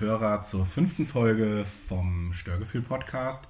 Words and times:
und 0.00 0.06
Hörer 0.06 0.42
zur 0.42 0.64
fünften 0.64 1.06
Folge 1.06 1.64
vom 1.88 2.32
Störgefühl 2.32 2.82
Podcast. 2.82 3.44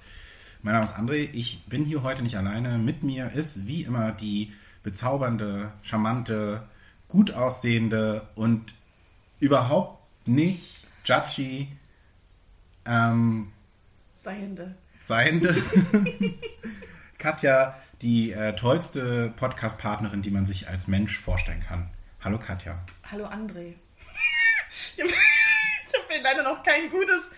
Mein 0.61 0.73
Name 0.73 0.83
ist 0.83 0.95
André, 0.95 1.29
ich 1.33 1.63
bin 1.65 1.85
hier 1.85 2.03
heute 2.03 2.23
nicht 2.23 2.37
alleine. 2.37 2.77
Mit 2.77 3.03
mir 3.03 3.31
ist 3.31 3.67
wie 3.67 3.83
immer 3.83 4.11
die 4.11 4.51
bezaubernde, 4.83 5.71
charmante, 5.81 6.67
gut 7.07 7.31
aussehende 7.31 8.27
und 8.35 8.73
überhaupt 9.39 10.27
nicht 10.27 10.85
judgy 11.05 11.67
ähm, 12.85 13.51
Seiende. 14.21 14.75
seiende 15.01 15.55
Katja, 17.17 17.77
die 18.01 18.31
äh, 18.31 18.55
tollste 18.55 19.33
Podcast-Partnerin, 19.37 20.21
die 20.21 20.31
man 20.31 20.45
sich 20.45 20.67
als 20.67 20.87
Mensch 20.87 21.17
vorstellen 21.17 21.61
kann. 21.61 21.89
Hallo 22.19 22.37
Katja. 22.39 22.83
Hallo 23.09 23.25
André. 23.25 23.75
mir 26.21 26.29
leider 26.29 26.43
noch 26.43 26.63
kein 26.63 26.89
gutes 26.89 27.29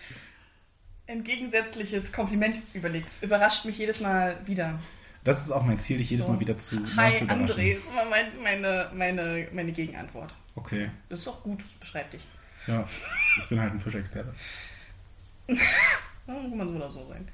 entgegensätzliches 1.06 2.12
Kompliment 2.12 2.56
überlegt. 2.72 3.08
Es 3.08 3.22
überrascht 3.22 3.64
mich 3.64 3.78
jedes 3.78 4.00
Mal 4.00 4.38
wieder. 4.46 4.78
Das 5.22 5.40
ist 5.42 5.50
auch 5.50 5.62
mein 5.62 5.78
Ziel, 5.78 5.98
dich 5.98 6.10
jedes 6.10 6.26
So. 6.26 6.32
Mal 6.32 6.40
wieder 6.40 6.56
zu, 6.58 6.76
Hi 6.96 7.14
zu. 7.14 7.24
André, 7.24 7.76
ist 7.76 7.86
immer 7.88 8.04
mein, 8.04 8.26
meine, 8.42 8.90
meine, 8.94 9.48
meine 9.52 9.72
Gegenantwort. 9.72 10.34
Okay, 10.54 10.90
Das 11.08 11.18
ist 11.20 11.26
doch 11.26 11.42
gut, 11.42 11.60
das 11.60 11.70
beschreibt 11.80 12.12
dich. 12.12 12.22
ja, 12.66 12.86
ich 13.40 13.48
bin 13.48 13.60
halt 13.60 13.72
ein 13.72 13.80
Fischexperte. 13.80 14.34
Kann 15.46 15.58
man 16.56 16.68
so 16.68 16.74
oder 16.76 16.90
so 16.90 17.06
sein. 17.08 17.28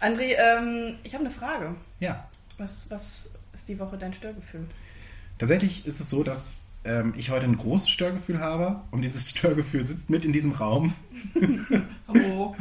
André, 0.00 0.34
ähm, 0.38 0.98
ich 1.02 1.14
habe 1.14 1.24
eine 1.24 1.34
Frage. 1.34 1.74
Ja, 2.00 2.28
Was, 2.56 2.88
was 2.90 3.30
ist 3.52 3.68
die 3.68 3.78
Woche 3.78 3.98
dein 3.98 4.14
Störgefühl? 4.14 4.66
tatsächlich 5.38 5.86
ist 5.86 6.00
es 6.00 6.10
so, 6.10 6.24
dass 6.24 6.57
ähm, 6.84 7.12
ich 7.16 7.30
heute 7.30 7.46
ein 7.46 7.56
großes 7.56 7.88
Störgefühl 7.88 8.40
habe 8.40 8.82
und 8.90 9.02
dieses 9.02 9.30
Störgefühl 9.36 9.86
sitzt 9.86 10.10
mit 10.10 10.24
in 10.24 10.32
diesem 10.32 10.52
Raum. 10.52 10.94
Oh. 12.10 12.54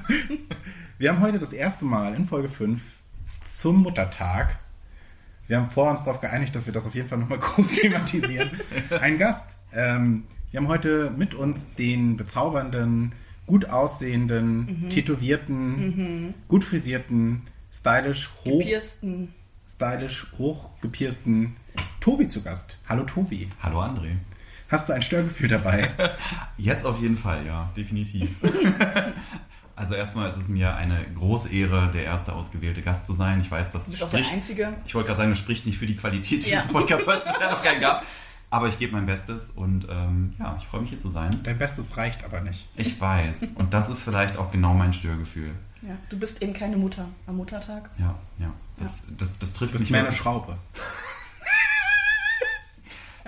Wir 0.97 1.11
haben 1.11 1.21
heute 1.21 1.39
das 1.39 1.53
erste 1.53 1.85
Mal 1.85 2.15
in 2.15 2.25
Folge 2.25 2.49
5 2.49 2.81
zum 3.39 3.81
Muttertag. 3.81 4.59
Wir 5.47 5.57
haben 5.57 5.69
vor 5.69 5.89
uns 5.89 6.03
darauf 6.03 6.19
geeinigt, 6.19 6.53
dass 6.53 6.65
wir 6.65 6.73
das 6.73 6.85
auf 6.85 6.93
jeden 6.93 7.07
Fall 7.07 7.19
nochmal 7.19 7.39
groß 7.39 7.75
thematisieren. 7.75 8.51
Ein 8.99 9.17
Gast. 9.17 9.45
Ähm, 9.71 10.25
wir 10.51 10.59
haben 10.59 10.67
heute 10.67 11.11
mit 11.11 11.33
uns 11.33 11.73
den 11.75 12.17
bezaubernden, 12.17 13.13
gut 13.45 13.69
aussehenden, 13.69 14.89
tätowierten, 14.89 16.33
gut 16.47 16.63
frisierten, 16.65 17.43
stylisch 17.71 18.29
hoch, 18.43 18.61
Piersten. 18.61 19.33
Stylisch 19.67 20.27
hochgepiersten 20.37 21.55
Tobi 21.99 22.27
zu 22.27 22.41
Gast. 22.41 22.77
Hallo 22.87 23.03
Tobi. 23.03 23.49
Hallo 23.61 23.81
André. 23.81 24.15
Hast 24.69 24.87
du 24.87 24.93
ein 24.93 25.01
Störgefühl 25.01 25.49
dabei? 25.49 25.91
Jetzt 26.57 26.85
auf 26.85 27.01
jeden 27.01 27.17
Fall, 27.17 27.45
ja, 27.45 27.69
definitiv. 27.75 28.29
also 29.75 29.95
erstmal 29.95 30.29
ist 30.29 30.37
es 30.37 30.47
mir 30.47 30.75
eine 30.75 31.05
große 31.15 31.49
Ehre, 31.49 31.89
der 31.91 32.03
erste 32.05 32.33
ausgewählte 32.33 32.81
Gast 32.81 33.05
zu 33.05 33.13
sein. 33.13 33.41
Ich 33.41 33.51
weiß, 33.51 33.71
das 33.73 33.85
Du 33.85 33.91
bist 33.91 34.03
auch 34.03 34.09
der 34.09 34.17
spricht, 34.19 34.33
Einzige. 34.33 34.73
ich 34.85 34.95
wollte 34.95 35.07
gerade 35.07 35.17
sagen, 35.17 35.29
das 35.31 35.39
spricht 35.39 35.65
nicht 35.65 35.77
für 35.77 35.87
die 35.87 35.95
Qualität 35.95 36.45
Ja. 36.45 36.57
dieses 36.59 36.71
Podcasts, 36.71 37.07
weil 37.07 37.17
es 37.19 37.23
bisher 37.25 37.51
noch 37.51 37.61
keinen 37.61 37.81
gab. 37.81 38.05
Aber 38.49 38.67
ich 38.69 38.79
gebe 38.79 38.93
mein 38.93 39.05
Bestes 39.05 39.51
und 39.51 39.87
ähm, 39.89 40.33
ja, 40.39 40.55
ich 40.57 40.65
freue 40.67 40.79
mich 40.81 40.89
hier 40.91 40.99
zu 40.99 41.09
sein. 41.09 41.41
Dein 41.43 41.57
Bestes 41.57 41.97
reicht 41.97 42.23
aber 42.23 42.39
nicht. 42.41 42.67
Ich 42.77 42.99
weiß. 42.99 43.51
Und 43.55 43.73
das 43.73 43.89
ist 43.89 44.03
vielleicht 44.03 44.37
auch 44.37 44.51
genau 44.51 44.73
mein 44.73 44.93
Störgefühl. 44.93 45.51
Ja, 45.81 45.95
du 46.09 46.17
bist 46.17 46.41
eben 46.41 46.53
keine 46.53 46.77
Mutter 46.77 47.07
am 47.27 47.37
Muttertag. 47.37 47.89
Ja, 47.97 48.15
ja. 48.39 48.53
Das, 48.77 49.07
das, 49.17 49.37
das 49.37 49.53
trifft 49.53 49.71
Du 49.73 49.73
bist 49.73 49.83
mich 49.85 49.91
mehr 49.91 49.99
eine 49.99 50.07
wirklich- 50.09 50.21
Schraube. 50.21 50.57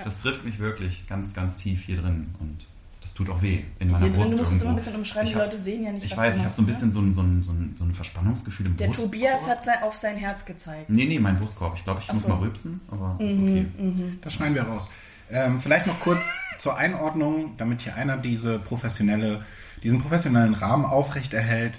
Das 0.04 0.20
trifft 0.22 0.46
mich 0.46 0.60
wirklich 0.60 1.08
ganz, 1.08 1.34
ganz 1.34 1.58
tief 1.58 1.84
hier 1.84 1.98
drin 1.98 2.34
und 2.40 2.66
das 3.02 3.14
tut 3.14 3.30
auch 3.30 3.42
weh 3.42 3.64
in 3.80 3.92
meiner 3.92 4.06
Hier 4.06 4.14
drin, 4.14 4.22
Brust 4.22 4.34
du 4.34 4.38
musst 4.38 4.52
es 4.54 4.62
immer 4.62 4.70
ein 4.70 4.76
bisschen 4.78 4.96
umschreiben, 4.96 5.28
Ich 5.28 5.34
die 5.34 5.40
hab- 5.40 5.52
Leute 5.52 5.62
sehen 5.64 5.84
ja 5.84 5.92
nicht, 5.92 6.06
Ich 6.06 6.12
was 6.12 6.18
weiß, 6.18 6.34
du 6.36 6.40
ich 6.40 6.46
habe 6.46 6.56
so 6.56 6.62
ein 6.62 6.66
ne? 6.66 6.72
bisschen 6.72 6.92
so 6.92 7.02
ein, 7.02 7.12
so 7.14 7.22
ein, 7.22 7.44
so 7.44 7.52
ein, 7.52 7.76
so 7.78 7.84
ein 7.84 7.94
Verspannungsgefühl 7.94 8.68
im 8.68 8.78
Der 8.78 8.86
Brustkorb. 8.88 9.12
Tobias 9.12 9.46
hat 9.48 9.66
sein, 9.66 9.84
auf 9.84 9.96
sein 9.96 10.16
Herz 10.16 10.46
gezeigt. 10.46 10.90
Nee, 10.90 11.06
nee, 11.06 11.20
mein 11.20 11.36
Brustkorb. 11.38 11.76
Ich 11.76 11.84
glaube, 11.84 12.00
ich 12.00 12.10
Ach 12.10 12.14
muss 12.14 12.24
so. 12.24 12.30
mal 12.30 12.38
rülpsen, 12.38 12.80
aber 12.90 13.18
ist 13.20 13.36
Mhm, 13.38 13.72
okay. 13.78 14.12
Das 14.22 14.34
schneiden 14.34 14.56
wir 14.56 14.64
raus. 14.64 14.90
Ähm, 15.32 15.60
vielleicht 15.60 15.88
noch 15.88 16.00
kurz 16.00 16.38
zur 16.56 16.78
Einordnung, 16.78 17.54
damit 17.58 17.82
hier 17.82 17.96
einer 17.96 18.18
diese 18.18 18.60
professionelle, 18.60 19.44
diesen 19.84 20.02
professionellen 20.02 20.54
Rahmen 20.54 20.86
aufrechterhält. 20.86 21.78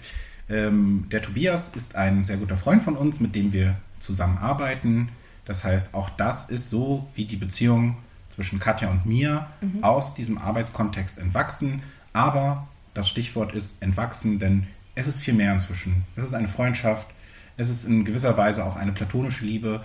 Ähm, 0.48 1.06
der 1.10 1.22
Tobias 1.22 1.70
ist 1.74 1.96
ein 1.96 2.24
sehr 2.24 2.36
guter 2.36 2.56
Freund 2.56 2.82
von 2.82 2.96
uns, 2.96 3.20
mit 3.20 3.34
dem 3.34 3.52
wir 3.52 3.76
zusammenarbeiten. 3.98 5.10
Das 5.44 5.64
heißt, 5.64 5.94
auch 5.94 6.10
das 6.10 6.48
ist 6.48 6.70
so 6.70 7.08
wie 7.14 7.24
die 7.24 7.36
Beziehung 7.36 7.96
zwischen 8.28 8.60
Katja 8.60 8.88
und 8.90 9.04
mir 9.06 9.48
aus 9.82 10.14
diesem 10.14 10.38
Arbeitskontext 10.38 11.18
entwachsen. 11.18 11.82
Aber 12.12 12.68
das 12.94 13.08
Stichwort 13.08 13.54
ist 13.54 13.74
entwachsen, 13.80 14.38
denn 14.38 14.66
es 14.94 15.06
ist 15.06 15.20
viel 15.20 15.34
mehr 15.34 15.52
inzwischen. 15.52 16.04
Es 16.14 16.24
ist 16.24 16.34
eine 16.34 16.48
Freundschaft. 16.48 17.08
Es 17.56 17.68
ist 17.68 17.84
in 17.84 18.04
gewisser 18.04 18.36
Weise 18.36 18.64
auch 18.64 18.76
eine 18.76 18.92
platonische 18.92 19.44
Liebe. 19.44 19.84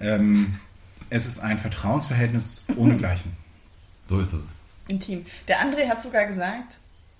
Ähm, 0.00 0.56
es 1.10 1.26
ist 1.26 1.40
ein 1.40 1.58
Vertrauensverhältnis 1.58 2.64
ohnegleichen. 2.76 3.32
So 4.08 4.18
ist 4.18 4.32
es. 4.32 4.42
Intim. 4.88 5.24
Der 5.46 5.60
André 5.60 5.88
hat 5.88 6.02
sogar 6.02 6.24
gesagt, 6.26 6.78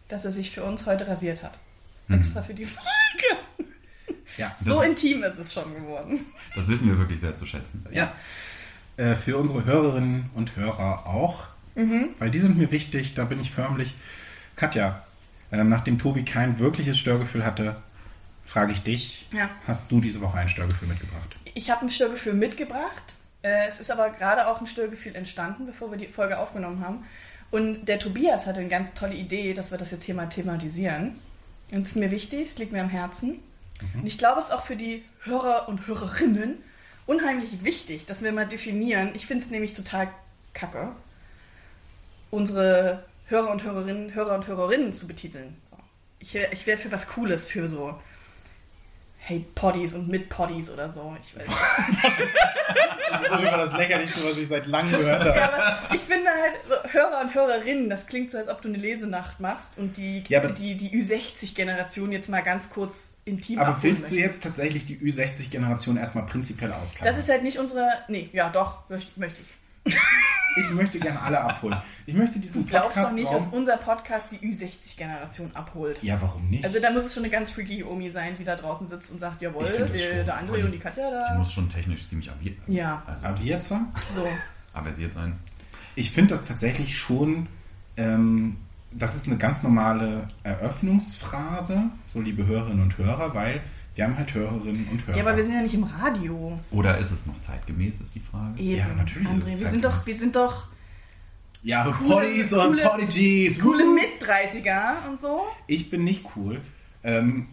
dass 0.09 0.25
er 0.25 0.33
sich 0.33 0.51
für 0.51 0.65
uns 0.65 0.87
heute 0.87 1.07
rasiert 1.07 1.45
hat. 1.45 1.57
Mhm. 2.09 2.17
Extra 2.17 2.43
für 2.43 2.53
die 2.55 2.65
Folge. 2.65 3.71
Ja, 4.37 4.57
So 4.59 4.75
Das- 4.81 4.83
intim 4.89 5.23
ist 5.23 5.39
es 5.39 5.53
schon 5.53 5.73
geworden. 5.73 6.27
Das 6.57 6.67
wissen 6.67 6.89
wir 6.89 6.99
wirklich 6.99 7.21
sehr 7.21 7.33
zu 7.35 7.47
schätzen. 7.47 7.85
ja. 7.93 8.13
Äh, 8.97 9.15
für 9.15 9.39
unsere 9.39 9.65
Hörerinnen 9.65 10.31
und 10.35 10.57
Hörer 10.57 11.07
auch, 11.07 11.47
Mhm. 11.77 12.09
weil 12.19 12.31
die 12.33 12.41
sind 12.41 12.59
mir 12.59 12.73
wichtig, 12.73 13.15
da 13.15 13.25
bin 13.25 13.41
ich 13.41 13.53
förmlich. 13.53 13.95
Katja, 14.57 15.05
äh, 15.53 15.63
nachdem 15.63 15.97
Tobi 15.99 16.25
kein 16.25 16.59
wirkliches 16.59 16.99
Störgefühl 16.99 17.45
hatte, 17.47 17.77
frage 18.45 18.73
ich 18.73 18.83
dich, 18.83 19.29
Ja. 19.33 19.49
hast 19.67 19.93
du 19.93 20.01
diese 20.01 20.21
Woche 20.21 20.39
ein 20.39 20.49
Störgefühl 20.49 20.89
mitgebracht? 20.89 21.37
Ich 21.55 21.71
habe 21.71 21.83
ein 21.87 21.89
Störgefühl 21.91 22.35
mitgebracht. 22.35 23.15
Äh, 23.43 23.69
Es 23.69 23.81
ist 23.81 23.91
aber 23.91 24.11
gerade 24.11 24.47
auch 24.47 24.61
ein 24.61 24.67
Störgefühl 24.67 25.15
entstanden, 25.15 25.67
bevor 25.67 25.91
wir 25.91 25.99
die 25.99 26.09
Folge 26.09 26.39
aufgenommen 26.39 26.85
haben. 26.85 27.05
Und 27.51 27.87
der 27.87 27.99
Tobias 27.99 28.47
hatte 28.47 28.61
eine 28.61 28.69
ganz 28.69 28.95
tolle 28.95 29.15
Idee, 29.15 29.55
dass 29.55 29.71
wir 29.71 29.79
das 29.79 29.91
jetzt 29.91 30.05
hier 30.05 30.15
mal 30.15 30.29
thematisieren. 30.29 31.19
Und 31.73 31.83
es 31.83 31.91
ist 31.91 31.97
mir 31.97 32.11
wichtig, 32.11 32.43
es 32.43 32.59
liegt 32.59 32.73
mir 32.73 32.83
am 32.83 32.89
Herzen. 32.89 33.41
Und 33.95 34.07
ich 34.07 34.19
glaube, 34.19 34.41
es 34.41 34.47
ist 34.47 34.53
auch 34.53 34.65
für 34.65 34.77
die 34.77 35.05
Hörer 35.23 35.69
und 35.69 35.87
Hörerinnen 35.87 36.59
unheimlich 37.07 37.65
wichtig, 37.65 38.07
dass 38.07 38.23
wir 38.23 38.33
mal 38.33 38.47
definieren. 38.47 39.11
Ich 39.15 39.27
finde 39.27 39.45
es 39.45 39.51
nämlich 39.51 39.73
total 39.73 40.09
kacke, 40.53 40.93
unsere 42.31 43.05
Hörer 43.27 43.51
und 43.51 43.65
Hörerinnen, 43.65 44.15
Hörer 44.15 44.35
und 44.35 44.47
Hörerinnen 44.47 44.93
zu 44.93 45.07
betiteln. 45.07 45.57
Ich 46.19 46.35
wäre 46.35 46.53
ich 46.53 46.67
wär 46.67 46.79
für 46.79 46.93
was 46.93 47.09
Cooles, 47.09 47.49
für 47.49 47.67
so 47.67 47.99
Hate 49.31 49.47
Poddies 49.55 49.95
und 49.95 50.09
mit 50.09 50.29
Poddies 50.29 50.71
oder 50.71 50.91
so. 50.91 51.17
Ich 51.23 51.37
weiß 51.37 51.47
Das 53.11 53.23
ist 53.23 53.31
immer 53.31 53.57
das 53.57 53.73
Lächerlichste, 53.73 54.25
was 54.25 54.39
ich 54.39 54.49
seit 54.49 54.67
langem 54.67 54.93
gehört 54.93 55.21
habe. 55.25 55.39
Ja, 55.39 55.79
ich 55.95 56.01
finde 56.01 56.31
halt, 56.31 56.55
so 56.69 56.93
Hörer 56.93 57.21
und 57.21 57.35
Hörerinnen, 57.35 57.91
das 57.91 58.07
klingt 58.07 58.31
so, 58.31 58.39
als 58.39 58.49
ob 58.49 58.63
du 58.63 58.69
eine 58.69 58.79
Lesenacht 58.79 59.41
machst 59.41 59.79
und 59.79 59.97
die, 59.97 60.25
Ja, 60.29 60.41
die, 60.41 60.77
die 60.77 60.91
Ü60-Generation 60.91 62.13
jetzt 62.13 62.29
mal 62.29 62.43
ganz 62.43 62.71
kurz 62.71 63.17
intim 63.25 63.59
Aber 63.59 63.83
willst 63.83 64.11
du 64.11 64.17
jetzt 64.17 64.43
tatsächlich 64.43 64.87
die 64.87 64.99
Ü60-Generation 64.99 65.97
erstmal 65.97 66.27
prinzipiell 66.27 66.73
ausklammern? 66.73 67.15
Das 67.15 67.25
ist 67.25 67.31
halt 67.31 67.43
nicht 67.43 67.59
unsere. 67.59 67.89
Nee, 68.09 68.29
ja, 68.33 68.49
doch, 68.51 68.89
möchte, 68.89 69.19
möchte 69.19 69.41
ich. 69.87 69.97
ich 70.57 70.71
möchte 70.71 70.99
gerne 70.99 71.21
alle 71.23 71.41
abholen. 71.41 71.79
Ich 72.07 72.15
möchte 72.15 72.39
diesen 72.39 72.65
Du 72.65 72.71
glaubst 72.71 72.91
doch 72.97 73.03
Podcast 73.03 73.15
nicht, 73.15 73.33
dass 73.33 73.47
unser 73.49 73.77
Podcast 73.77 74.27
die 74.33 74.39
Ü60-Generation 74.39 75.51
abholt. 75.55 76.03
Ja, 76.03 76.21
warum 76.21 76.49
nicht? 76.51 76.65
Also 76.65 76.81
da 76.81 76.91
muss 76.91 77.05
es 77.05 77.15
schon 77.15 77.23
eine 77.25 77.31
ganz 77.33 77.51
freaky 77.51 77.85
Omi 77.85 78.11
sein, 78.11 78.35
die 78.39 78.45
da 78.45 78.57
draußen 78.57 78.89
sitzt 78.89 79.11
und 79.13 79.21
sagt, 79.21 79.43
jawohl, 79.43 79.65
das 79.65 79.77
der, 79.77 80.41
André 80.43 80.65
und 80.65 80.73
die 80.73 80.79
Katja 80.79 81.09
Die 81.09 81.29
da. 81.33 81.39
muss 81.39 81.53
schon 81.53 81.69
technisch 81.69 82.09
ziemlich 82.09 82.31
aviert, 82.31 82.57
Ja. 82.67 83.03
also 83.07 83.27
Aviert 83.27 83.63
sein? 83.67 83.87
So. 84.15 84.27
aversiert 84.73 85.13
sein. 85.13 85.39
Ich 85.95 86.11
finde 86.11 86.35
das 86.35 86.45
tatsächlich 86.45 86.97
schon, 86.99 87.47
ähm, 87.97 88.57
das 88.93 89.15
ist 89.17 89.27
eine 89.27 89.37
ganz 89.37 89.63
normale 89.63 90.29
Eröffnungsphrase, 90.43 91.85
so 92.13 92.21
liebe 92.21 92.47
Hörerinnen 92.47 92.83
und 92.83 92.99
Hörer, 92.99 93.35
weil 93.35 93.61
wir 93.95 94.05
haben 94.05 94.17
halt 94.17 94.33
Hörerinnen 94.35 94.89
und 94.89 95.07
Hörer. 95.07 95.17
Ja, 95.17 95.23
aber 95.25 95.37
wir 95.37 95.45
sind 95.45 95.55
ja 95.55 95.63
nicht 95.63 95.75
im 95.75 95.85
Radio. 95.85 96.59
Oder 96.71 96.99
ist 96.99 97.11
es 97.11 97.27
noch 97.27 97.39
zeitgemäß, 97.41 98.01
ist 98.01 98.15
die 98.15 98.21
Frage. 98.21 98.61
Eben. 98.61 98.77
Ja, 98.79 98.87
natürlich 98.97 99.29
ist 99.29 99.35
André, 99.49 99.53
es 99.55 99.61
wir 99.61 99.69
sind 99.71 99.85
doch, 99.85 99.91
zeitgemäß. 99.97 100.07
wir 100.07 100.17
sind 100.19 100.37
doch 100.37 100.67
ja, 101.63 101.85
coole- 101.85 102.09
Poddies 102.09 102.53
und 102.55 102.81
Podigies. 102.83 103.61
coole 103.61 103.85
wuhu. 103.85 103.95
Mit-30er 103.95 105.09
und 105.09 105.21
so. 105.21 105.43
Ich 105.67 105.91
bin 105.91 106.05
nicht 106.05 106.25
cool. 106.37 106.61
Ähm, 107.05 107.49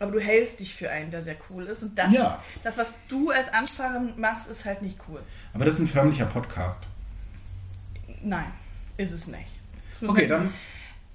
Aber 0.00 0.10
du 0.12 0.20
hältst 0.20 0.58
dich 0.60 0.74
für 0.74 0.90
einen, 0.90 1.10
der 1.12 1.22
sehr 1.22 1.36
cool 1.50 1.64
ist. 1.66 1.82
Und 1.84 1.96
das, 1.96 2.10
Ja. 2.12 2.42
das 2.64 2.76
was 2.78 2.92
du 3.08 3.30
als 3.30 3.52
Ansprache 3.52 4.00
machst, 4.16 4.48
ist 4.48 4.64
halt 4.64 4.82
nicht 4.82 4.98
cool. 5.08 5.20
aber 5.54 5.64
das 5.64 5.74
ist 5.74 5.80
ein 5.80 5.86
förmlicher 5.86 6.26
Podcast. 6.26 6.80
Nein, 8.24 8.46
ist 8.96 9.12
es 9.12 9.26
nicht. 9.26 9.48
Okay, 10.06 10.26
dann, 10.26 10.50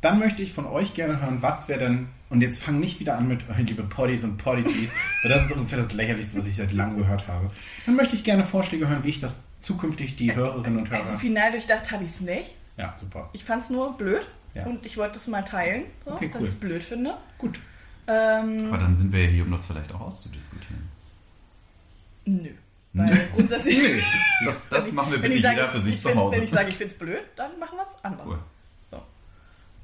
Dann 0.01 0.19
möchte 0.19 0.41
ich 0.43 0.53
von 0.53 0.65
euch 0.65 0.93
gerne 0.93 1.19
hören, 1.21 1.41
was 1.41 1.67
wäre 1.67 1.79
denn, 1.79 2.07
und 2.29 2.41
jetzt 2.41 2.61
fang 2.61 2.79
nicht 2.79 2.99
wieder 2.99 3.17
an 3.17 3.27
mit, 3.27 3.41
oh, 3.49 3.53
liebe 3.57 3.83
Poddies 3.83 4.23
und 4.23 4.37
Poddities, 4.37 4.89
weil 5.23 5.31
das 5.31 5.45
ist 5.45 5.51
ungefähr 5.53 5.77
das 5.79 5.91
Lächerlichste, 5.93 6.37
was 6.37 6.45
ich 6.45 6.55
seit 6.55 6.73
langem 6.73 6.97
gehört 6.97 7.27
habe. 7.27 7.49
Dann 7.85 7.95
möchte 7.95 8.15
ich 8.15 8.23
gerne 8.23 8.43
Vorschläge 8.43 8.87
hören, 8.89 9.03
wie 9.03 9.09
ich 9.09 9.19
das 9.21 9.43
zukünftig 9.61 10.15
die 10.15 10.35
Hörerinnen 10.35 10.79
und 10.79 10.89
Hörer... 10.89 11.01
Also 11.01 11.17
final 11.17 11.51
durchdacht 11.51 11.91
habe 11.91 12.03
ich 12.03 12.11
es 12.11 12.21
nicht. 12.21 12.55
ja, 12.77 12.95
super. 12.99 13.29
Ich 13.33 13.43
fand 13.43 13.63
es 13.63 13.69
nur 13.69 13.97
blöd 13.97 14.27
Ja. 14.53 14.65
und 14.65 14.85
ich 14.85 14.97
wollte 14.97 15.17
es 15.17 15.27
mal 15.27 15.43
teilen, 15.43 15.83
so, 16.05 16.11
Okay, 16.11 16.27
dass 16.29 16.41
cool. 16.41 16.47
ich 16.47 16.53
es 16.53 16.59
blöd 16.59 16.83
finde. 16.83 17.17
Gut. 17.37 17.59
Ähm, 18.07 18.67
Aber 18.69 18.77
dann 18.77 18.95
sind 18.95 19.11
wir 19.11 19.23
ja 19.25 19.29
hier, 19.29 19.43
um 19.43 19.51
das 19.51 19.65
vielleicht 19.65 19.93
auch 19.93 20.01
auszudiskutieren. 20.01 20.87
nö. 22.25 22.49
Weil 22.93 23.27
grundsätzlich. 23.35 23.77
Nee, 24.39 24.45
das, 24.45 24.69
das 24.69 24.91
machen 24.91 25.11
wir 25.11 25.19
bitte 25.19 25.35
jeder 25.37 25.67
für 25.69 25.81
sich 25.81 25.95
ich 25.95 26.01
zu 26.01 26.13
Hause. 26.15 26.35
Wenn 26.37 26.43
ich 26.43 26.49
sage, 26.51 26.69
ich 26.69 26.75
finde 26.75 26.93
es 26.93 26.99
blöd, 26.99 27.21
dann 27.35 27.57
machen 27.59 27.75
wir 27.77 27.83
es 27.83 28.03
anders. 28.03 28.27
Cool. 28.27 28.39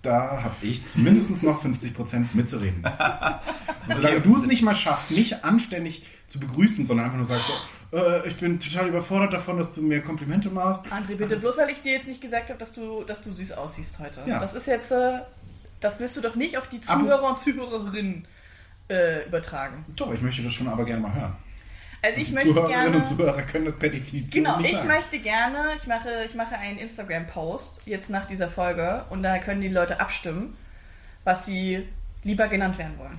Da 0.04 0.44
habe 0.44 0.56
ich 0.62 0.86
zumindest 0.88 1.42
noch 1.44 1.64
50% 1.64 2.26
mitzureden. 2.34 2.84
Und 3.88 3.96
solange 3.96 4.20
du 4.22 4.36
es 4.36 4.46
nicht 4.46 4.62
mal 4.62 4.76
schaffst, 4.76 5.12
mich 5.12 5.44
anständig 5.44 6.04
zu 6.28 6.40
begrüßen, 6.40 6.84
sondern 6.86 7.06
einfach 7.06 7.18
nur 7.18 7.26
sagst, 7.26 7.48
so, 7.48 7.98
äh, 7.98 8.28
ich 8.28 8.36
bin 8.36 8.60
total 8.60 8.90
überfordert 8.90 9.34
davon, 9.34 9.58
dass 9.58 9.74
du 9.74 9.82
mir 9.82 10.02
Komplimente 10.02 10.50
machst. 10.50 10.86
André, 10.88 11.16
bitte, 11.16 11.38
bloß 11.38 11.58
weil 11.58 11.70
ich 11.70 11.82
dir 11.82 11.94
jetzt 11.94 12.08
nicht 12.08 12.20
gesagt 12.20 12.50
habe, 12.50 12.60
dass 12.60 12.74
du, 12.74 13.04
dass 13.06 13.22
du 13.24 13.32
süß 13.32 13.54
aussiehst 13.54 13.98
heute. 14.00 14.22
Ja. 14.26 14.40
Das 14.42 14.54
ist 14.54 14.68
jetzt, 14.68 14.92
äh, 14.92 15.20
das 15.80 16.02
willst 16.02 16.18
du 16.18 16.22
doch 16.22 16.36
nicht 16.36 16.58
auf 16.58 16.68
die 16.68 16.82
Aber- 16.88 17.00
Zuhörer 17.00 17.30
und 17.30 17.40
Zuhörerinnen 17.40 18.28
äh, 18.90 19.26
übertragen. 19.26 19.86
Doch, 19.96 20.14
ich 20.14 20.22
möchte 20.22 20.44
das 20.44 20.54
schon 20.54 20.68
aber 20.68 20.84
gerne 20.84 21.02
mal 21.02 21.14
hören. 21.14 21.36
Also 22.04 22.20
ich 22.20 22.28
die 22.28 22.34
möchte 22.34 22.50
Zuhörerinnen 22.50 22.82
gerne. 22.82 22.98
und 22.98 23.06
Zuhörer 23.06 23.42
können 23.44 23.66
das 23.66 23.80
per 23.80 23.90
Definition 23.90 24.44
Genau, 24.44 24.60
ich 24.60 24.72
sagen. 24.76 24.88
möchte 24.88 25.20
gerne, 25.20 25.72
ich 25.78 25.88
mache, 25.88 26.26
ich 26.26 26.36
mache 26.36 26.58
einen 26.58 26.78
Instagram-Post 26.78 27.82
jetzt 27.86 28.10
nach 28.10 28.26
dieser 28.26 28.50
Folge 28.50 29.06
und 29.10 29.24
da 29.24 29.40
können 29.40 29.62
die 29.62 29.70
Leute 29.70 30.02
abstimmen, 30.02 30.56
was 31.24 31.46
sie 31.46 31.88
lieber 32.24 32.50
genannt 32.50 32.78
werden 32.78 32.98
wollen. 32.98 33.18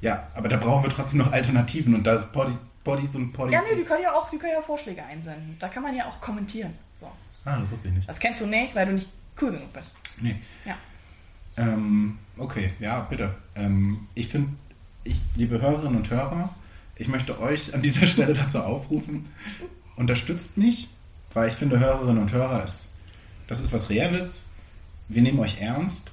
Ja, 0.00 0.26
aber 0.34 0.48
da 0.48 0.56
brauchen 0.56 0.84
wir 0.84 0.90
trotzdem 0.90 1.18
noch 1.18 1.32
Alternativen 1.32 1.94
und 1.94 2.04
da 2.04 2.14
ist 2.14 2.32
Body, 2.32 2.56
Bodies 2.82 3.14
und 3.14 3.32
Body. 3.32 3.52
Ja, 3.52 3.60
nee, 3.62 3.76
die 3.76 3.82
können 3.86 4.02
ja 4.02 4.12
auch, 4.12 4.30
die 4.30 4.38
können 4.38 4.52
ja 4.54 4.62
Vorschläge 4.62 5.02
einsenden. 5.04 5.56
Da 5.60 5.68
kann 5.68 5.82
man 5.82 5.94
ja 5.94 6.06
auch 6.06 6.20
kommentieren. 6.20 6.72
So. 7.00 7.06
ah, 7.44 7.58
das 7.58 7.70
wusste 7.70 7.88
ich 7.88 7.94
nicht. 7.94 8.08
Das 8.08 8.18
kennst 8.18 8.40
du 8.40 8.46
nicht, 8.46 8.74
weil 8.74 8.86
du 8.86 8.92
nicht 8.92 9.10
cool 9.40 9.52
genug 9.52 9.72
bist. 9.72 9.94
Nee. 10.20 10.36
Ja. 10.64 10.76
Ähm, 11.56 12.18
okay, 12.38 12.72
ja, 12.80 13.00
bitte. 13.00 13.34
Ähm, 13.54 14.08
ich 14.14 14.28
finde, 14.28 14.50
ich, 15.04 15.20
liebe 15.36 15.60
Hörerinnen 15.60 15.96
und 15.96 16.10
Hörer, 16.10 16.54
ich 16.96 17.08
möchte 17.08 17.40
euch 17.40 17.74
an 17.74 17.82
dieser 17.82 18.06
Stelle 18.08 18.34
dazu 18.34 18.60
aufrufen, 18.60 19.26
unterstützt 19.96 20.56
mich, 20.56 20.88
weil 21.32 21.48
ich 21.48 21.54
finde, 21.54 21.78
Hörerinnen 21.80 22.22
und 22.22 22.32
Hörer 22.32 22.64
ist, 22.64 22.88
das 23.48 23.60
ist 23.60 23.72
was 23.72 23.90
Reales. 23.90 24.44
Wir 25.08 25.22
nehmen 25.22 25.38
euch 25.38 25.60
ernst. 25.60 26.10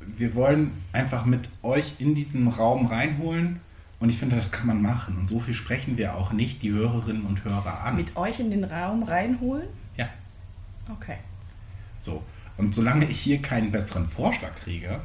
Wir 0.00 0.34
wollen 0.34 0.72
einfach 0.92 1.24
mit 1.24 1.48
euch 1.62 1.94
in 1.98 2.14
diesen 2.14 2.48
Raum 2.48 2.86
reinholen 2.86 3.60
und 4.00 4.10
ich 4.10 4.18
finde, 4.18 4.36
das 4.36 4.50
kann 4.52 4.66
man 4.66 4.80
machen. 4.82 5.16
Und 5.18 5.26
so 5.26 5.40
viel 5.40 5.54
sprechen 5.54 5.96
wir 5.98 6.14
auch 6.14 6.32
nicht 6.32 6.62
die 6.62 6.70
Hörerinnen 6.70 7.24
und 7.24 7.44
Hörer 7.44 7.82
an. 7.84 7.96
Mit 7.96 8.16
euch 8.16 8.40
in 8.40 8.50
den 8.50 8.64
Raum 8.64 9.02
reinholen? 9.02 9.66
ja, 9.96 10.08
Okay. 10.90 11.16
so. 12.00 12.22
Und 12.56 12.74
solange 12.74 13.04
ich 13.04 13.20
hier 13.20 13.40
keinen 13.40 13.70
besseren 13.70 14.08
Vorschlag 14.08 14.54
kriege, 14.64 15.00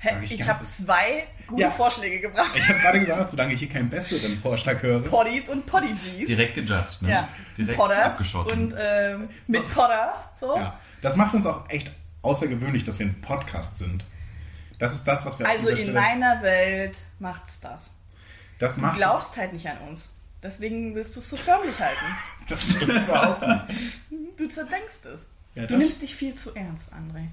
Hä, 0.00 0.10
ich, 0.22 0.32
ich 0.34 0.48
habe 0.48 0.62
zwei 0.64 1.26
gute 1.48 1.62
Ja. 1.62 1.70
Vorschläge 1.70 2.20
gebracht. 2.20 2.52
Ich 2.54 2.68
habe 2.68 2.78
gerade 2.78 3.00
gesagt, 3.00 3.30
solange 3.30 3.52
ich 3.54 3.58
hier 3.58 3.68
keinen 3.68 3.90
besseren 3.90 4.38
Vorschlag 4.38 4.80
höre. 4.82 5.00
Poddies 5.00 5.48
und 5.48 5.66
Poddigies. 5.66 6.26
Direkt 6.26 6.54
gejudged, 6.54 7.02
ne? 7.02 7.10
Ja. 7.10 7.28
Direkt 7.56 7.76
Podders 7.78 8.12
abgeschossen. 8.14 8.72
und 8.72 8.74
ähm, 8.78 9.28
mit 9.48 9.64
Podders. 9.74 10.28
So. 10.38 10.56
Ja, 10.56 10.78
das 11.02 11.16
macht 11.16 11.34
uns 11.34 11.46
auch 11.46 11.68
echt 11.68 11.90
außergewöhnlich, 12.22 12.84
dass 12.84 12.98
wir 12.98 13.06
ein 13.06 13.20
Podcast 13.20 13.78
sind. 13.78 14.04
Das 14.78 14.92
ist 14.94 15.04
das, 15.08 15.26
was 15.26 15.38
wir 15.40 15.48
Also 15.48 15.70
in 15.70 15.76
Stelle... 15.76 15.92
meiner 15.92 16.42
Welt 16.42 16.96
macht's 17.18 17.60
das. 17.60 17.90
das 18.60 18.76
Du 18.76 18.82
macht 18.82 18.96
glaubst 18.96 19.36
halt 19.36 19.52
nicht 19.52 19.66
an 19.68 19.78
uns. 19.88 20.00
Deswegen 20.40 20.94
willst 20.94 21.16
du 21.16 21.20
es 21.20 21.28
so 21.28 21.36
förmlich 21.36 21.78
halten. 21.80 22.04
Das 22.48 22.62
stimmt 22.70 22.92
überhaupt 22.92 23.46
nicht. 23.46 23.64
Du 24.38 24.48
zerdenkst 24.48 25.04
es. 25.12 25.20
Ja, 25.54 25.66
du 25.66 25.76
nimmst 25.76 26.00
dich 26.00 26.14
viel 26.16 26.34
zu 26.34 26.54
ernst, 26.54 26.92
André. 26.94 27.26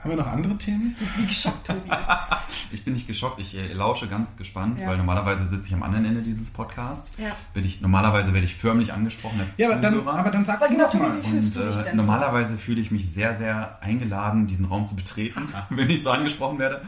Haben 0.00 0.10
wir 0.10 0.16
noch 0.16 0.26
andere 0.28 0.56
Themen? 0.56 0.96
Wie 1.16 1.26
geschockt 1.26 1.66
bist. 1.68 1.78
Ich 2.72 2.84
bin 2.84 2.94
nicht 2.94 3.06
geschockt, 3.06 3.38
ich 3.40 3.56
äh, 3.56 3.72
lausche 3.72 4.08
ganz 4.08 4.36
gespannt, 4.36 4.80
Ja. 4.80 4.88
weil 4.88 4.96
normalerweise 4.96 5.46
sitze 5.46 5.68
ich 5.68 5.74
am 5.74 5.82
anderen 5.82 6.04
Ende 6.04 6.22
dieses 6.22 6.50
Podcasts. 6.50 7.12
Ja. 7.18 7.36
Ich, 7.60 7.80
normalerweise 7.80 8.32
werde 8.32 8.44
ich 8.46 8.54
förmlich 8.56 8.92
angesprochen 8.92 9.40
als 9.40 9.56
Ja, 9.58 9.70
aber 9.70 9.80
dann, 9.80 10.06
aber 10.06 10.30
dann 10.30 10.44
sag 10.44 10.56
Aber 10.60 10.68
genau, 10.68 10.84
doch 10.86 10.94
mal. 10.94 11.10
Und 11.20 11.56
äh, 11.56 11.94
normalerweise 11.94 12.56
fühle 12.58 12.80
ich 12.80 12.90
mich 12.90 13.10
sehr, 13.12 13.36
sehr 13.36 13.78
eingeladen, 13.82 14.46
diesen 14.46 14.64
Raum 14.66 14.86
zu 14.86 14.94
betreten, 14.96 15.48
wenn 15.70 15.90
ich 15.90 16.02
so 16.02 16.10
angesprochen 16.10 16.58
werde. 16.58 16.82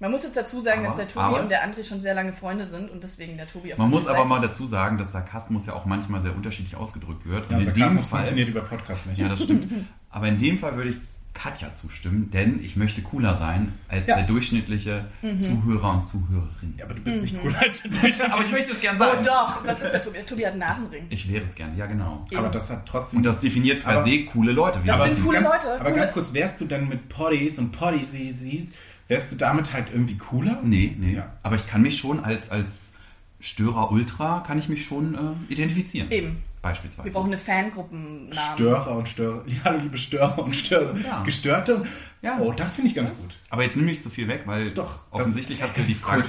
Man 0.00 0.10
muss 0.12 0.22
jetzt 0.22 0.36
dazu 0.36 0.60
sagen, 0.60 0.80
Aber- 0.80 0.88
dass 0.88 0.96
der 0.96 1.08
Tobi 1.08 1.24
aber- 1.24 1.40
und 1.42 1.48
der 1.50 1.66
André 1.66 1.84
schon 1.84 2.00
sehr 2.02 2.14
lange 2.14 2.32
Freunde 2.32 2.66
sind 2.66 2.90
und 2.90 3.02
deswegen 3.02 3.36
der 3.36 3.48
Tobi 3.48 3.72
auf 3.72 3.78
Man 3.78 3.90
muss 3.90 4.06
aber 4.06 4.24
mal 4.26 4.40
dazu 4.40 4.64
sagen, 4.66 4.96
dass 4.96 5.12
Sarkasmus 5.12 5.66
ja 5.66 5.72
auch 5.72 5.86
manchmal 5.86 6.20
sehr 6.20 6.36
unterschiedlich 6.36 6.76
ausgedrückt 6.76 7.26
wird. 7.26 7.50
Ja, 7.50 7.56
Und 7.56 7.62
in 7.64 7.68
dem 7.72 7.74
Sarkasmus 7.74 8.06
Fall, 8.06 8.18
funktioniert 8.22 8.48
über 8.48 8.60
Podcast 8.60 9.06
nicht. 9.06 9.18
ja, 9.18 9.28
das 9.28 9.42
stimmt. 9.42 9.66
Aber 10.10 10.28
in 10.28 10.38
dem 10.38 10.56
Fall 10.58 10.76
würde 10.76 10.90
ich 10.90 10.96
Katja 11.40 11.72
zustimmen, 11.72 12.30
denn 12.30 12.58
ich 12.62 12.74
möchte 12.76 13.00
cooler 13.02 13.34
sein 13.34 13.72
als 13.88 14.08
Ja. 14.08 14.16
der 14.16 14.24
durchschnittliche 14.26 15.06
Mhm. 15.22 15.38
Zuhörer 15.38 15.92
und 15.92 16.04
Zuhörerin. 16.04 16.74
Ja, 16.76 16.84
aber 16.84 16.94
du 16.94 17.00
bist 17.02 17.20
nicht 17.22 17.40
cooler 17.40 17.58
als 17.60 17.82
der 17.82 17.90
Durchschnitt. 17.92 18.28
aber 18.32 18.42
ich 18.42 18.50
möchte 18.52 18.72
es 18.72 18.80
gern 18.80 18.96
Oh 18.96 19.04
sagen. 19.04 19.24
doch, 19.24 19.64
was 19.64 19.80
ist 19.80 19.92
der 19.92 20.02
Tobi? 20.02 20.18
Tobi 20.26 20.42
hat 20.44 20.50
einen 20.52 20.60
Nasenring. 20.60 21.06
Ich 21.10 21.30
wäre 21.32 21.44
es 21.44 21.54
gern, 21.54 21.76
ja 21.76 21.86
genau. 21.86 22.26
Aber 22.34 22.48
das 22.48 22.68
hat 22.70 22.86
trotzdem... 22.86 23.18
Und 23.18 23.22
das 23.26 23.40
definiert 23.40 23.84
per 23.84 24.04
se 24.04 24.24
coole 24.24 24.52
Leute. 24.52 24.82
Wie 24.82 24.86
Das 24.88 25.02
sind 25.04 25.24
coole 25.24 25.40
ganz, 25.42 25.48
Leute, 25.54 25.74
Aber 25.76 25.84
coole- 25.84 25.94
ganz 25.96 26.12
kurz, 26.12 26.34
wärst 26.34 26.60
du 26.60 26.66
dann 26.66 26.88
mit 26.88 27.08
Poddies 27.08 27.58
und 27.58 27.70
Poddies, 27.72 28.72
wärst 29.06 29.32
du 29.32 29.36
damit 29.36 29.72
halt 29.72 29.86
irgendwie 29.92 30.16
cooler? 30.18 30.60
Nee, 30.64 30.96
nee. 30.98 31.14
Ja. 31.14 31.32
Aber 31.42 31.54
ich 31.56 31.66
kann 31.66 31.82
mich 31.82 31.96
schon 31.98 32.24
als, 32.24 32.50
als 32.50 32.92
Störer 33.40 33.92
Ultra, 33.92 34.40
kann 34.46 34.58
ich 34.58 34.68
mich 34.68 34.84
schon 34.84 35.14
äh, 35.14 35.52
identifizieren. 35.52 36.10
Eben. 36.10 36.42
Beispielsweise. 36.62 37.04
Wir 37.06 37.12
brauchen 37.12 37.28
eine 37.28 37.38
Fangruppennamen. 37.38 38.32
Störer 38.32 38.96
und 38.96 39.08
Störer. 39.08 39.44
Ja, 39.46 39.54
hallo, 39.64 39.78
liebe 39.78 39.96
Störer 39.98 40.38
und 40.38 40.54
Störer. 40.56 40.96
Ja. 40.98 41.22
Gestörte. 41.22 41.76
und- 41.76 41.88
Ja. 42.22 42.38
Oh, 42.40 42.52
das 42.52 42.74
finde 42.74 42.88
ich 42.90 42.94
ganz 42.96 43.14
gut. 43.16 43.36
Aber 43.50 43.62
jetzt 43.62 43.76
nimm 43.76 43.86
nicht 43.86 44.02
zu 44.02 44.10
viel 44.10 44.26
weg, 44.28 44.42
weil 44.46 44.72
Doch. 44.72 45.00
offensichtlich 45.10 45.62
hast 45.62 45.76
du 45.76 45.82
die 45.82 45.94
Frage. 45.94 46.24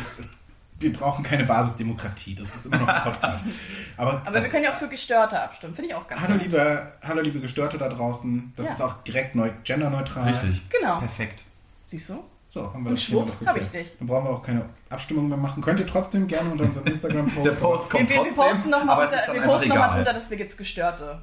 Wir 0.79 0.93
brauchen 0.93 1.23
keine 1.25 1.43
Basisdemokratie. 1.43 2.35
Das 2.35 2.47
ist 2.55 2.67
immer 2.67 2.77
noch 2.77 2.87
ein 2.87 3.03
Podcast. 3.03 3.45
Aber, 3.97 4.21
Aber 4.25 4.41
wir 4.43 4.49
können 4.49 4.63
ja 4.63 4.71
auch 4.71 4.77
für 4.79 4.87
Gestörte 4.87 5.41
abstimmen. 5.41 5.75
Finde 5.75 5.89
ich 5.89 5.95
auch 5.95 6.07
ganz 6.07 6.21
hallo, 6.21 6.35
nett. 6.35 6.43
liebe, 6.43 6.93
hallo, 7.01 7.21
liebe 7.21 7.39
Gestörte 7.41 7.77
da 7.77 7.89
draußen. 7.89 8.53
Das 8.55 8.67
Ja. 8.67 8.71
ist 8.73 8.81
auch 8.81 9.03
direkt 9.03 9.35
neu, 9.35 9.51
genderneutral. 9.65 10.29
Richtig. 10.29 10.69
Genau. 10.69 10.99
Perfekt. 10.99 11.43
Siehst 11.87 12.07
du? 12.09 12.23
So, 12.51 12.63
haben 12.73 12.83
wir 12.83 12.89
Und 12.89 12.97
das 12.97 13.05
Thema 13.05 13.21
schwupps, 13.21 13.39
doch 13.39 13.47
hab 13.47 13.57
ich 13.57 13.67
dich. 13.69 13.87
Dann 13.99 14.07
brauchen 14.07 14.25
wir 14.25 14.31
auch 14.31 14.41
keine 14.41 14.65
Abstimmung 14.89 15.29
mehr 15.29 15.37
machen. 15.37 15.61
Könnt 15.61 15.79
ihr 15.79 15.85
trotzdem 15.85 16.27
gerne 16.27 16.49
unter 16.49 16.63
unseren 16.63 16.87
Instagram-Post 16.87 17.45
Der 17.45 17.51
Post 17.51 17.93
Wir, 17.93 17.99
kommt 17.99 18.09
wir, 18.09 18.15
wir 18.15 18.23
trotzdem, 18.33 18.51
posten 18.53 18.69
nochmal 18.71 18.95
aber 18.95 19.03
es 19.05 19.11
ist 19.11 19.27
dann 19.27 19.35
wir 19.35 19.41
einfach 19.43 19.55
posten 19.55 19.69
noch 19.69 19.93
drunter, 19.95 20.13
dass 20.13 20.29
wir 20.31 20.37
jetzt 20.39 20.57
Gestörte 20.57 21.21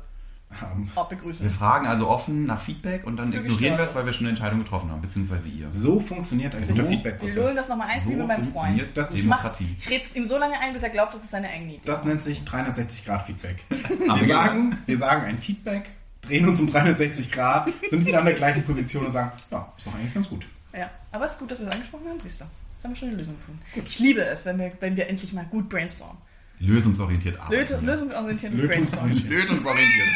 haben. 0.61 0.89
auch 0.95 1.11
Wir 1.11 1.17
begrüßen. 1.17 1.51
fragen 1.51 1.89
also 1.89 2.09
offen 2.09 2.47
nach 2.47 2.61
Feedback 2.61 3.05
und 3.05 3.17
dann 3.17 3.33
Für 3.33 3.39
ignorieren 3.41 3.77
wir 3.77 3.85
es, 3.85 3.95
weil 3.97 4.07
wir 4.07 4.13
schon 4.13 4.27
eine 4.27 4.31
Entscheidung 4.31 4.61
getroffen 4.61 4.89
haben, 4.93 5.01
beziehungsweise 5.03 5.49
ihr. 5.49 5.67
So 5.73 5.99
funktioniert 5.99 6.55
ein 6.55 6.63
So. 6.63 6.75
guter 6.75 6.77
Wir 6.77 6.83
lösen 6.91 7.03
Feedback-Prozess. 7.03 7.55
das 7.57 7.69
nochmal 7.69 7.89
eins 7.89 8.05
So 8.05 8.11
wie 8.11 8.15
mit 8.15 8.29
meinem 8.29 8.43
Freund. 8.45 8.55
funktioniert 8.55 8.97
Das 8.97 9.11
Ich 9.11 9.23
Demokratie. 9.23 9.77
Ich 9.81 9.91
red's 9.91 10.15
ihm 10.15 10.27
so 10.27 10.39
lange 10.39 10.55
ein, 10.61 10.73
bis 10.75 10.85
er 10.85 10.91
glaubt, 10.91 11.13
das 11.13 11.25
ist 11.25 11.33
seine 11.33 11.49
eigene 11.49 11.73
Idee. 11.73 11.83
Das 11.85 12.05
nennt 12.05 12.23
sich 12.23 12.43
360-Grad-Feedback. 12.43 13.65
Aber 14.09 14.21
Wir 14.21 14.29
sagen, 14.29 14.79
wir 14.87 14.97
sagen 14.97 15.25
ein 15.25 15.39
Feedback, 15.39 15.91
drehen 16.23 16.47
uns 16.47 16.61
um 16.61 16.71
360 16.71 17.33
Grad, 17.33 17.69
sind 17.89 18.07
wieder 18.07 18.21
an 18.21 18.27
der 18.27 18.35
gleichen 18.35 18.63
Position 18.65 19.07
und 19.07 19.11
sagen, 19.11 19.33
ja, 19.51 19.73
ist 19.77 19.87
doch 19.87 19.95
eigentlich 19.95 20.15
ganz 20.15 20.29
gut. 20.29 20.47
Ja, 20.77 20.91
aber 21.13 21.27
es 21.27 21.33
ist 21.33 21.39
gut, 21.39 21.51
dass 21.51 21.61
wir 21.61 21.69
es 21.69 21.75
angesprochen 21.75 22.09
haben, 22.09 22.21
siehst 22.21 22.41
du. 22.41 22.45
Jetzt 22.45 22.85
haben 22.85 22.91
wir 22.93 22.97
schon 22.97 23.09
eine 23.09 23.17
Lösung 23.17 23.37
gefunden. 23.39 23.63
Ich 23.87 23.99
liebe 23.99 24.21
es, 24.25 24.45
wenn 24.45 24.59
wir, 24.59 24.73
wenn 24.81 24.97
wir 24.97 25.09
endlich 25.09 25.33
mal 25.33 25.45
gut 25.47 25.69
brainstormen. 25.69 26.19
Lösungsorientiert 26.59 27.39
arbeiten. 27.39 27.55
Lös 27.55 27.83
lösungsorientiertes 27.83 28.61
Brainstorming. 28.67 29.19
Lösungsorientiert. 29.29 30.09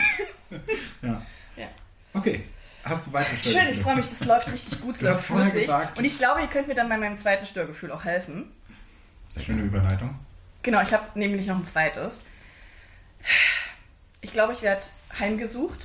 Ja. 1.03 1.23
Ja. 1.57 1.69
Okay. 2.13 2.43
Hast 2.83 3.07
du 3.07 3.13
weitere 3.13 3.37
Schön, 3.37 3.69
ich 3.73 3.79
freue 3.79 3.95
mich, 3.97 4.09
das 4.09 4.25
läuft 4.25 4.51
richtig 4.51 4.81
gut, 4.81 5.01
Du 5.01 5.07
hast 5.09 5.27
vorher 5.27 5.51
gesagt- 5.51 5.99
Und 5.99 6.05
ich 6.05 6.19
glaube, 6.19 6.41
ihr 6.41 6.49
könnt 6.49 6.67
mir 6.67 6.75
dann 6.75 6.89
bei 6.89 6.97
meinem 6.99 7.17
zweiten 7.19 7.47
Störgefühl 7.47 7.93
auch 7.93 8.05
helfen. 8.05 8.51
Schöne 9.41 9.63
Überleitung. 9.63 10.19
Genau, 10.63 10.83
ich 10.83 10.93
habe 10.93 11.19
nämlich 11.19 11.47
noch 11.47 11.57
ein 11.57 11.65
zweites. 11.67 12.23
Ich 14.23 14.33
glaube, 14.33 14.55
ich 14.55 14.63
werde 14.63 14.83
heimgesucht. 15.19 15.79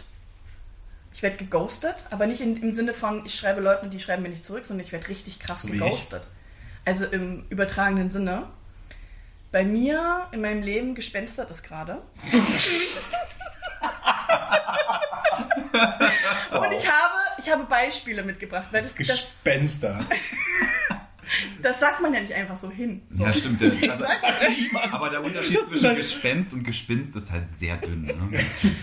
Ich 1.16 1.24
werde 1.24 1.38
geghostet, 1.38 1.96
aber 2.10 2.28
nicht 2.28 2.42
in, 2.42 2.62
im 2.62 2.74
Sinne 2.74 2.94
von, 2.94 3.26
ich 3.26 3.36
schreibe 3.36 3.62
Leuten 3.62 3.86
und 3.86 3.92
die 3.92 4.02
schreiben 4.02 4.22
mir 4.22 4.28
nicht 4.28 4.44
zurück, 4.44 4.66
sondern 4.66 4.86
ich 4.86 4.92
werde 4.92 5.08
richtig 5.08 5.40
krass 5.40 5.62
So 5.62 5.70
geghostet. 5.70 6.24
Also 6.84 7.06
im 7.06 7.46
übertragenen 7.48 8.12
Sinne. 8.12 8.50
Bei 9.50 9.64
mir 9.64 10.28
in 10.34 10.42
meinem 10.42 10.62
Leben 10.62 10.94
gespenstert 10.94 11.50
es 11.50 11.64
gerade. 11.64 12.02
Und 16.52 16.72
ich 16.74 16.86
habe, 16.86 17.14
ich 17.38 17.50
habe 17.50 17.64
Beispiele 17.64 18.22
mitgebracht. 18.24 18.68
Weil 18.72 18.82
Das 18.82 18.94
das, 18.94 19.08
das, 19.08 19.18
Gespenster. 19.18 20.04
Das 20.10 20.20
sagt 21.80 22.02
man 22.02 22.14
ja 22.14 22.22
nicht 22.22 22.34
einfach 22.34 22.58
so 22.58 22.70
hin. 22.72 23.02
So. 23.12 23.24
Ja, 23.24 23.34
stimmt. 23.34 23.62
der- 23.62 23.72
Also, 23.92 24.06
Sag 24.22 24.74
mal. 24.74 24.90
aber 24.92 25.10
der 25.10 25.24
Unterschied 25.24 25.58
Das 25.58 25.70
zwischen 25.70 25.88
halt- 25.88 25.98
Gespenst 25.98 26.54
und 26.54 26.64
Gespinst 26.64 27.16
ist 27.16 27.32
halt 27.32 27.48
sehr 27.48 27.78
dünn. 27.78 28.04
Ne? 28.06 28.14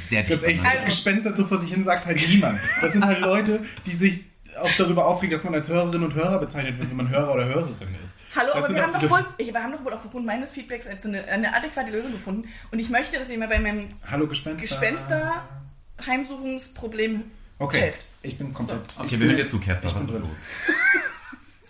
Sehr 0.09 0.23
dicht. 0.23 0.33
echt, 0.33 0.43
beieinander. 0.43 0.71
das 0.75 0.85
Gespenst 0.87 1.27
dazu 1.27 1.45
vor 1.47 1.59
sich 1.59 1.73
hin 1.73 1.85
sagt 1.85 2.07
halt 2.07 2.29
niemand. 2.29 2.59
Das 2.81 2.93
sind 2.93 3.05
halt 3.05 3.21
Leute, 3.21 3.65
die 3.87 3.93
sich 3.93 4.25
auch 4.61 4.71
darüber 4.77 5.07
aufregen, 5.07 5.31
dass 5.35 5.45
man 5.45 5.55
als 5.55 5.69
Hörerin 5.69 6.03
und 6.03 6.15
Hörer 6.15 6.39
bezeichnet 6.39 6.79
wird, 6.79 6.91
wenn 6.91 6.97
man 6.97 7.09
Hörer 7.09 7.33
oder 7.35 7.45
Hörerin 7.47 7.75
ist. 8.03 8.15
Hallo, 8.37 8.49
Das 8.55 8.65
aber 8.65 8.75
wir 8.75 8.83
haben, 8.83 8.93
doch 8.95 9.11
wohl, 9.11 9.25
ich, 9.39 9.53
wir 9.53 9.63
haben 9.63 9.73
doch 9.73 9.85
wohl 9.85 9.93
aufgrund 9.93 10.25
meines 10.27 10.51
Feedbacks 10.51 10.87
jetzt 10.87 11.05
eine, 11.07 11.23
eine 11.25 11.55
adäquate 11.55 11.91
Lösung 11.91 12.13
gefunden. 12.13 12.49
Und 12.71 12.79
ich 12.79 12.89
möchte, 12.91 13.19
dass 13.19 13.29
ihr 13.29 13.39
mir 13.39 13.49
bei 13.49 13.59
meinem 13.59 13.89
Hallo 14.11 14.27
Gespenster. 14.27 14.63
Gespenster-Heimsuchungsproblem 14.63 17.23
Okay, 17.59 17.81
helft. 17.81 18.01
ich 18.23 18.37
bin 18.39 18.53
komplett. 18.53 18.81
Okay, 18.99 19.19
wir 19.21 19.27
hören 19.27 19.37
dir 19.37 19.47
zu, 19.47 19.61
Casper. 19.61 19.89
Ich 19.89 19.95
Was 19.95 20.05
ist 20.05 20.15
los? 20.19 20.43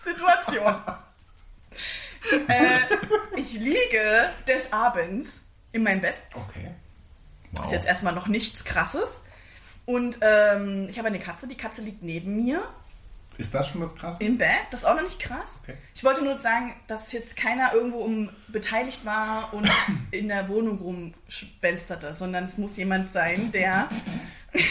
Situation. 0.02 0.74
äh, 2.48 2.80
ich 3.36 3.52
liege 3.52 4.30
des 4.46 4.72
Abends 4.72 5.44
in 5.72 5.82
meinem 5.82 6.00
Bett. 6.00 6.14
Okay. 6.34 6.70
Das 7.54 7.66
ist 7.66 7.72
jetzt 7.72 7.86
erstmal 7.86 8.14
noch 8.14 8.28
nichts 8.28 8.64
Krasses. 8.64 9.22
Und 9.84 10.18
ähm, 10.20 10.88
ich 10.88 10.98
habe 10.98 11.08
eine 11.08 11.18
Katze. 11.18 11.48
Die 11.48 11.56
Katze 11.56 11.82
liegt 11.82 12.02
neben 12.02 12.44
mir 12.44 12.62
Ist 13.36 13.54
das 13.54 13.68
schon 13.68 13.80
was 13.80 13.94
krass? 13.96 14.16
im 14.20 14.38
Bett. 14.38 14.48
Das 14.70 14.80
ist 14.80 14.86
auch 14.86 14.94
noch 14.94 15.02
nicht 15.02 15.18
krass. 15.18 15.58
Okay. 15.62 15.76
Ich 15.94 16.04
wollte 16.04 16.22
nur 16.22 16.38
sagen, 16.40 16.74
dass 16.86 17.12
jetzt 17.12 17.36
keiner 17.36 17.74
irgendwo 17.74 17.98
um 17.98 18.30
beteiligt 18.48 19.04
war 19.04 19.52
und 19.52 19.68
in 20.10 20.28
der 20.28 20.48
Wohnung 20.48 20.78
rumspensterte, 20.78 22.14
sondern 22.14 22.44
es 22.44 22.56
muss 22.58 22.76
jemand 22.76 23.10
sein, 23.10 23.50
der, 23.52 23.88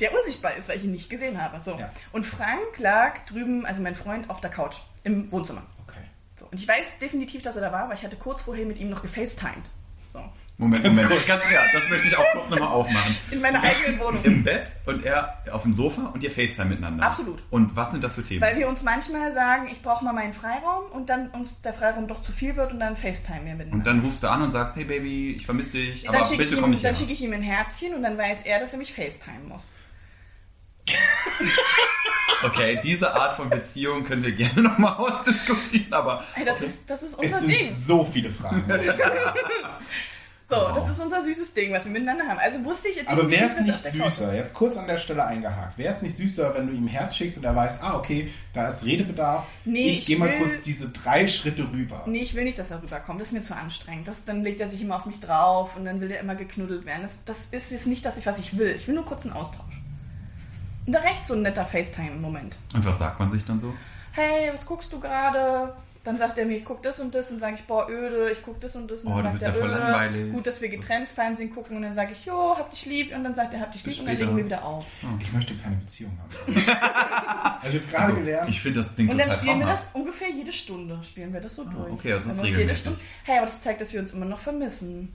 der 0.00 0.12
unsichtbar 0.16 0.54
ist, 0.56 0.68
weil 0.68 0.78
ich 0.78 0.84
ihn 0.84 0.92
nicht 0.92 1.08
gesehen 1.10 1.40
habe. 1.42 1.60
So. 1.60 1.76
Ja. 1.78 1.90
Und 2.12 2.26
Frank 2.26 2.78
lag 2.78 3.24
drüben, 3.26 3.64
also 3.66 3.82
mein 3.82 3.94
Freund, 3.94 4.28
auf 4.30 4.40
der 4.40 4.50
Couch 4.50 4.76
im 5.04 5.30
Wohnzimmer. 5.32 5.62
Okay. 5.86 6.00
So. 6.38 6.46
Und 6.50 6.58
ich 6.60 6.66
weiß 6.68 6.98
definitiv, 6.98 7.42
dass 7.42 7.56
er 7.56 7.62
da 7.62 7.72
war, 7.72 7.88
weil 7.88 7.96
ich 7.96 8.04
hatte 8.04 8.16
kurz 8.16 8.42
vorher 8.42 8.66
mit 8.66 8.78
ihm 8.78 8.90
noch 8.90 9.02
gefacetimed. 9.02 9.64
So. 10.12 10.20
Moment, 10.56 10.84
Ganz 10.84 10.96
Moment. 10.96 11.12
kurz. 11.16 11.26
Ganz 11.26 11.42
ja, 11.52 11.62
das 11.72 11.88
möchte 11.88 12.06
ich 12.06 12.16
auch 12.16 12.24
kurz 12.32 12.48
nochmal 12.50 12.68
aufmachen. 12.68 13.16
In 13.32 13.40
meiner 13.40 13.60
eigenen 13.60 13.98
Wohnung. 13.98 14.22
Im 14.22 14.44
Bett 14.44 14.70
und 14.86 15.04
er 15.04 15.42
auf 15.50 15.62
dem 15.62 15.74
Sofa 15.74 16.12
und 16.14 16.22
ihr 16.22 16.30
FaceTime 16.30 16.66
miteinander. 16.68 17.04
Absolut. 17.04 17.42
Und 17.50 17.74
was 17.74 17.90
sind 17.90 18.04
das 18.04 18.14
für 18.14 18.22
Themen? 18.22 18.40
Weil 18.40 18.56
wir 18.56 18.68
uns 18.68 18.84
manchmal 18.84 19.32
sagen, 19.32 19.68
ich 19.72 19.82
brauche 19.82 20.04
mal 20.04 20.12
meinen 20.12 20.32
Freiraum 20.32 20.84
und 20.92 21.08
dann 21.10 21.30
uns 21.30 21.60
der 21.62 21.72
Freiraum 21.74 22.06
doch 22.06 22.22
zu 22.22 22.30
viel 22.30 22.54
wird 22.54 22.72
und 22.72 22.78
dann 22.78 22.96
FaceTime 22.96 23.44
wir 23.46 23.54
miteinander. 23.54 23.74
und 23.74 23.84
dann 23.84 23.98
rufst 23.98 24.22
du 24.22 24.28
an 24.30 24.42
und 24.42 24.52
sagst, 24.52 24.76
hey 24.76 24.84
Baby, 24.84 25.32
ich 25.32 25.44
vermisse 25.44 25.70
dich, 25.72 26.08
aber 26.08 26.18
bitte 26.28 26.44
ich, 26.44 26.54
komm 26.54 26.64
ihm- 26.66 26.70
nicht 26.70 26.84
dann 26.84 26.94
schicke 26.94 27.10
ich 27.12 27.20
ihm 27.20 27.32
ein 27.32 27.42
Herzchen 27.42 27.92
und 27.94 28.04
dann 28.04 28.16
weiß 28.16 28.42
er, 28.42 28.60
dass 28.60 28.70
er 28.72 28.78
mich 28.78 28.92
FaceTime 28.94 29.40
muss. 29.48 29.66
Okay, 32.42 32.78
diese 32.84 33.14
Art 33.14 33.36
von 33.36 33.48
Beziehung 33.48 34.04
können 34.04 34.22
wir 34.22 34.32
gerne 34.32 34.60
nochmal 34.60 34.94
ausdiskutieren, 34.96 35.90
aber 35.92 36.22
Ey, 36.36 36.44
das, 36.44 36.60
ist, 36.60 36.90
das 36.90 37.02
ist 37.02 37.12
Es 37.14 37.18
unser 37.18 37.38
sind 37.38 37.48
Ding. 37.50 37.70
so 37.70 38.04
viele 38.04 38.30
Fragen. 38.30 38.64
So, 40.46 40.56
Wow. 40.56 40.76
das 40.76 40.90
ist 40.90 41.00
unser 41.02 41.24
süßes 41.24 41.54
Ding, 41.54 41.72
was 41.72 41.86
wir 41.86 41.90
miteinander 41.92 42.26
haben. 42.28 42.38
Also 42.38 42.62
wusste 42.66 42.88
ich 42.88 43.08
Aber 43.08 43.30
wäre 43.30 43.46
es 43.46 43.58
nicht 43.58 43.78
süßer, 43.78 44.34
jetzt 44.34 44.52
kurz 44.52 44.76
an 44.76 44.86
der 44.86 44.98
Stelle 44.98 45.24
eingehakt, 45.24 45.78
wäre 45.78 45.94
es 45.94 46.02
nicht 46.02 46.16
süßer, 46.16 46.54
wenn 46.54 46.66
du 46.66 46.74
ihm 46.74 46.86
Herz 46.86 47.16
schickst 47.16 47.38
und 47.38 47.44
er 47.44 47.56
weiß, 47.56 47.80
ah, 47.82 47.96
okay, 47.96 48.30
da 48.52 48.68
ist 48.68 48.84
Redebedarf, 48.84 49.46
Nee, 49.64 49.88
ich 49.88 50.00
ich 50.00 50.06
gehe 50.06 50.18
mal 50.18 50.28
will- 50.28 50.40
kurz 50.40 50.60
diese 50.60 50.90
drei 50.90 51.26
Schritte 51.26 51.66
rüber. 51.72 52.04
Nee, 52.06 52.18
ich 52.20 52.34
will 52.34 52.44
nicht, 52.44 52.58
dass 52.58 52.70
er 52.70 52.82
rüberkommt. 52.82 53.22
Das 53.22 53.28
ist 53.28 53.32
mir 53.32 53.40
zu 53.40 53.56
anstrengend. 53.56 54.06
Das, 54.06 54.26
dann 54.26 54.42
legt 54.44 54.60
er 54.60 54.68
sich 54.68 54.82
immer 54.82 54.96
auf 54.96 55.06
mich 55.06 55.18
drauf 55.18 55.76
und 55.76 55.86
dann 55.86 56.02
will 56.02 56.10
er 56.10 56.20
immer 56.20 56.34
geknuddelt 56.34 56.84
werden. 56.84 57.02
Das, 57.04 57.24
das 57.24 57.46
ist 57.50 57.70
jetzt 57.72 57.86
nicht 57.86 58.04
das, 58.04 58.14
was 58.26 58.38
ich 58.38 58.58
will. 58.58 58.74
Ich 58.76 58.86
will 58.86 58.94
nur 58.96 59.06
kurz 59.06 59.24
einen 59.24 59.32
Austausch. 59.32 59.73
Und 60.86 60.92
da 60.92 61.00
reicht 61.00 61.26
so 61.26 61.34
ein 61.34 61.42
netter 61.42 61.64
FaceTime-Moment. 61.64 62.56
Und 62.74 62.84
was 62.84 62.98
sagt 62.98 63.18
man 63.18 63.30
sich 63.30 63.44
dann 63.44 63.58
so? 63.58 63.72
Hey, 64.12 64.50
was 64.52 64.66
guckst 64.66 64.92
du 64.92 65.00
gerade? 65.00 65.74
Dann 66.04 66.18
sagt 66.18 66.36
er 66.36 66.44
mir, 66.44 66.58
ich 66.58 66.66
guck 66.66 66.82
das 66.82 67.00
und 67.00 67.14
das 67.14 67.30
und 67.30 67.40
sage 67.40 67.54
ich, 67.54 67.64
boah, 67.64 67.88
öde, 67.88 68.30
ich 68.30 68.42
guck 68.42 68.60
das 68.60 68.76
und 68.76 68.90
das. 68.90 69.00
Und 69.04 69.12
Oh, 69.12 69.22
dann 69.22 69.32
du 69.32 69.38
sagt 69.38 69.40
bist 69.40 69.44
er, 69.44 69.48
ja 69.54 69.58
voll 69.60 69.70
öde, 69.70 69.78
langweilig. 69.80 70.32
Gut, 70.34 70.46
dass 70.46 70.60
wir 70.60 70.68
getrennt 70.68 71.08
Fernsehen 71.08 71.54
gucken 71.54 71.76
und 71.78 71.82
dann 71.82 71.94
sage 71.94 72.12
ich, 72.12 72.26
jo, 72.26 72.54
hab 72.58 72.70
dich 72.70 72.84
lieb. 72.84 73.16
Und 73.16 73.24
dann 73.24 73.34
sagt 73.34 73.54
er, 73.54 73.60
hab 73.60 73.72
dich 73.72 73.82
Bis 73.82 73.94
lieb 73.94 74.02
und 74.02 74.08
dann 74.10 74.16
legen 74.18 74.36
wir 74.36 74.44
wieder 74.44 74.62
auf. 74.62 74.84
Ich 75.20 75.32
möchte 75.32 75.54
keine 75.54 75.76
Beziehung 75.76 76.12
haben. 76.20 76.54
also 77.62 77.76
ich 77.78 77.82
habe 77.82 77.90
gerade 77.90 78.02
Also, 78.04 78.14
gelernt, 78.16 78.48
ich 78.50 78.60
finde 78.60 78.80
das 78.80 78.94
Ding 78.94 79.08
Und 79.08 79.16
dann 79.16 79.28
total 79.28 79.38
spielen 79.40 79.58
wir 79.60 79.66
das 79.66 79.88
ungefähr 79.94 80.30
jede 80.30 80.52
Stunde, 80.52 80.98
spielen 81.02 81.32
wir 81.32 81.40
das 81.40 81.56
so 81.56 81.64
durch. 81.64 81.92
okay, 81.92 82.10
das 82.10 82.26
ist 82.26 82.42
regelmäßig. 82.42 82.80
Stunde- 82.82 82.98
Hey, 83.24 83.38
aber 83.38 83.46
das 83.46 83.62
zeigt, 83.62 83.80
dass 83.80 83.92
wir 83.94 84.00
uns 84.00 84.10
immer 84.12 84.26
noch 84.26 84.38
vermissen. 84.40 85.10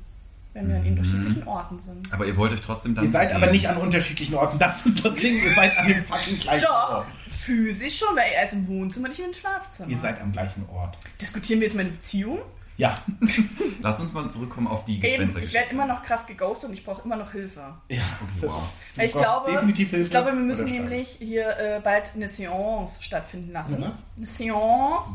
Wenn 0.54 0.68
wir 0.68 0.76
an 0.78 0.82
Mhm. 0.84 0.90
unterschiedlichen 0.98 1.48
Orten 1.48 1.80
sind. 1.80 2.12
Aber 2.12 2.26
ihr 2.26 2.36
wollt 2.36 2.52
euch 2.54 2.62
trotzdem 2.62 2.96
dann 2.96 3.06
ihr 3.06 3.12
seid 3.12 3.30
sehen. 3.30 3.38
aber 3.44 3.52
nicht 3.52 3.68
an 3.70 3.78
unterschiedlichen 3.78 4.34
Orten. 4.36 4.58
Das 4.58 4.84
ist 4.86 5.06
das 5.06 5.14
Ding. 5.16 5.42
Ihr 5.44 5.54
seid 5.54 5.78
an 5.78 5.88
dem 5.88 6.04
fucking 6.04 6.38
gleichen 6.40 6.66
Doch, 6.66 6.90
Ort. 6.98 7.08
physisch 7.30 8.00
schon, 8.00 8.16
weil 8.16 8.32
er 8.36 8.46
ist 8.46 8.54
im 8.54 8.68
Wohnzimmer, 8.68 9.10
nicht 9.10 9.20
im 9.20 9.32
Schlafzimmer. 9.34 9.90
Ihr 9.90 9.98
seid 9.98 10.20
am 10.20 10.32
gleichen 10.32 10.66
Ort. 10.70 10.98
Diskutieren 11.22 11.60
wir 11.62 11.68
jetzt 11.68 11.76
meine 11.78 11.90
Beziehung? 11.92 12.40
Ja. 12.78 12.98
Lass 13.82 14.00
uns 14.00 14.12
mal 14.14 14.28
zurückkommen 14.30 14.66
auf 14.68 14.86
die 14.86 14.94
Eben, 14.96 15.04
ich 15.04 15.10
Gespenstergeschichte. 15.12 15.60
werde 15.60 15.74
immer 15.74 15.86
noch 15.86 16.02
krass 16.02 16.26
geghostet 16.26 16.70
und 16.70 16.76
ich 16.76 16.84
brauche 16.86 17.02
immer 17.04 17.18
noch 17.18 17.32
Hilfe. 17.32 17.62
Ja, 17.90 18.02
wow. 18.40 18.86
du 18.94 19.00
Weil 19.00 19.06
ich 19.08 19.12
glaube, 19.14 19.52
definitiv 19.52 19.90
Hilfe. 19.90 20.04
ich 20.06 20.10
glaube, 20.10 20.28
wir 20.28 20.34
müssen 20.40 20.66
nämlich 20.66 21.10
hier 21.20 21.48
äh, 21.58 21.82
bald 21.84 22.06
eine 22.16 22.28
Seance 22.30 23.04
stattfinden 23.04 23.52
lassen. 23.52 23.76
Eine 23.76 23.86
was? 23.88 24.04
Eine 24.18 24.26
Seance. 24.26 25.08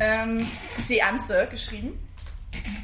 Ähm, 0.00 0.46
Seance 0.86 1.46
geschrieben. 1.50 1.92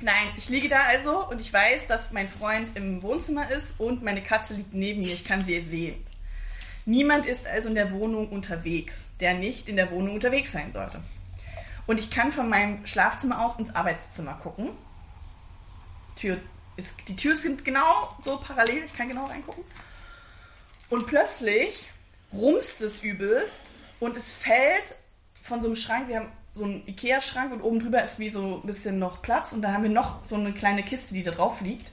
Nein, 0.02 0.29
ich 0.37 0.49
liege 0.49 0.69
da 0.69 0.83
also 0.85 1.29
und 1.29 1.41
ich 1.41 1.52
weiß, 1.52 1.87
dass 1.87 2.12
mein 2.12 2.29
Freund 2.29 2.76
im 2.76 3.02
Wohnzimmer 3.02 3.50
ist 3.50 3.75
und 3.79 4.02
meine 4.02 4.23
Katze 4.23 4.55
liegt 4.55 4.75
neben 4.75 5.00
mir. 5.00 5.07
Ich 5.07 5.25
kann 5.25 5.45
sie 5.45 5.61
sehen. 5.61 6.05
Niemand 6.85 7.26
ist 7.26 7.47
also 7.47 7.69
in 7.69 7.75
der 7.76 7.93
Wohnung 7.93 8.29
unterwegs, 8.31 9.07
der 9.21 9.35
nicht 9.35 9.69
in 9.69 9.76
der 9.76 9.91
Wohnung 9.91 10.14
unterwegs 10.14 10.52
sein 10.52 10.73
sollte. 10.73 11.02
Und 11.87 11.99
ich 11.99 12.11
kann 12.11 12.33
von 12.33 12.49
meinem 12.49 12.87
Schlafzimmer 12.87 13.45
aus 13.45 13.59
ins 13.59 13.75
Arbeitszimmer 13.75 14.35
gucken. 14.35 14.71
Tür 16.17 16.38
ist, 16.76 16.97
die 17.09 17.17
Türen 17.17 17.37
sind 17.37 17.64
genau 17.64 18.17
so 18.25 18.38
parallel, 18.38 18.85
ich 18.85 18.95
kann 18.95 19.09
genau 19.09 19.26
reingucken. 19.26 19.64
Und 20.91 21.07
plötzlich 21.07 21.88
rumst 22.33 22.81
es 22.81 23.02
übelst 23.02 23.71
und 24.00 24.17
es 24.17 24.35
fällt 24.35 24.95
von 25.43 25.61
so 25.61 25.69
einem 25.69 25.76
Schrank. 25.76 26.09
Wir 26.09 26.21
haben 26.21 26.33
so 26.54 26.64
einen 26.64 26.87
Ikea-Schrank 26.87 27.52
und 27.52 27.62
oben 27.62 27.80
drüber 27.80 28.02
ist 28.02 28.18
wie 28.18 28.30
so 28.30 28.61
ein 28.62 28.66
bisschen 28.66 28.99
noch 28.99 29.23
Platz 29.23 29.52
und 29.52 29.62
da 29.62 29.73
haben 29.73 29.82
wir 29.85 29.90
noch 29.90 30.25
so 30.26 30.35
eine 30.37 30.52
kleine 30.52 30.82
Kiste, 30.82 31.14
die 31.14 31.23
da 31.23 31.30
drauf 31.30 31.61
liegt. 31.61 31.90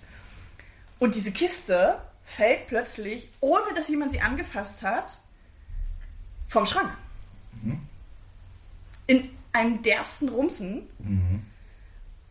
Und 1.00 1.16
diese 1.16 1.32
Kiste 1.32 2.02
fällt 2.26 2.68
plötzlich, 2.68 3.30
ohne 3.40 3.74
dass 3.76 3.88
jemand 3.88 4.12
sie 4.12 4.20
angefasst 4.22 4.84
hat, 4.84 5.18
vom 6.50 6.66
Schrank. 6.66 6.92
In 9.08 9.30
einem 9.54 9.82
derbsten 9.82 10.30
Rumsen. 10.30 10.88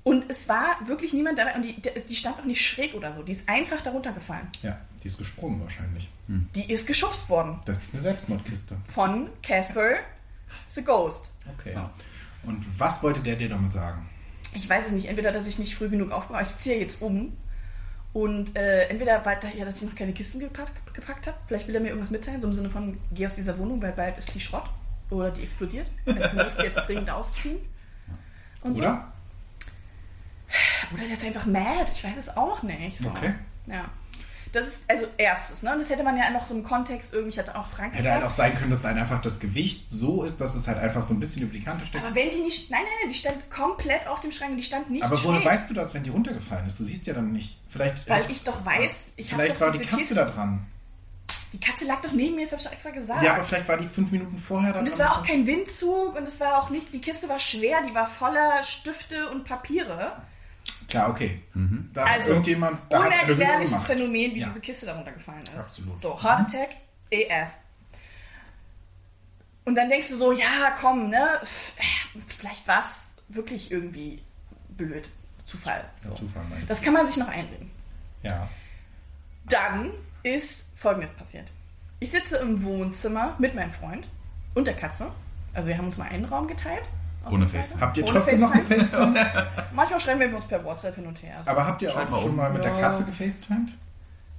Und 0.05 0.31
es 0.31 0.49
war 0.49 0.77
wirklich 0.87 1.13
niemand 1.13 1.39
dabei 1.39 1.55
und 1.55 1.63
die, 1.63 1.77
die 2.09 2.17
stand 2.17 2.39
auch 2.39 2.45
nicht 2.45 2.65
schräg 2.65 2.95
oder 2.95 3.15
so. 3.15 3.23
Die 3.23 3.33
ist 3.33 3.49
einfach 3.49 3.81
darunter 3.83 4.13
gefallen. 4.13 4.49
Ja, 4.63 4.79
die 5.03 5.09
ist 5.09 5.19
gesprungen 5.19 5.61
wahrscheinlich. 5.63 6.09
Die 6.29 6.71
ist 6.73 6.87
geschubst 6.87 7.29
worden 7.31 7.59
Das 7.65 7.83
ist 7.83 7.95
eine 7.95 8.03
Selbstmordkiste. 8.03 8.77
von 8.93 9.29
Casper 9.43 9.97
the 10.69 10.83
Ghost. 10.85 11.25
Okay. 11.59 11.73
Ja. 11.75 11.91
Und 12.43 12.65
was 12.79 13.03
wollte 13.03 13.21
der 13.21 13.37
dir 13.37 13.49
damit 13.49 13.73
sagen? 13.73 14.09
Ich 14.55 14.69
weiß 14.69 14.87
es 14.87 14.93
nicht. 14.93 15.07
Entweder, 15.07 15.33
dass 15.33 15.47
ich 15.47 15.59
nicht 15.59 15.75
früh 15.75 15.89
genug 15.89 16.11
aufgebaut 16.11 16.43
habe. 16.43 16.51
Ich 16.51 16.59
ziehe 16.59 16.79
jetzt 16.79 17.03
um. 17.03 17.37
Und 18.13 18.57
äh, 18.57 18.89
entweder 18.89 19.25
war 19.25 19.45
ja, 19.55 19.65
dass 19.65 19.83
ich 19.83 19.89
noch 19.89 19.95
keine 19.95 20.13
Kisten 20.13 20.41
gepackt, 20.41 20.73
gepackt 20.95 21.27
habe. 21.27 21.37
Vielleicht 21.47 21.69
will 21.69 21.75
er 21.75 21.81
mir 21.81 21.89
irgendwas 21.89 22.11
mitteilen. 22.11 22.41
So 22.41 22.49
im 22.49 22.55
Sinne 22.55 22.71
von, 22.71 22.99
geh 23.13 23.27
aus 23.27 23.35
dieser 23.35 23.59
Wohnung, 23.59 23.83
weil 23.83 23.93
bald 23.93 24.17
ist 24.19 24.35
die 24.35 24.41
Schrott. 24.41 24.69
Oder 25.11 25.31
die 25.31 25.43
explodiert. 25.43 25.87
Also, 26.07 26.29
du 26.29 26.45
musst 26.45 26.59
jetzt 26.59 26.77
dringend 26.87 27.11
ausziehen. 27.11 27.59
Und 28.63 28.75
so. 28.75 28.83
Oder? 28.83 29.13
Oder 30.93 31.05
der 31.05 31.15
ist 31.15 31.25
einfach 31.25 31.47
mad. 31.47 31.91
Ich 31.93 32.05
weiß 32.05 32.17
es 32.17 32.37
auch 32.37 32.63
nicht. 32.63 32.99
So. 33.01 33.09
Okay. 33.11 33.35
Ja. 33.67 33.85
Das 34.53 34.67
ist 34.67 34.79
also 34.89 35.07
erstes, 35.17 35.63
ne? 35.63 35.73
Und 35.73 35.81
das 35.81 35.91
hätte 35.91 36.03
man 36.03 36.17
ja 36.17 36.31
noch 36.31 36.47
so 36.47 36.55
im 36.55 36.65
Kontext 36.65 37.13
irgendwie, 37.13 37.31
ich 37.31 37.39
hatte 37.39 37.55
auch 37.55 37.67
Frank 37.69 37.95
Hätte 37.95 38.11
halt 38.11 38.25
auch 38.25 38.31
sein 38.31 38.55
können, 38.55 38.71
dass 38.71 38.83
dann 38.83 38.97
einfach 38.97 39.21
das 39.21 39.39
Gewicht 39.39 39.91
so 39.91 40.25
ist, 40.25 40.41
dass 40.41 40.55
es 40.55 40.67
halt 40.67 40.79
einfach 40.79 41.05
so 41.05 41.15
ein 41.15 41.21
bisschen 41.21 41.43
über 41.43 41.53
die 41.53 41.63
Kante 41.63 41.85
steckt. 41.85 42.05
Aber 42.05 42.15
wenn 42.15 42.31
die 42.31 42.41
nicht. 42.41 42.71
Nein, 42.71 42.81
nein, 42.83 42.93
nein, 43.03 43.11
die 43.13 43.19
stand 43.19 43.51
komplett 43.51 44.07
auf 44.07 44.21
dem 44.21 44.33
Schrank 44.33 44.53
und 44.53 44.57
die 44.59 44.63
stand 44.63 44.91
nicht 44.91 45.03
Aber 45.03 45.23
woher 45.23 45.45
weißt 45.45 45.69
du 45.71 45.75
das, 45.75 45.93
wenn 45.95 46.03
die 46.03 46.11
runtergefallen 46.11 46.67
ist? 46.67 46.79
Du 46.79 46.85
siehst 46.85 47.07
ja 47.07 47.15
dann 47.15 47.33
nicht. 47.33 47.59
Vielleicht, 47.69 48.09
Weil 48.09 48.31
ich 48.31 48.43
doch 48.45 48.65
weiß, 48.65 48.91
ich 49.17 49.33
habe 49.33 49.43
vielleicht 49.43 49.57
doch 49.57 49.67
war 49.67 49.73
die 49.73 49.79
Katze 49.81 49.97
Kiste. 49.97 50.15
da 50.15 50.25
dran. 50.25 50.67
Die 51.53 51.61
Katze 51.61 51.87
lag 51.87 52.03
doch 52.03 52.13
neben 52.13 52.37
mir, 52.37 52.47
das 52.47 52.53
habe 52.53 52.61
ich 52.61 52.67
doch 52.67 52.73
extra 52.73 52.91
gesagt. 52.91 53.23
Ja, 53.23 53.35
aber 53.35 53.45
vielleicht 53.45 53.69
war 53.69 53.79
die 53.79 53.87
fünf 53.87 54.11
Minuten 54.11 54.39
vorher 54.39 54.75
da 54.75 54.81
und 54.81 54.89
es 54.89 54.99
war 54.99 55.13
auch 55.13 55.27
kein 55.27 55.47
Windzug 55.47 56.15
und 56.15 56.29
es 56.29 56.39
war 56.41 56.63
auch 56.63 56.69
nicht, 56.69 56.93
die 56.93 57.01
Kiste 57.01 57.29
war 57.29 57.39
schwer, 57.39 57.79
die 57.89 57.95
war 57.95 58.07
voller 58.07 58.63
Stifte 58.63 59.31
und 59.31 59.45
Papiere. 59.45 60.13
Klar, 60.89 61.11
okay. 61.11 61.43
Da 61.93 62.07
hat 62.09 62.21
Also, 62.21 62.31
irgendjemand 62.31 62.81
da 62.91 63.01
unerklärliches. 63.01 63.85
Phänomen, 63.85 64.35
wie 64.35 64.41
Ja. 64.41 64.47
diese 64.49 64.61
Kiste 64.61 64.87
darunter 64.87 65.13
gefallen 65.13 65.43
ist. 65.43 65.57
Absolut. 65.59 66.01
So, 66.01 66.23
Heart 66.23 66.41
Attack, 66.49 66.77
AF. 67.13 67.51
Und 69.65 69.75
dann 69.75 69.91
denkst 69.91 70.09
du 70.09 70.17
so, 70.17 70.33
ja, 70.33 70.75
komm, 70.81 71.11
ne, 71.11 71.41
äh, 71.77 72.19
vielleicht 72.39 72.67
war 72.67 72.81
es 72.81 73.17
wirklich 73.29 73.71
irgendwie 73.71 74.23
blöd. 74.71 75.07
Zufall. 75.45 75.85
So. 76.01 76.15
Zufall? 76.15 76.45
Das 76.67 76.81
kann 76.83 76.95
man 76.95 77.07
sich 77.07 77.19
noch 77.19 77.29
einreden. 77.29 77.71
Ja. 78.23 78.49
Dann 79.47 79.91
ist 80.23 80.67
Folgendes 80.75 81.13
passiert. 81.13 81.51
Ich 82.01 82.11
sitze 82.11 82.37
im 82.39 82.63
Wohnzimmer 82.63 83.35
mit 83.39 83.55
meinem 83.55 83.73
Freund 83.73 84.09
und 84.55 84.67
der 84.67 84.75
Katze. 84.75 85.11
Also 85.53 85.69
wir 85.69 85.77
haben 85.77 85.87
uns 85.87 85.97
mal 85.97 86.09
einen 86.09 86.25
Raum 86.27 86.47
geteilt. 86.49 86.85
Ohne. 87.31 87.47
FaceTime. 87.47 87.81
Habt 87.81 87.97
ihr 87.99 88.05
Ohne 88.05 88.13
trotzdem 88.13 88.41
noch 88.41 88.55
FaceTime? 88.55 88.79
gefacetimed? 88.81 89.47
Manchmal 89.73 90.01
schreiben 90.01 90.21
wir 90.21 90.35
uns 90.37 90.45
per 90.47 90.65
WhatsApp 90.65 90.95
hin 90.95 91.07
und 91.07 91.23
her. 91.23 91.43
Aber 91.45 91.67
habt 91.67 91.83
ihr 91.83 91.91
Schreib 91.91 92.07
auch 92.07 92.11
mal 92.11 92.21
schon 92.21 92.31
um. 92.31 92.37
mal 92.37 92.51
mit 92.53 92.65
der. 92.65 92.77
Katze 92.77 93.05
gefacetimed? 93.05 93.71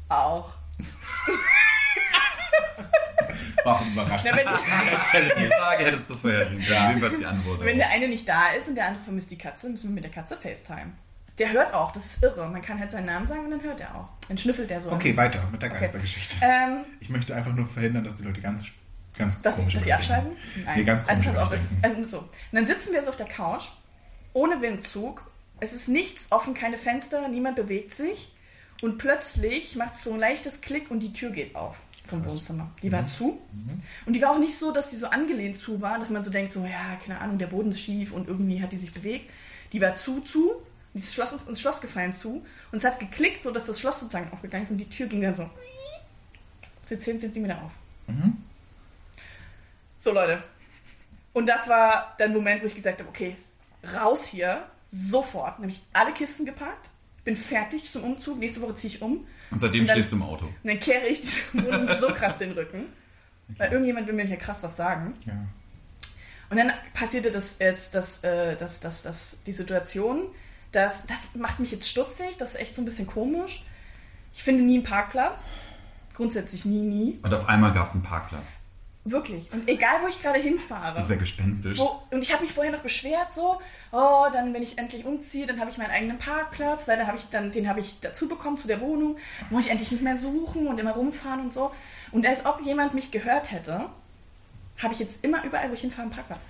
Auch. 0.09 0.53
War 3.63 3.75
auch 3.75 3.85
überrascht. 3.85 4.25
Na, 4.29 4.37
wenn, 4.37 4.47
An 4.47 4.55
der 4.91 4.97
Stelle 4.97 5.33
Die. 5.37 5.45
Frage 5.45 5.85
hättest 5.85 6.09
du 6.09 6.15
vorher 6.15 6.45
können. 6.45 6.59
Ja. 6.61 6.93
Die 6.93 7.25
Antwort. 7.25 7.59
wenn 7.61 7.77
der 7.77 7.89
eine 7.89 8.07
nicht 8.07 8.27
da 8.27 8.47
ist 8.59 8.69
und 8.69 8.75
der 8.75 8.87
andere 8.87 9.03
vermisst 9.03 9.31
die 9.31 9.37
Katze, 9.37 9.69
müssen 9.69 9.89
wir 9.89 9.95
mit 9.95 10.03
der 10.03 10.11
Katze 10.11 10.37
FaceTime. 10.37 10.91
Der 11.37 11.51
hört 11.53 11.73
auch, 11.73 11.91
das 11.93 12.05
ist 12.05 12.23
irre. 12.23 12.47
Man 12.49 12.61
kann 12.61 12.79
halt 12.79 12.91
seinen 12.91 13.05
Namen 13.05 13.25
sagen 13.27 13.45
und 13.45 13.51
dann 13.51 13.61
hört 13.61 13.79
er 13.79 13.95
auch. 13.95 14.09
Dann 14.27 14.37
schnüffelt 14.37 14.69
er 14.71 14.81
so. 14.81 14.91
Okay, 14.91 15.15
weiter 15.15 15.39
mit 15.51 15.61
der 15.61 15.69
Geistergeschichte. 15.69 16.35
Ähm, 16.41 16.85
Ich 16.99 17.09
möchte 17.09 17.33
einfach 17.35 17.53
nur 17.53 17.65
verhindern, 17.65 18.03
dass 18.03 18.15
die 18.17 18.23
Leute 18.23 18.41
ganz, 18.41 18.65
ganz 19.19 19.39
dass, 19.43 19.57
komisch 19.57 19.73
dass 19.75 19.83
sie 19.83 19.93
abschalten? 19.93 20.31
denken. 20.55 20.71
Nee, 20.75 20.83
ganz 20.83 21.07
also, 21.07 21.21
komisch 21.23 21.35
pass 21.37 21.43
auf, 21.43 21.49
denken. 21.51 21.77
also 21.83 22.03
so. 22.03 22.17
Und 22.19 22.27
dann 22.53 22.65
sitzen 22.65 22.93
wir 22.93 23.03
so 23.03 23.09
auf 23.09 23.17
der 23.17 23.27
Couch, 23.27 23.65
ohne 24.33 24.59
Windzug. 24.61 25.21
Es 25.59 25.73
ist 25.73 25.87
nichts 25.89 26.25
offen, 26.31 26.53
keine 26.55 26.77
Fenster, 26.79 27.27
niemand 27.27 27.55
bewegt 27.57 27.93
sich. 27.93 28.31
Und 28.81 28.97
plötzlich 28.97 29.75
macht 29.75 29.95
es 29.95 30.03
so 30.03 30.13
ein 30.13 30.19
leichtes 30.19 30.61
Klick 30.61 30.89
und 30.89 31.01
die 31.01 31.13
Tür 31.13 31.29
geht 31.31 31.55
auf 31.55 31.75
vom 32.07 32.25
Wohnzimmer. 32.25 32.71
Die 32.81 32.87
Mhm. 32.87 32.91
war 32.93 33.05
zu. 33.05 33.39
Und 34.07 34.13
die 34.13 34.21
war 34.21 34.31
auch 34.31 34.39
nicht 34.39 34.57
so, 34.57 34.71
dass 34.71 34.89
die 34.89 34.95
so 34.95 35.05
angelehnt 35.07 35.57
zu 35.57 35.79
war, 35.79 35.99
dass 35.99 36.09
man 36.09 36.23
so 36.23 36.31
denkt, 36.31 36.51
so, 36.53 36.65
ja, 36.65 36.97
keine 37.05 37.19
Ahnung, 37.21 37.37
der 37.37 37.45
Boden 37.47 37.69
ist 37.69 37.81
schief 37.81 38.13
und 38.13 38.27
irgendwie 38.27 38.59
hat 38.63 38.71
die 38.71 38.77
sich 38.79 38.91
bewegt. 38.91 39.29
Die 39.73 39.79
war 39.81 39.93
zu, 39.95 40.21
zu. 40.21 40.53
Die 40.95 40.97
ist 40.97 41.13
Schloss, 41.13 41.33
ins 41.47 41.61
Schloss 41.61 41.81
gefallen 41.81 42.13
zu. 42.13 42.43
Und 42.71 42.77
es 42.79 42.83
hat 42.83 42.99
geklickt, 42.99 43.43
so 43.43 43.51
dass 43.51 43.67
das 43.67 43.79
Schloss 43.79 43.99
sozusagen 43.99 44.31
aufgegangen 44.31 44.63
ist 44.63 44.71
und 44.71 44.77
die 44.79 44.89
Tür 44.89 45.05
ging 45.05 45.21
dann 45.21 45.35
so 45.35 45.47
für 46.85 46.97
10 46.97 47.19
cm 47.19 47.51
auf. 47.51 47.71
Mhm. 48.07 48.37
So, 49.99 50.11
Leute. 50.13 50.43
Und 51.33 51.45
das 51.47 51.67
war 51.67 52.15
der 52.19 52.29
Moment, 52.29 52.63
wo 52.63 52.67
ich 52.67 52.75
gesagt 52.75 52.99
habe, 52.99 53.09
okay, 53.09 53.35
raus 53.95 54.25
hier, 54.25 54.65
sofort. 54.91 55.59
Nämlich 55.59 55.81
alle 55.93 56.13
Kisten 56.13 56.45
gepackt, 56.45 56.89
bin 57.23 57.35
fertig 57.37 57.91
zum 57.91 58.03
Umzug, 58.03 58.39
nächste 58.39 58.61
Woche 58.61 58.75
ziehe 58.75 58.93
ich 58.95 59.01
um. 59.01 59.27
Und 59.51 59.59
seitdem 59.59 59.81
Und 59.81 59.87
dann- 59.87 59.97
stehst 59.97 60.11
du 60.11 60.15
im 60.15 60.23
Auto. 60.23 60.45
Und 60.45 60.55
dann 60.63 60.79
kehre 60.79 61.05
ich 61.07 61.43
Wohnung 61.53 61.87
so 61.99 62.07
krass 62.07 62.37
den 62.37 62.51
Rücken. 62.51 62.85
Weil 63.57 63.71
irgendjemand 63.71 64.07
will 64.07 64.13
mir 64.13 64.25
hier 64.25 64.37
krass 64.37 64.61
was 64.63 64.75
sagen. 64.77 65.15
Ja. 65.25 65.33
Und 66.51 66.57
dann 66.57 66.71
passierte 66.93 67.31
das 67.31 67.57
jetzt, 67.59 67.93
das, 67.95 68.23
äh, 68.23 68.55
das, 68.57 68.79
das, 68.79 69.01
das, 69.03 69.37
die 69.45 69.53
Situation, 69.53 70.27
dass, 70.71 71.05
das 71.07 71.33
macht 71.35 71.59
mich 71.59 71.71
jetzt 71.71 71.89
stutzig, 71.89 72.37
das 72.37 72.51
ist 72.53 72.59
echt 72.59 72.75
so 72.75 72.81
ein 72.81 72.85
bisschen 72.85 73.07
komisch. 73.07 73.63
Ich 74.33 74.43
finde 74.43 74.63
nie 74.63 74.75
einen 74.75 74.83
Parkplatz. 74.83 75.45
Grundsätzlich 76.13 76.65
nie, 76.65 76.81
nie. 76.81 77.19
Und 77.23 77.33
auf 77.33 77.47
einmal 77.47 77.71
gab 77.71 77.87
es 77.87 77.93
einen 77.93 78.03
Parkplatz. 78.03 78.55
Wirklich. 79.05 79.51
Und 79.53 79.67
egal, 79.67 80.01
wo 80.03 80.07
ich 80.07 80.21
gerade 80.21 80.39
Das 80.39 80.47
hinfahre. 80.47 80.99
ist 81.01 81.09
ja 81.09 81.15
gespenstisch. 81.15 81.77
Wo, 81.79 82.01
und 82.11 82.21
ich 82.21 82.31
habe 82.33 82.43
mich 82.43 82.51
vorher 82.53 82.71
noch 82.71 82.81
beschwert, 82.81 83.33
so, 83.33 83.59
oh, 83.91 84.25
dann, 84.31 84.53
wenn 84.53 84.61
ich 84.61 84.77
endlich 84.77 85.05
umziehe, 85.05 85.45
dann 85.47 85.59
habe 85.59 85.71
ich 85.71 85.77
meinen 85.77 85.89
eigenen 85.91 86.19
Parkplatz, 86.19 86.87
weil 86.87 86.97
da 86.97 87.07
habe 87.07 87.17
ich 87.17 87.23
dann, 87.31 87.51
den 87.51 87.67
habe 87.69 87.79
ich 87.79 87.95
dazu 88.01 88.27
bekommen 88.27 88.57
zu 88.57 88.67
der 88.67 88.81
Wohnung, 88.81 89.17
muss 89.49 89.65
ich 89.65 89.71
endlich 89.71 89.91
nicht 89.91 90.03
mehr 90.03 90.17
suchen 90.17 90.67
und 90.67 90.79
immer 90.79 90.91
rumfahren 90.91 91.39
und 91.41 91.53
so. 91.53 91.71
Und 92.11 92.25
als 92.27 92.45
ob 92.45 92.61
jemand 92.61 92.93
mich 92.93 93.09
gehört 93.09 93.51
hätte, 93.51 93.85
habe 94.77 94.93
ich 94.93 94.99
jetzt 94.99 95.17
immer 95.23 95.43
überall, 95.43 95.69
wo 95.69 95.73
ich 95.73 95.81
hinfahre, 95.81 96.03
einen 96.03 96.11
Parkplatz. 96.11 96.41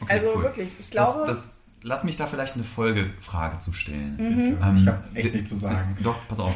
Okay, 0.00 0.12
also 0.12 0.32
cool. 0.34 0.42
wirklich, 0.42 0.70
ich 0.78 0.90
glaube- 0.90 1.26
Das, 1.26 1.44
das, 1.44 1.62
lass 1.82 2.04
mich 2.04 2.16
da 2.16 2.26
vielleicht 2.26 2.54
eine 2.54 2.64
Folgefrage 2.64 3.58
zu 3.58 3.72
stellen. 3.72 4.16
Mhm. 4.16 4.58
Ähm, 4.62 4.76
Ich 4.82 4.86
habe 4.86 5.02
echt 5.14 5.34
nichts 5.34 5.50
zu 5.50 5.56
sagen. 5.56 5.96
Doch, 6.02 6.16
pass 6.28 6.40
auf. 6.40 6.54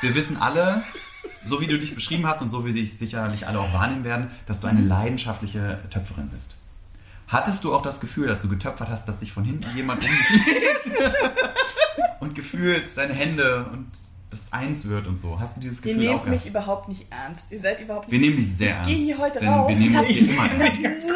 Wir 0.00 0.14
wissen 0.14 0.36
alle, 0.36 0.82
so 1.44 1.60
wie 1.60 1.66
du 1.66 1.78
dich 1.78 1.94
beschrieben 1.94 2.26
hast 2.26 2.42
und 2.42 2.50
so 2.50 2.64
wie 2.66 2.72
sich 2.72 2.98
sicherlich 2.98 3.46
alle 3.46 3.60
auch 3.60 3.72
wahrnehmen 3.72 4.04
werden, 4.04 4.30
dass 4.46 4.60
du 4.60 4.66
eine 4.66 4.80
leidenschaftliche 4.80 5.78
Töpferin 5.90 6.28
bist. 6.28 6.56
Hattest 7.28 7.64
du 7.64 7.74
auch 7.74 7.82
das 7.82 8.00
Gefühl, 8.00 8.30
als 8.30 8.42
du 8.42 8.48
getöpfert 8.48 8.88
hast, 8.88 9.06
dass 9.06 9.20
sich 9.20 9.32
von 9.32 9.44
hinten 9.44 9.66
jemand 9.76 10.02
umdreht 10.02 10.98
und 12.20 12.34
gefühlt 12.34 12.96
deine 12.96 13.12
Hände 13.12 13.66
und 13.72 13.86
das 14.30 14.52
eins 14.52 14.86
wird 14.86 15.06
und 15.06 15.18
so? 15.18 15.38
Hast 15.38 15.56
du 15.56 15.60
dieses 15.60 15.84
Ihr 15.84 15.94
Gefühl 15.94 16.08
auch 16.10 16.12
nehmt 16.24 16.28
mich 16.30 16.44
gehabt? 16.44 16.50
überhaupt 16.64 16.88
nicht 16.88 17.06
ernst. 17.10 17.50
Ihr 17.50 17.60
seid 17.60 17.80
überhaupt 17.80 18.10
Wir 18.10 18.18
nicht 18.18 18.28
nehmen 18.28 18.36
dich 18.42 18.56
sehr 18.56 18.76
ernst. 18.76 18.90
Ich 18.90 18.96
gehe 18.96 19.04
hier 19.06 19.18
heute 19.18 19.38
denn 19.40 19.48
raus 19.48 19.68
Wir 19.70 19.76
nehmen 19.76 20.04
dich 20.06 20.18
hier 20.18 20.30
immer 20.32 20.50
ernst. 20.60 21.06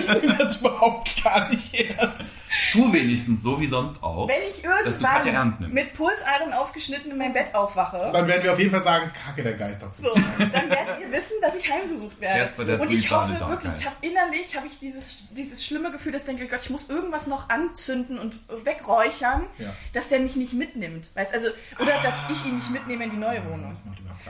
Ich 0.00 0.08
nehme 0.22 0.36
das 0.36 0.60
überhaupt 0.60 1.22
gar 1.24 1.48
nicht 1.48 1.74
ernst. 1.74 2.24
Tu 2.72 2.92
wenigstens 2.92 3.42
so 3.42 3.60
wie 3.60 3.66
sonst 3.66 4.02
auch. 4.02 4.28
Wenn 4.28 4.42
ich 4.50 4.62
du 4.62 4.68
irgendwann 4.68 5.72
mit 5.72 5.94
Pulsadern 5.94 6.52
aufgeschnitten 6.52 7.10
in 7.12 7.18
mein 7.18 7.32
Bett 7.32 7.54
aufwache, 7.54 8.10
Dann 8.12 8.26
werden 8.26 8.42
wir 8.42 8.52
auf 8.52 8.58
jeden 8.58 8.70
Fall 8.70 8.82
sagen, 8.82 9.10
kacke 9.24 9.42
der 9.42 9.54
Geist 9.54 9.82
dazu. 9.82 10.02
So, 10.02 10.14
dann 10.38 10.70
werdet 10.70 11.00
ihr 11.00 11.12
wissen, 11.12 11.34
dass 11.40 11.54
ich 11.56 11.70
heimgesucht 11.70 12.20
werde. 12.20 12.40
Jetzt 12.40 12.58
wird 12.58 12.68
der 12.68 12.80
und 12.80 12.90
ich 12.90 13.10
hoffe 13.10 13.38
wirklich, 13.40 13.72
ich 13.80 13.86
habe 13.86 13.96
innerlich 14.02 14.56
habe 14.56 14.66
ich 14.66 14.78
dieses, 14.78 15.24
dieses 15.30 15.64
schlimme 15.64 15.90
Gefühl, 15.90 16.12
dass 16.12 16.22
ich 16.22 16.26
denke, 16.26 16.46
Gott, 16.46 16.60
ich 16.62 16.70
muss 16.70 16.88
irgendwas 16.88 17.26
noch 17.26 17.48
anzünden 17.48 18.18
und 18.18 18.38
wegräuchern, 18.64 19.44
Ja. 19.58 19.74
dass 19.92 20.08
der 20.08 20.20
mich 20.20 20.36
nicht 20.36 20.52
mitnimmt. 20.52 21.08
Weißt 21.14 21.32
also, 21.34 21.48
oder 21.78 21.92
dass 22.02 22.14
ich 22.30 22.44
ihn 22.46 22.56
nicht 22.56 22.70
mitnehme 22.70 23.04
in 23.04 23.10
die 23.10 23.16
neue 23.16 23.44
Wohnung. 23.46 23.72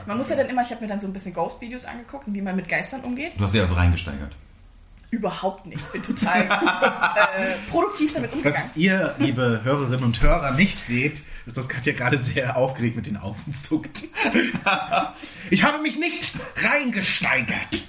Man 0.05 0.17
muss 0.17 0.29
ja 0.29 0.35
dann 0.35 0.47
immer, 0.49 0.61
ich 0.61 0.71
habe 0.71 0.81
mir 0.81 0.87
dann 0.87 0.99
so 0.99 1.07
ein 1.07 1.13
bisschen 1.13 1.33
Ghost-Videos 1.33 1.85
angeguckt 1.85 2.27
und 2.27 2.33
wie 2.33 2.41
man 2.41 2.55
mit 2.55 2.69
Geistern 2.69 3.01
umgeht. 3.01 3.33
Du 3.37 3.43
hast 3.43 3.53
dich 3.53 3.61
also 3.61 3.73
reingesteigert. 3.75 4.35
Überhaupt 5.11 5.65
nicht. 5.65 5.81
Ich 5.93 6.01
bin 6.01 6.03
total 6.15 6.41
äh, 6.43 7.69
produktiv 7.71 8.13
damit 8.13 8.31
Was 8.31 8.37
umgegangen. 8.37 8.69
ihr, 8.75 9.15
liebe 9.17 9.61
Hörerinnen 9.63 10.03
und 10.03 10.21
Hörer, 10.21 10.51
nicht 10.51 10.79
seht, 10.79 11.23
ist, 11.47 11.57
dass 11.57 11.67
Katja 11.67 11.93
gerade 11.93 12.17
sehr 12.17 12.55
aufgeregt 12.57 12.95
mit 12.95 13.07
den 13.07 13.17
Augen 13.17 13.51
zuckt. 13.51 14.03
Ich 15.49 15.63
habe 15.63 15.79
mich 15.81 15.97
nicht 15.97 16.33
reingesteigert. 16.57 17.83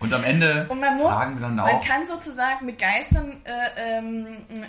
Und 0.00 0.12
am 0.12 0.22
Ende 0.22 0.66
Und 0.68 0.78
man 0.78 0.96
muss, 0.96 1.08
fragen 1.08 1.34
wir 1.36 1.40
dann 1.40 1.56
man 1.56 1.74
auch, 1.76 1.84
kann 1.84 2.06
sozusagen 2.06 2.66
mit 2.66 2.78
Geistern 2.78 3.40
äh, 3.44 3.98
ähm, 3.98 4.26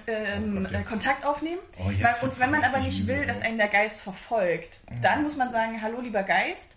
ähm, 0.08 0.56
Oh 0.58 0.62
Gott, 0.62 0.72
äh, 0.72 0.78
jetzt- 0.78 0.89
Kontakt 0.89 1.24
aufnehmen. 1.26 1.60
Oh, 1.78 1.84
und 2.26 2.39
wenn 2.39 2.50
man 2.52 2.63
aber 2.63 2.80
nicht 2.80 3.06
will, 3.06 3.26
dass 3.28 3.39
einen 3.41 3.58
der 3.60 3.67
Geist 3.67 4.02
verfolgt, 4.02 4.80
dann 5.04 5.22
muss 5.22 5.36
man 5.36 5.52
sagen, 5.52 5.80
hallo 5.84 6.02
lieber 6.02 6.24
Geist, 6.24 6.69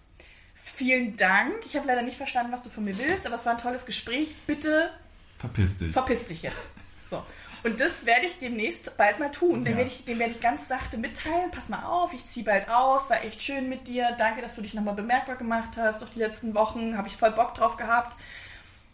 vielen 0.62 1.16
Dank. 1.16 1.55
Ich 1.66 1.77
habe 1.77 1.87
leider 1.87 2.03
nicht 2.03 2.16
verstanden, 2.16 2.53
was 2.53 2.62
du 2.62 2.70
von 2.70 2.85
mir 2.85 2.96
willst, 2.98 3.27
aber 3.27 3.35
es 3.35 3.44
war 3.44 3.53
ein 3.55 3.61
tolles 3.61 3.85
Gespräch. 3.85 4.35
Bitte 4.46 4.90
verpiss 5.38 5.79
dich. 5.79 5.92
verpiss 5.92 6.27
dich 6.27 6.42
jetzt. 6.42 6.72
So. 7.11 7.22
Und 7.64 7.81
das 7.81 8.07
werde 8.07 8.27
ich 8.27 8.38
demnächst 8.40 8.96
bald 8.96 9.20
mal 9.20 9.31
tun. 9.31 9.64
Dem 9.64 9.72
Ja. 9.72 9.79
werde 9.79 9.90
ich, 9.90 10.05
dem 10.05 10.18
werde 10.18 10.33
ich 10.33 10.40
ganz 10.40 10.66
sachte 10.68 10.98
mitteilen. 10.98 11.51
Pass 11.53 11.68
mal 11.68 11.85
auf, 11.85 12.12
ich 12.12 12.27
ziehe 12.27 12.44
bald 12.44 12.68
aus. 12.68 13.09
War 13.11 13.22
echt 13.25 13.40
schön 13.42 13.68
mit 13.68 13.87
dir. 13.87 14.14
Danke, 14.18 14.40
dass 14.42 14.55
du 14.57 14.62
dich 14.62 14.75
nochmal 14.75 14.94
bemerkbar 14.94 15.37
gemacht 15.37 15.70
hast 15.77 16.03
auf 16.03 16.11
die 16.12 16.18
letzten 16.18 16.55
Wochen. 16.55 16.96
Habe 16.96 17.07
ich 17.09 17.16
voll 17.16 17.31
Bock 17.33 17.55
drauf 17.55 17.77
gehabt. 17.77 18.16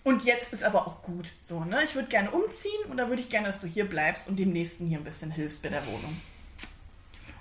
Und 0.04 0.24
jetzt 0.24 0.52
ist 0.52 0.62
aber 0.62 0.86
auch 0.86 1.02
gut. 1.02 1.26
So, 1.42 1.64
ne? 1.64 1.82
Ich 1.84 1.94
würde 1.94 2.08
gerne 2.08 2.30
umziehen 2.30 2.84
und 2.88 2.96
da 2.98 3.08
würde 3.08 3.20
ich 3.22 3.30
gerne, 3.30 3.48
dass 3.48 3.60
du 3.60 3.66
hier 3.66 3.86
bleibst 3.86 4.28
und 4.28 4.36
dem 4.36 4.52
Nächsten 4.52 4.86
hier 4.86 4.98
ein 4.98 5.04
bisschen 5.04 5.30
hilfst 5.30 5.62
bei 5.62 5.68
der 5.70 5.86
Wohnung. 5.86 6.16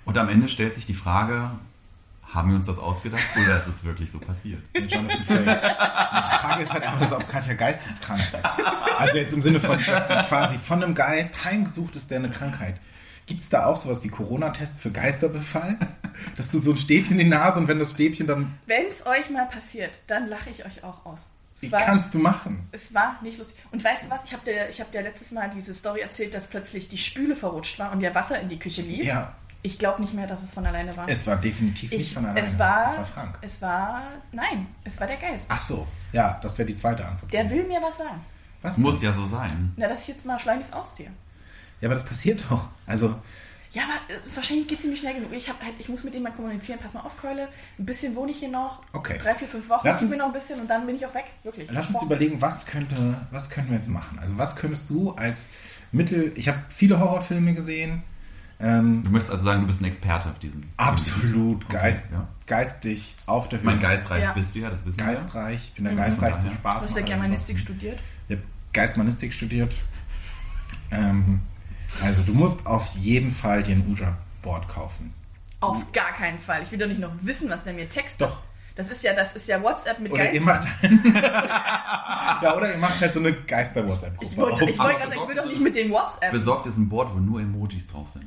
Und 0.04 0.16
am 0.18 0.28
Ende 0.28 0.48
stellt 0.48 0.72
sich 0.74 0.86
die 0.86 0.94
Frage, 0.94 1.50
haben 2.32 2.50
wir 2.50 2.56
uns 2.56 2.66
das 2.66 2.78
ausgedacht 2.78 3.22
oder 3.40 3.56
ist 3.56 3.66
es 3.66 3.84
wirklich 3.84 4.10
so 4.10 4.18
passiert? 4.18 4.62
Mit 4.74 4.90
Jonathan 4.92 5.24
Frakes. 5.24 5.60
Die 5.60 6.38
Frage 6.38 6.62
ist 6.62 6.72
halt 6.72 6.82
einfach 6.84 7.08
so, 7.08 7.16
ob 7.16 7.28
Katja 7.28 7.54
geisteskrank 7.54 8.20
ist. 8.20 8.46
Also 8.98 9.16
jetzt 9.16 9.32
im 9.32 9.40
Sinne 9.42 9.60
von, 9.60 9.78
dass 9.84 10.08
sie 10.08 10.14
quasi 10.28 10.58
von 10.58 10.82
einem 10.82 10.94
Geist 10.94 11.44
heimgesucht 11.44 11.96
ist, 11.96 12.10
der 12.10 12.18
eine 12.18 12.30
Krankheit. 12.30 12.80
Gibt 13.26 13.40
es 13.40 13.48
da 13.48 13.66
auch 13.66 13.76
sowas 13.76 14.02
wie 14.04 14.08
Corona-Tests 14.08 14.78
für 14.78 14.90
Geisterbefall? 14.90 15.76
Dass 16.36 16.48
du 16.48 16.58
so 16.58 16.72
ein 16.72 16.76
Stäbchen 16.78 17.18
in 17.20 17.26
die 17.26 17.30
Nase 17.30 17.60
und 17.60 17.68
wenn 17.68 17.78
das 17.78 17.92
Stäbchen 17.92 18.26
dann... 18.26 18.58
Wenn 18.66 18.86
es 18.86 19.06
euch 19.06 19.30
mal 19.30 19.46
passiert, 19.46 19.90
dann 20.06 20.28
lache 20.28 20.50
ich 20.50 20.64
euch 20.64 20.82
auch 20.82 21.04
aus. 21.06 21.20
Es 21.54 21.62
Wie 21.62 21.72
war- 21.72 21.80
kannst 21.80 22.14
du 22.14 22.18
machen? 22.18 22.68
Es 22.72 22.94
war 22.94 23.18
nicht 23.22 23.36
lustig. 23.38 23.56
Und 23.70 23.82
weißt 23.84 24.04
du 24.04 24.10
was? 24.10 24.20
Ich 24.24 24.32
habe 24.32 24.44
dir, 24.44 24.68
ich 24.68 24.80
hab 24.80 24.92
dir 24.92 25.02
letztes 25.02 25.30
Mal 25.32 25.50
diese 25.54 25.74
Story 25.74 26.00
erzählt, 26.00 26.32
dass 26.34 26.46
plötzlich 26.46 26.88
die 26.88 26.98
Spüle 26.98 27.36
verrutscht 27.36 27.78
war 27.78 27.92
und 27.92 28.00
der 28.00 28.14
Wasser 28.14 28.40
in 28.40 28.48
die 28.48 28.58
Küche 28.58 28.82
lief. 28.82 29.04
Ja, 29.04 29.34
Ich 29.62 29.78
glaube 29.78 30.00
nicht 30.00 30.14
mehr, 30.14 30.26
dass 30.26 30.42
es 30.42 30.54
von 30.54 30.64
alleine 30.66 30.96
war. 30.96 31.08
es 31.08 31.26
war 31.26 31.36
definitiv 31.36 31.90
nicht 31.90 32.00
ich, 32.00 32.14
von 32.14 32.24
alleine. 32.24 32.46
es 32.46 32.58
war, 32.58 32.86
Es 32.86 32.96
war 32.96 33.04
Frank. 33.04 33.38
Es 33.42 33.60
war, 33.62 34.02
nein, 34.32 34.66
es 34.84 34.98
war 35.00 35.06
der 35.08 35.16
Geist. 35.16 35.46
Ach 35.48 35.60
so, 35.62 35.86
ja, 36.12 36.38
das 36.42 36.56
wäre 36.58 36.66
die 36.66 36.74
zweite 36.76 37.04
Antwort. 37.06 37.32
der 37.32 37.44
gewesen. 37.44 37.58
will 37.58 37.66
mir 37.68 37.80
was 37.82 37.98
sagen. 37.98 38.20
Was 38.62 38.78
muss 38.78 39.02
ja 39.02 39.12
so 39.12 39.24
sein. 39.26 39.72
Na, 39.76 39.88
dass 39.88 40.02
ich 40.02 40.08
jetzt 40.08 40.24
mal 40.26 40.38
schleunigst 40.38 40.72
ausziehe. 40.74 41.10
Ja, 41.80 41.88
aber 41.88 41.94
das 41.94 42.04
passiert 42.04 42.44
doch. 42.50 42.68
Also, 42.86 43.14
Ja, 43.72 43.82
aber 43.84 43.92
es, 44.24 44.34
wahrscheinlich 44.34 44.66
geht 44.66 44.78
es 44.78 44.82
ziemlich 44.82 45.00
schnell 45.00 45.14
genug. 45.14 45.32
Ich, 45.32 45.48
hab 45.48 45.60
halt, 45.62 45.74
ich 45.78 45.88
muss 45.88 46.02
mit 46.02 46.14
dem 46.14 46.22
mal 46.22 46.32
kommunizieren. 46.32 46.78
Pass 46.82 46.92
mal 46.94 47.00
auf, 47.00 47.16
Keule. 47.20 47.48
Ein 47.78 47.86
bisschen 47.86 48.16
wohne 48.16 48.30
ich 48.32 48.38
hier 48.38 48.48
noch. 48.48 48.80
Okay. 48.92 49.18
Drei, 49.18 49.34
vier, 49.34 49.46
fünf 49.48 49.68
Wochen. 49.68 49.86
Lass 49.86 49.98
Gib 50.00 50.08
mir 50.08 50.14
uns- 50.14 50.22
noch 50.22 50.28
ein 50.28 50.32
bisschen 50.32 50.60
und 50.60 50.68
dann 50.68 50.86
bin 50.86 50.96
ich 50.96 51.04
auch 51.06 51.14
weg. 51.14 51.26
Wirklich. 51.44 51.68
lass 51.70 51.88
uns 51.90 52.02
überlegen, 52.02 52.40
was 52.40 52.64
könnte, 52.66 52.96
was 53.30 53.50
könnten 53.50 53.70
wir 53.70 53.76
jetzt 53.76 53.88
machen? 53.88 54.18
Also, 54.20 54.38
was 54.38 54.56
könntest 54.56 54.88
du 54.90 55.12
als 55.12 55.50
Mittel... 55.92 56.32
Ich 56.36 56.48
habe 56.48 56.58
viele 56.68 56.98
Horrorfilme 56.98 57.54
gesehen. 57.54 58.02
Ähm, 58.60 59.02
Du 59.04 59.10
möchtest 59.10 59.30
also 59.30 59.44
sagen, 59.44 59.60
du 59.60 59.66
bist 59.68 59.80
ein 59.80 59.84
Experte 59.84 60.28
auf 60.30 60.38
diesem. 60.40 60.64
absolut 60.76 61.64
Okay, 61.66 61.72
geist, 61.76 62.04
ja. 62.10 62.26
geistig 62.46 63.16
auf 63.26 63.48
der 63.48 63.60
Höhe. 63.60 63.66
Mein 63.66 63.80
Geistreich 63.80 64.22
Ja. 64.24 64.32
bist 64.32 64.54
du 64.54 64.58
ja, 64.58 64.70
das 64.70 64.84
wissen 64.84 64.98
Geistreich. 64.98 65.60
Ich 65.68 65.74
bin 65.74 65.84
der 65.84 65.94
Geistreich 65.94 66.34
Mhm. 66.36 66.40
zum 66.40 66.50
Spaß. 66.50 66.82
Du 66.82 66.88
hast 66.88 66.96
ja. 66.96 67.02
Germanistik 67.02 67.58
studiert. 67.60 67.98
Ich 68.28 68.36
habe 68.36 68.44
Geistmanistik 68.72 69.32
studiert. 69.32 69.80
Ähm, 70.90 71.40
also, 72.02 72.22
du 72.22 72.34
musst 72.34 72.66
auf 72.66 72.86
jeden 72.96 73.30
Fall 73.30 73.62
dir 73.62 73.76
ein 73.76 73.86
Ouija-Board 73.88 74.68
kaufen. 74.68 75.14
Auf 75.60 75.90
gar 75.92 76.12
keinen 76.12 76.38
Fall. 76.38 76.62
Ich 76.62 76.70
will 76.72 76.78
doch 76.78 76.86
nicht 76.88 77.00
noch 77.00 77.12
wissen, 77.22 77.48
was 77.50 77.62
der 77.64 77.72
mir 77.74 77.88
textet. 77.88 78.28
Doch. 78.28 78.42
Das 78.76 78.90
ist 78.90 79.02
ja, 79.02 79.12
das 79.12 79.34
ist 79.34 79.48
ja 79.48 79.60
WhatsApp 79.62 79.98
mit 79.98 80.12
Oder 80.12 80.32
ihr 80.32 80.40
Geistern. 80.40 80.44
macht 80.44 80.68
Ja, 82.42 82.56
oder 82.56 82.70
ihr 82.72 82.78
macht 82.78 83.00
halt 83.00 83.12
so 83.12 83.18
eine 83.20 83.32
Geister-WhatsApp-Gruppe 83.32 84.30
Ich 84.30 84.36
wollte, 84.36 84.64
ich 84.64 84.70
auf. 84.72 84.78
wollte 84.86 84.98
gerade 84.98 85.10
sagen, 85.12 85.22
ich 85.22 85.28
will 85.28 85.36
doch 85.36 85.46
nicht 85.46 85.60
mit 85.60 85.74
den 85.76 85.90
WhatsApp. 85.90 86.30
Besorgt 86.30 86.66
ist 86.68 86.76
ein 86.76 86.88
Board, 86.88 87.12
wo 87.14 87.18
nur 87.18 87.40
Emojis 87.40 87.86
drauf 87.88 88.08
sind. 88.10 88.26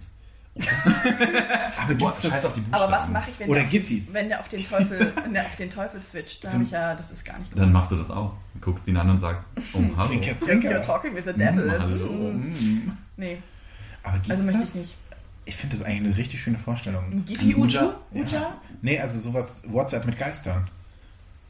Aber 0.56 1.94
Boah, 1.96 2.12
gibt's 2.12 2.22
scheiß 2.22 2.32
das? 2.32 2.46
auf 2.46 2.54
die 2.54 2.60
Buchstaben. 2.62 2.84
Aber 2.94 3.02
was 3.04 3.10
mache 3.10 3.32
ich, 3.32 3.40
wenn 3.40 3.50
Oder 3.50 3.62
der, 3.62 3.70
Giffys. 3.70 4.14
wenn 4.14 4.28
der 4.30 4.40
auf 4.42 4.48
den 4.50 4.66
Teufel, 4.68 5.14
wenn 5.24 5.34
der 5.34 5.46
auf 5.46 5.56
den 5.56 5.70
Teufel 5.70 6.04
switcht? 6.04 6.44
Da 6.44 6.50
So- 6.50 6.58
hab 6.58 6.64
ich 6.66 6.72
ja, 6.72 6.94
das 6.96 7.12
ist 7.12 7.24
gar 7.26 7.40
nicht 7.40 7.52
gut. 7.52 7.60
Dann 7.62 7.72
machst 7.72 7.92
du 7.92 7.96
das 7.96 8.12
auch. 8.12 8.34
Guckst 8.60 8.88
ihn 8.88 8.98
an 8.98 9.10
und 9.10 9.20
sagst, 9.20 9.42
oh, 9.74 9.78
hallo. 9.98 10.08
Zwinker, 10.08 10.32
You're 10.32 10.38
zwinker. 10.38 10.82
talking 10.82 11.16
with 11.16 11.24
the 11.26 11.34
devil. 11.34 11.66
Mm, 11.68 11.72
hallo. 11.80 12.06
Mm. 12.34 12.54
Mm. 12.54 12.98
Nee, 13.18 13.42
Aber 14.04 14.18
gibt's 14.18 14.32
also 14.32 14.46
möchte 14.46 14.62
ich 14.62 14.66
das? 14.68 14.76
nicht. 14.76 14.96
Ich 15.46 15.56
finde 15.56 15.76
das 15.78 15.86
eigentlich 15.86 16.06
eine 16.08 16.18
richtig 16.18 16.42
schöne 16.42 16.58
Vorstellung. 16.58 17.26
Gifi? 17.26 17.56
Uja? 17.56 17.96
Uja? 18.12 18.54
Nee, 18.82 19.00
also 19.00 19.20
sowas 19.20 19.64
WhatsApp 19.68 20.06
mit 20.06 20.18
Geistern. 20.18 20.70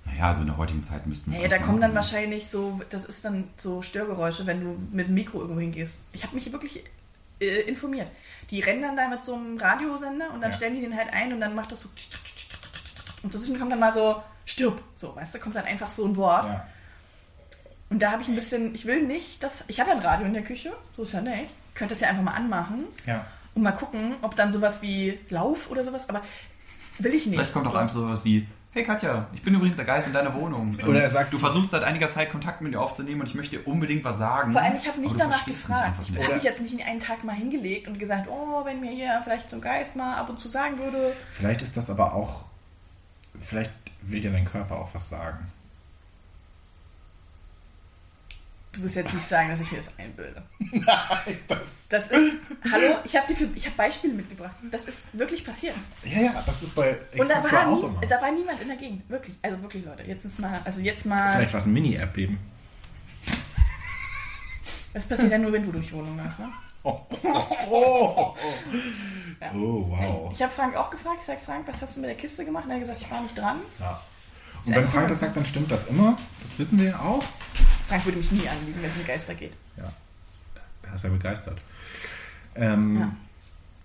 Naja, 0.05 0.29
also 0.29 0.41
in 0.41 0.47
der 0.47 0.57
heutigen 0.57 0.81
Zeit 0.81 1.05
müssten 1.07 1.31
wir 1.31 1.37
Naja, 1.39 1.49
da 1.49 1.57
kommen 1.59 1.81
dann 1.81 1.93
wahrscheinlich 1.93 2.47
so, 2.49 2.81
das 2.89 3.03
ist 3.05 3.23
dann 3.25 3.43
so 3.57 3.81
Störgeräusche, 3.81 4.45
wenn 4.47 4.61
du 4.61 4.77
mit 4.91 5.07
dem 5.07 5.13
Mikro 5.13 5.41
irgendwo 5.41 5.59
hingehst. 5.59 6.01
Ich 6.13 6.23
habe 6.23 6.33
mich 6.35 6.51
wirklich 6.51 6.83
äh, 7.41 7.61
informiert. 7.61 8.09
Die 8.49 8.59
rennen 8.61 8.81
dann 8.81 8.95
da 8.95 9.07
mit 9.07 9.23
so 9.23 9.35
einem 9.35 9.57
Radiosender 9.57 10.31
und 10.31 10.41
dann 10.41 10.51
Ja. 10.51 10.55
stellen 10.57 10.75
die 10.75 10.81
den 10.81 10.95
halt 10.95 11.11
ein 11.13 11.33
und 11.33 11.39
dann 11.41 11.55
macht 11.55 11.71
das 11.71 11.81
so 11.81 11.89
und 13.23 13.33
dazwischen 13.33 13.59
kommt 13.59 13.71
dann 13.71 13.79
mal 13.79 13.93
so 13.93 14.21
stirb, 14.45 14.81
so, 14.93 15.15
weißt 15.15 15.35
du, 15.35 15.39
kommt 15.39 15.55
dann 15.55 15.65
einfach 15.65 15.89
so 15.91 16.05
ein 16.05 16.15
Wort. 16.15 16.45
Ja. 16.45 16.67
Und 17.89 17.99
da 18.01 18.11
habe 18.11 18.21
ich 18.23 18.27
ein 18.29 18.35
bisschen, 18.35 18.73
ich 18.73 18.85
will 18.85 19.01
nicht, 19.03 19.43
dass, 19.43 19.63
ich 19.67 19.79
habe 19.79 19.91
ja 19.91 19.95
ein 19.97 20.01
Radio 20.01 20.25
in 20.25 20.33
der 20.33 20.43
Küche, 20.43 20.71
so 20.95 21.03
ist 21.03 21.13
ja 21.13 21.21
nicht. 21.21 21.51
Ich 21.69 21.75
könnte 21.75 21.93
das 21.93 21.99
ja 22.01 22.07
einfach 22.09 22.23
mal 22.23 22.33
anmachen 22.33 22.85
Ja. 23.05 23.25
und 23.53 23.61
mal 23.63 23.73
gucken, 23.73 24.15
ob 24.21 24.35
dann 24.35 24.51
sowas 24.51 24.81
wie 24.81 25.19
Lauf 25.29 25.69
oder 25.69 25.83
sowas, 25.83 26.09
aber 26.09 26.21
will 26.99 27.13
ich 27.13 27.25
nicht. 27.25 27.35
Vielleicht 27.35 27.53
kommt 27.53 27.67
auch 27.67 27.71
So. 27.73 27.77
einfach 27.77 27.93
sowas 27.95 28.25
wie, 28.25 28.47
hey 28.71 28.83
Katja, 28.83 29.27
ich 29.33 29.41
bin 29.43 29.53
übrigens 29.55 29.75
der 29.75 29.85
Geist 29.85 30.07
in 30.07 30.13
deiner 30.13 30.33
Wohnung. 30.33 30.77
Ähm, 30.79 30.87
Oder 30.87 31.01
er 31.03 31.09
sagt- 31.09 31.33
du 31.33 31.37
versuchst 31.39 31.71
seit 31.71 31.83
einiger 31.83 32.09
Zeit 32.11 32.31
Kontakt 32.31 32.61
mit 32.61 32.73
dir 32.73 32.79
aufzunehmen 32.81 33.21
und 33.21 33.27
ich 33.27 33.35
möchte 33.35 33.57
dir 33.57 33.67
unbedingt 33.67 34.03
was 34.03 34.17
sagen. 34.17 34.51
Vor 34.53 34.61
allem, 34.61 34.75
ich 34.75 34.87
habe 34.87 34.99
nicht 35.01 35.19
danach 35.19 35.45
gefragt. 35.45 35.97
Ich 36.09 36.23
habe 36.23 36.35
mich 36.35 36.43
jetzt 36.43 36.61
nicht 36.61 36.73
in 36.73 36.81
einen 36.85 36.99
Tag 36.99 37.23
mal 37.23 37.35
hingelegt 37.35 37.87
und 37.87 37.99
gesagt, 37.99 38.27
oh, 38.29 38.63
wenn 38.65 38.79
mir 38.79 38.91
hier 38.91 39.19
vielleicht 39.23 39.49
so 39.49 39.57
ein 39.57 39.61
Geist 39.61 39.95
mal 39.95 40.15
ab 40.17 40.29
und 40.29 40.39
zu 40.39 40.47
sagen 40.47 40.77
würde. 40.79 41.13
Vielleicht 41.31 41.61
ist 41.61 41.75
das 41.77 41.89
aber 41.89 42.13
auch. 42.13 42.45
Vielleicht 43.39 43.71
will 44.01 44.21
dir 44.21 44.31
dein 44.31 44.45
Körper 44.45 44.79
auch 44.79 44.93
was 44.93 45.09
sagen. 45.09 45.47
Du 48.73 48.81
willst 48.83 48.95
jetzt 48.95 49.13
nicht 49.13 49.25
sagen, 49.27 49.49
dass 49.49 49.59
ich 49.59 49.69
mir 49.71 49.79
das 49.79 49.89
einbilde. 49.97 50.41
Nein, 50.59 51.37
das. 51.47 51.59
Das 51.89 52.07
ist, 52.09 52.37
hallo, 52.71 52.95
ich 53.03 53.15
habe 53.17 53.33
hab 53.33 53.75
Beispiele 53.77 54.13
mitgebracht. 54.13 54.55
Das 54.71 54.85
ist 54.85 55.03
wirklich 55.11 55.45
passiert. 55.45 55.75
Ja, 56.05 56.21
ja, 56.21 56.43
das 56.45 56.61
ist 56.63 56.73
bei 56.73 56.97
Und 57.17 57.29
da 57.29 57.43
war, 57.43 57.67
auch 57.67 57.75
nie, 57.75 57.83
immer. 57.87 58.01
da 58.05 58.21
war 58.21 58.31
niemand 58.31 58.61
in 58.61 58.69
der 58.69 58.77
Gegend. 58.77 59.09
Wirklich. 59.09 59.35
Also 59.41 59.61
wirklich, 59.61 59.83
Leute. 59.83 60.03
Jetzt 60.03 60.23
ist 60.23 60.39
mal, 60.39 60.61
also 60.63 60.79
jetzt 60.81 61.05
mal, 61.05 61.33
Vielleicht 61.35 61.51
war 61.53 61.59
es 61.59 61.65
ein 61.65 61.73
Mini-Erdbeben. 61.73 62.37
das 64.93 65.05
passiert 65.05 65.31
ja 65.31 65.37
nur, 65.37 65.51
wenn 65.51 65.65
du 65.65 65.71
durch 65.73 65.91
Wohnung 65.91 66.17
läufst, 66.17 66.39
ne? 66.39 66.49
Oh, 66.83 66.99
oh, 67.69 68.35
Ja. 69.41 69.51
oh 69.53 69.85
wow. 69.89 70.31
Ich 70.33 70.41
habe 70.41 70.51
Frank 70.51 70.75
auch 70.77 70.89
gefragt. 70.89 71.17
Ich 71.19 71.27
sage, 71.27 71.39
Frank, 71.45 71.67
was 71.67 71.81
hast 71.81 71.97
du 71.97 71.99
mit 72.01 72.09
der 72.09 72.17
Kiste 72.17 72.43
gemacht? 72.45 72.63
Und 72.65 72.71
er 72.71 72.75
hat 72.77 72.81
gesagt, 72.83 73.01
ich 73.01 73.11
war 73.11 73.21
nicht 73.21 73.37
dran. 73.37 73.59
Ja. 73.79 74.01
Und 74.65 74.75
wenn 74.75 74.87
Frank 74.87 75.07
das 75.09 75.19
sagt, 75.19 75.35
dann 75.35 75.45
stimmt 75.45 75.71
das 75.71 75.87
immer. 75.87 76.17
Das 76.43 76.57
wissen 76.59 76.79
wir 76.79 76.99
auch. 77.01 77.23
Frank 77.87 78.05
würde 78.05 78.19
mich 78.19 78.31
nie 78.31 78.47
anliegen, 78.47 78.81
wenn 78.81 78.89
es 78.89 78.95
um 78.97 79.05
Geister 79.05 79.33
geht. 79.33 79.53
Ja. 79.77 79.91
Er 80.89 80.95
ist 80.95 81.03
ja 81.03 81.09
begeistert. 81.09 81.57
Ähm, 82.55 82.99
Ja. 82.99 83.15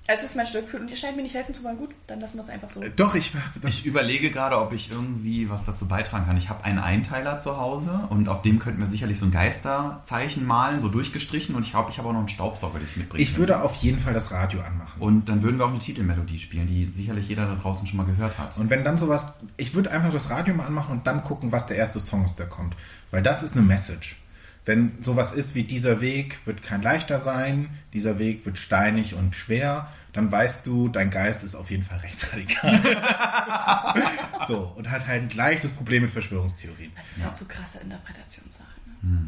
Es 0.09 0.23
ist 0.23 0.37
mein 0.37 0.47
Stück 0.47 0.69
für 0.69 0.79
und 0.79 0.89
ihr 0.89 0.97
scheint 0.97 1.17
mir 1.17 1.23
nicht 1.23 1.35
helfen 1.35 1.55
zu 1.55 1.65
wollen. 1.65 1.77
Gut, 1.79 1.91
dann 2.07 2.21
lassen 2.21 2.37
wir 2.37 2.43
es 2.43 2.49
einfach 2.49 2.71
so. 2.71 2.81
äh, 2.81 2.91
Doch, 2.91 3.15
ich. 3.15 3.33
Das, 3.61 3.75
Ich 3.75 3.87
überlege 3.87 4.31
gerade, 4.31 4.59
ob 4.59 4.73
ich 4.73 4.91
irgendwie 4.91 5.51
was 5.51 5.65
dazu 5.65 5.87
beitragen 5.89 6.27
kann. 6.27 6.37
Ich 6.37 6.49
habe 6.49 6.63
einen 6.65 6.79
Einteiler 6.79 7.39
zu 7.39 7.57
Hause 7.57 8.07
und 8.09 8.29
auf 8.29 8.43
dem 8.43 8.59
könnten 8.59 8.81
wir 8.81 8.87
sicherlich 8.87 9.19
so 9.19 9.25
ein 9.25 9.33
Geisterzeichen 9.33 10.47
malen, 10.47 10.81
so 10.81 10.89
durchgestrichen. 10.89 11.55
Und 11.55 11.65
ich 11.65 11.71
glaube, 11.73 11.91
ich 11.91 11.99
habe 11.99 12.09
auch 12.09 12.13
noch 12.13 12.21
einen 12.21 12.29
Staubsauger, 12.29 12.79
den 12.79 12.87
ich 12.89 12.97
mitbringe. 12.97 13.23
ich 13.23 13.37
würde 13.37 13.63
auf 13.63 13.75
jeden 13.77 13.99
Fall 13.99 14.15
das 14.15 14.31
Radio 14.31 14.61
anmachen. 14.61 15.01
Und 15.01 15.29
dann 15.29 15.43
würden 15.43 15.59
wir 15.59 15.65
auch 15.65 15.71
eine 15.71 15.79
Titelmelodie 15.79 16.39
spielen, 16.39 16.67
die 16.67 16.85
sicherlich 16.87 17.29
jeder 17.29 17.47
da 17.47 17.55
draußen 17.57 17.87
schon 17.87 17.97
mal 17.97 18.07
gehört 18.07 18.39
hat. 18.39 18.57
Und 18.59 18.71
wenn 18.71 18.85
dann 18.85 18.99
sowas, 18.99 19.27
ich 19.57 19.75
würde 19.75 19.91
einfach 19.91 20.13
das 20.13 20.31
Radio 20.31 20.55
mal 20.55 20.67
anmachen 20.67 20.93
und 20.93 21.07
dann 21.07 21.23
gucken, 21.23 21.53
was 21.53 21.67
der 21.67 21.77
erste 21.77 22.01
Song 22.01 22.25
ist, 22.25 22.39
der 22.39 22.47
kommt. 22.47 22.77
Weil 23.11 23.23
das 23.23 23.43
ist 23.43 23.55
eine 23.55 23.63
Message. 23.63 24.17
Wenn 24.67 25.01
sowas 25.01 25.33
ist 25.33 25.55
wie 25.55 25.63
dieser 25.63 26.01
Weg 26.01 26.45
wird 26.45 26.63
kein 26.63 26.83
leichter 26.83 27.21
sein, 27.21 27.71
dieser 27.93 28.19
Weg 28.19 28.45
wird 28.45 28.59
steinig 28.59 29.15
und 29.15 29.37
schwer, 29.37 29.93
dann 30.13 30.33
weißt 30.33 30.67
du, 30.67 30.89
dein 30.89 31.11
Geist 31.11 31.45
ist 31.45 31.55
auf 31.55 31.71
jeden 31.71 31.85
Fall 31.85 31.99
rechtsradikal. 31.99 32.81
so, 34.49 34.73
und 34.77 34.91
hat 34.91 35.07
halt 35.07 35.29
gleich 35.29 35.61
das 35.61 35.71
Problem 35.71 36.03
mit 36.03 36.11
Verschwörungstheorien. 36.11 36.91
Das 36.97 37.05
ist 37.17 37.25
halt 37.25 37.37
so 37.37 37.45
krasse 37.45 37.79
Interpretationssache. 37.79 38.81
Ne? 39.03 39.27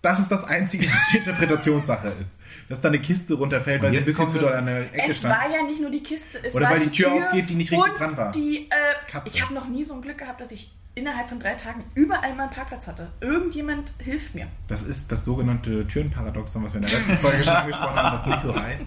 Das 0.00 0.20
ist 0.20 0.30
das 0.30 0.44
Einzige, 0.44 0.86
was 0.86 1.00
die 1.12 1.18
Interpretationssache 1.18 2.08
ist. 2.20 2.38
Dass 2.70 2.80
da 2.80 2.88
eine 2.88 3.00
Kiste 3.00 3.34
runterfällt, 3.34 3.82
weil 3.82 3.90
sie 3.90 3.98
ein 3.98 4.04
bisschen 4.04 4.28
zu 4.28 4.38
doll 4.38 4.52
an 4.54 4.66
der 4.66 4.94
Ecke 4.94 5.10
Es 5.10 5.18
stand. 5.18 5.34
war 5.34 5.50
ja 5.50 5.62
nicht 5.64 5.80
nur 5.80 5.90
die 5.90 6.02
Kiste, 6.02 6.38
es 6.42 6.54
Oder 6.54 6.64
war 6.66 6.72
weil 6.72 6.80
die 6.86 6.90
Tür 6.90 7.12
aufgeht, 7.12 7.50
die 7.50 7.56
nicht 7.56 7.72
richtig 7.72 7.94
dran 7.94 8.16
war. 8.16 8.32
Die, 8.32 8.68
äh, 8.70 9.20
ich 9.26 9.42
habe 9.42 9.52
noch 9.52 9.68
nie 9.68 9.84
so 9.84 9.94
ein 9.94 10.02
Glück 10.02 10.18
gehabt, 10.18 10.40
dass 10.40 10.50
ich 10.50 10.70
innerhalb 10.98 11.28
von 11.28 11.40
drei 11.40 11.54
Tagen 11.54 11.84
überall 11.94 12.34
mal 12.34 12.44
einen 12.44 12.52
Parkplatz 12.52 12.86
hatte. 12.86 13.10
Irgendjemand 13.20 13.92
hilft 13.98 14.34
mir. 14.34 14.48
Das 14.66 14.82
ist 14.82 15.10
das 15.12 15.24
sogenannte 15.24 15.86
Türenparadoxon, 15.86 16.64
was 16.64 16.74
wir 16.74 16.80
in 16.82 16.86
der 16.86 16.96
letzten 16.98 17.16
Folge 17.18 17.42
schon 17.44 17.54
angesprochen 17.54 17.96
haben, 17.96 18.16
was 18.18 18.26
nicht 18.26 18.40
so 18.40 18.54
heißt. 18.60 18.86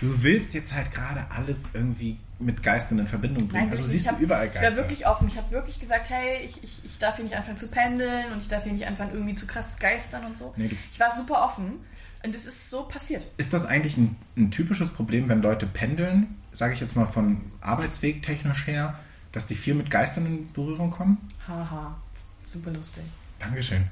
Du 0.00 0.22
willst 0.22 0.54
jetzt 0.54 0.74
halt 0.74 0.90
gerade 0.92 1.26
alles 1.36 1.70
irgendwie 1.74 2.18
mit 2.38 2.62
Geistern 2.62 3.00
in 3.00 3.06
Verbindung 3.08 3.48
bringen. 3.48 3.64
also 3.70 3.82
wirklich, 3.82 3.86
siehst 3.88 4.06
ich 4.06 4.10
du 4.10 4.14
hab- 4.14 4.20
überall 4.22 4.46
Ich 4.46 4.54
war 4.54 4.62
Geister. 4.62 4.76
wirklich 4.76 5.06
offen. 5.08 5.26
Ich 5.26 5.36
habe 5.36 5.50
wirklich 5.50 5.80
gesagt, 5.80 6.08
hey, 6.08 6.44
ich, 6.44 6.62
ich, 6.62 6.84
ich 6.84 6.98
darf 6.98 7.16
hier 7.16 7.24
nicht 7.24 7.36
anfangen 7.36 7.56
zu 7.56 7.66
pendeln 7.68 8.32
und 8.32 8.40
ich 8.40 8.48
darf 8.48 8.62
hier 8.62 8.72
nicht 8.72 8.86
anfangen 8.86 9.10
irgendwie 9.12 9.34
zu 9.34 9.46
krass 9.48 9.76
geistern 9.78 10.24
und 10.24 10.38
so. 10.38 10.54
Nee, 10.56 10.70
ich 10.92 11.00
war 11.00 11.12
super 11.16 11.42
offen 11.44 11.80
und 12.24 12.34
es 12.34 12.46
ist 12.46 12.70
so 12.70 12.84
passiert. 12.84 13.26
Ist 13.38 13.52
das 13.52 13.66
eigentlich 13.66 13.96
ein, 13.96 14.14
ein 14.36 14.52
typisches 14.52 14.90
Problem, 14.90 15.28
wenn 15.28 15.42
Leute 15.42 15.66
pendeln, 15.66 16.36
sage 16.52 16.74
ich 16.74 16.80
jetzt 16.80 16.94
mal 16.94 17.06
von 17.06 17.40
Arbeitsweg 17.60 18.22
technisch 18.22 18.68
her, 18.68 18.94
dass 19.32 19.46
die 19.46 19.54
viel 19.54 19.74
mit 19.74 19.90
Geistern 19.90 20.26
in 20.26 20.52
Berührung 20.52 20.90
kommen? 20.90 21.18
Haha, 21.46 21.96
super 22.44 22.70
lustig. 22.70 23.02
Dankeschön. 23.38 23.90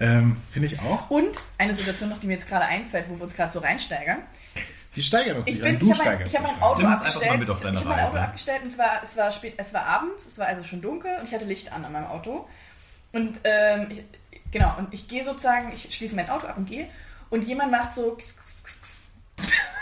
Ähm, 0.00 0.36
Finde 0.50 0.66
ich 0.68 0.80
auch. 0.80 1.08
Und 1.10 1.36
eine 1.58 1.74
Situation 1.74 2.10
noch, 2.10 2.18
die 2.20 2.26
mir 2.26 2.34
jetzt 2.34 2.48
gerade 2.48 2.64
einfällt, 2.66 3.06
wo 3.08 3.16
wir 3.16 3.24
uns 3.24 3.34
gerade 3.34 3.52
so 3.52 3.60
reinsteigern. 3.60 4.18
Wir 4.92 5.02
steigern 5.02 5.36
uns 5.38 5.46
Ich, 5.46 5.54
nicht 5.54 5.62
bin, 5.62 5.74
an. 5.74 5.78
Du 5.78 5.86
ich 5.90 5.92
habe 5.92 5.98
mein, 6.04 6.16
steigerst 6.18 6.34
ich 6.34 6.38
hab 6.40 6.44
dich 6.46 6.52
mein 6.52 6.62
rein. 6.62 6.70
Auto 6.70 6.80
Nimm 6.82 6.86
uns 6.86 6.94
einfach 6.94 7.06
abgestellt. 7.06 7.30
mal 7.32 7.38
mit 7.38 7.50
auf 7.50 7.60
deine 7.60 7.78
ich 7.78 7.84
habe 7.84 7.94
mein 7.94 8.04
Auto 8.06 8.16
abgestellt 8.16 8.62
und 8.62 8.70
zwar, 8.70 9.02
es 9.04 9.16
war 9.16 9.30
spät, 9.32 9.54
es 9.58 9.74
war 9.74 9.82
abends, 9.86 10.26
es 10.26 10.38
war 10.38 10.46
also 10.46 10.64
schon 10.64 10.82
dunkel 10.82 11.18
und 11.20 11.26
ich 11.26 11.34
hatte 11.34 11.44
Licht 11.44 11.70
an 11.72 11.84
an 11.84 11.92
meinem 11.92 12.06
Auto. 12.06 12.48
Und 13.12 13.38
ähm, 13.44 13.86
ich, 13.90 14.02
genau, 14.50 14.74
und 14.78 14.92
ich 14.92 15.06
gehe 15.06 15.24
sozusagen, 15.24 15.72
ich 15.74 15.94
schließe 15.94 16.16
mein 16.16 16.28
Auto 16.30 16.46
ab 16.46 16.56
und 16.56 16.66
gehe 16.66 16.88
und 17.30 17.42
jemand 17.46 17.70
macht 17.70 17.94
so 17.94 18.12
kss, 18.16 18.36
kss, 18.36 18.62
kss, 18.64 18.95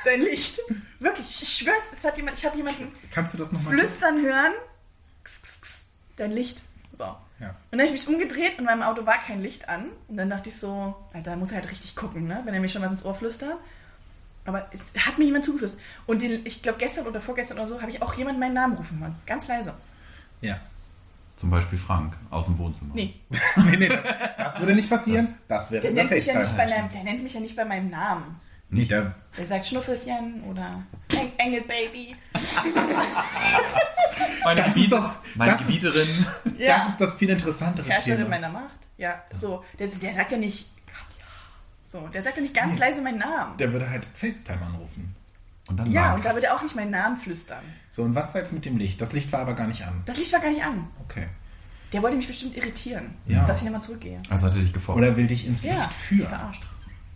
dein 0.05 0.21
Licht. 0.21 0.61
Wirklich, 1.01 1.43
ich 1.43 1.49
schwör's, 1.49 1.83
es 1.93 2.05
hat 2.05 2.17
jemand, 2.17 2.39
ich 2.39 2.45
habe 2.45 2.57
jemanden 2.57 2.93
Kannst 3.11 3.35
du 3.35 3.39
das 3.39 3.53
nochmal 3.53 3.75
kurz? 3.75 3.87
flüstern 3.87 4.23
hören. 4.23 4.53
Kss, 5.25 5.43
kss, 5.43 5.61
kss, 5.61 5.83
dein 6.17 6.33
Licht. 6.33 6.61
So. 6.97 7.05
Ja. 7.41 7.49
Und 7.49 7.57
dann 7.73 7.81
habe 7.81 7.95
ich 7.95 8.07
mich 8.07 8.09
umgedreht 8.09 8.53
und 8.53 8.61
in 8.61 8.65
meinem 8.65 8.83
Auto 8.83 9.05
war 9.05 9.19
kein 9.19 9.43
Licht 9.43 9.69
an. 9.69 9.87
Und 10.09 10.17
dann 10.17 10.31
dachte 10.31 10.49
ich 10.49 10.57
so, 10.57 10.95
Alter, 11.13 11.33
da 11.33 11.37
muss 11.37 11.51
er 11.51 11.57
halt 11.57 11.71
richtig 11.71 11.97
gucken, 11.97 12.27
ne? 12.27 12.41
wenn 12.45 12.55
er 12.55 12.61
mir 12.61 12.69
schon 12.69 12.83
was 12.83 12.91
ins 12.91 13.05
Ohr 13.05 13.15
flüstert. 13.15 13.57
Aber 14.47 14.69
es 14.73 15.07
hat 15.07 15.19
mir 15.19 15.25
jemand 15.25 15.45
zugeflüstert. 15.45 15.81
Und 16.07 16.23
den, 16.23 16.45
ich 16.45 16.63
glaube, 16.63 16.79
gestern 16.79 17.07
oder 17.07 17.21
vorgestern 17.21 17.59
oder 17.59 17.67
so 17.67 17.81
habe 17.81 17.91
ich 17.91 18.03
auch 18.03 18.15
jemand 18.15 18.39
meinen 18.39 18.55
Namen 18.55 18.77
rufen 18.77 19.01
hören. 19.01 19.17
Ganz 19.27 19.49
leise. 19.49 19.75
Ja. 20.41 20.61
Zum 21.37 21.51
Beispiel 21.51 21.79
Frank 21.79 22.17
aus 22.31 22.47
dem 22.47 22.59
Wohnzimmer. 22.59 22.93
Nee, 22.95 23.15
nee, 23.57 23.77
nee, 23.77 23.89
das, 23.89 24.05
das 24.37 24.61
würde 24.61 24.75
nicht 24.75 24.89
passieren. 24.89 25.35
Das 25.49 25.71
wäre 25.71 25.83
der 25.83 25.93
nennt, 25.93 26.11
mich 26.11 26.27
ja 26.27 26.39
nicht 26.39 26.57
bei 26.57 26.67
meinem, 26.69 26.91
der 26.93 27.03
nennt 27.03 27.23
mich 27.25 27.35
ja 27.35 27.41
nicht 27.41 27.57
bei 27.57 27.65
meinem 27.65 27.91
Namen. 27.91 28.41
Nee, 28.75 28.85
der, 28.85 29.15
Der 29.37 29.47
sagt 29.47 29.67
Schnuffelchen 29.67 30.43
oder 30.45 30.83
Eng 31.11 31.33
Engel 31.39 31.63
Baby. 31.63 32.15
Meine, 34.45 34.61
Das 34.63 34.69
ist 34.69 34.75
Gebiete, 34.75 34.97
doch- 34.97 35.15
meine 35.37 35.53
das 35.53 35.61
ist- 35.63 35.67
Gebieterin. 35.69 36.27
Ja. 36.59 36.79
das 36.79 36.89
ist 36.89 37.01
das 37.01 37.15
viel 37.15 37.31
interessantere 37.31 37.87
Herrscherin 37.89 38.19
Thema. 38.19 38.31
meiner 38.31 38.49
Macht. 38.51 38.75
Ja, 38.99 39.23
so. 39.37 39.65
Der, 39.79 39.89
der 39.89 40.15
sagt 40.15 40.33
ja 40.33 40.39
nicht. 40.39 40.69
So, 41.87 42.09
der 42.09 42.23
sagt 42.23 42.37
ja 42.37 42.43
nicht 42.43 42.55
ganz 42.55 42.79
leise 42.79 43.01
meinen 43.01 43.19
Namen. 43.19 43.57
Der 43.59 43.73
würde 43.73 43.89
halt 43.89 44.05
FaceTime 44.15 44.61
anrufen. 44.67 45.15
Und 45.69 45.79
dann 45.79 45.91
Ja, 45.93 46.15
und 46.15 46.25
da 46.25 46.35
wird 46.35 46.45
er 46.45 46.55
auch 46.57 46.63
nicht 46.63 46.75
meinen 46.75 46.91
Namen 46.91 47.17
flüstern. 47.17 47.63
So, 47.91 48.03
und 48.03 48.15
was 48.15 48.35
war 48.35 48.41
jetzt 48.41 48.53
mit 48.53 48.65
dem 48.65 48.77
Licht? 48.77 49.01
Das 49.01 49.13
Licht 49.13 49.33
war 49.33 49.41
aber 49.41 49.55
gar 49.55 49.67
nicht 49.67 49.83
an. 49.85 50.03
Das 50.05 50.17
Licht 50.19 50.33
war 50.33 50.41
gar 50.41 50.51
nicht 50.51 50.63
an. 50.63 50.89
Okay. 51.05 51.29
Der 51.93 52.03
wollte 52.03 52.17
mich 52.17 52.27
bestimmt 52.27 52.57
irritieren, 52.57 53.15
Ja. 53.27 53.47
dass 53.47 53.59
ich 53.59 53.65
nochmal 53.65 53.83
zurückgehe. 53.83 54.21
also 54.29 54.47
hat 54.47 54.55
er 54.57 54.61
dich 54.63 54.73
gefordert. 54.73 54.99
Oder 55.03 55.09
er 55.13 55.17
will 55.17 55.27
dich 55.29 55.47
ins 55.47 55.63
Licht 55.63 55.75
Ja, 55.77 55.89
führen. 55.89 56.29
verarscht. 56.29 56.63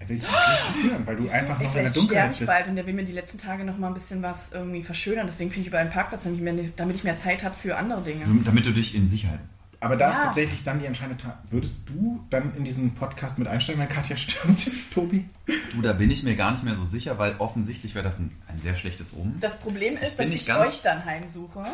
Will 0.09 0.17
Licht 0.17 0.27
führen, 0.81 1.07
weil 1.07 1.17
du 1.17 1.23
Siehst 1.23 1.35
du, 1.35 1.39
einfach 1.39 1.61
ey, 1.61 1.67
noch 1.67 1.75
in 1.77 1.83
der 1.85 1.93
Dunkelheit 1.93 2.33
ich 2.33 2.39
bist. 2.39 2.51
bald 2.51 2.69
und 2.69 2.77
der 2.77 2.87
will 2.87 2.95
mir 2.95 3.05
die 3.05 3.13
letzten 3.13 3.39
Tage 3.39 3.65
noch 3.65 3.77
mal 3.79 3.89
ein 3.89 3.95
bisschen 3.95 4.23
was 4.23 4.53
irgendwie 4.53 4.83
verschönern. 4.83 5.27
Deswegen 5.27 5.51
finde 5.51 5.63
ich 5.63 5.69
über 5.69 5.79
einen 5.79 5.91
Parkplatz, 5.91 6.23
damit 6.25 6.39
ich 6.39 6.45
mehr, 6.45 6.55
damit 6.77 6.97
ich 6.97 7.05
mehr 7.05 7.17
Zeit 7.17 7.43
habe 7.43 7.55
für 7.57 7.77
andere 7.77 8.03
Dinge. 8.03 8.25
Damit 8.45 8.67
du 8.67 8.73
dich 8.73 8.95
in 8.95 9.07
Sicherheit. 9.07 9.41
Aber 9.81 9.97
da 9.97 10.11
ist 10.11 10.17
Ja. 10.17 10.25
tatsächlich 10.25 10.65
dann 10.65 10.81
die 10.81 10.87
entscheidende 10.87 11.23
Tat. 11.23 11.39
Würdest 11.51 11.79
du 11.87 12.25
dann 12.31 12.53
in 12.57 12.65
diesen 12.65 12.95
Podcast 12.97 13.39
mit 13.39 13.47
einsteigen, 13.47 13.81
wenn 13.81 13.89
Katja 13.89 14.17
stirbt, 14.17 14.69
Tobi? 14.93 15.29
Du, 15.73 15.81
da 15.83 15.93
bin 15.93 16.11
ich 16.11 16.25
mir 16.25 16.35
gar 16.35 16.51
nicht 16.51 16.65
mehr 16.65 16.75
so 16.75 16.85
sicher, 16.85 17.17
weil 17.19 17.37
offensichtlich 17.39 17.95
wäre 17.95 18.03
das 18.05 18.19
ein, 18.19 18.33
ein 18.49 18.59
sehr 18.59 18.75
schlechtes 18.75 19.13
Omen. 19.15 19.39
Das 19.41 19.57
Problem 19.61 19.97
ist, 19.97 20.17
bin 20.17 20.31
dass 20.33 20.41
ich 20.41 20.47
ganz- 20.47 20.69
euch 20.69 20.83
dann 20.83 21.05
heimsuche 21.05 21.65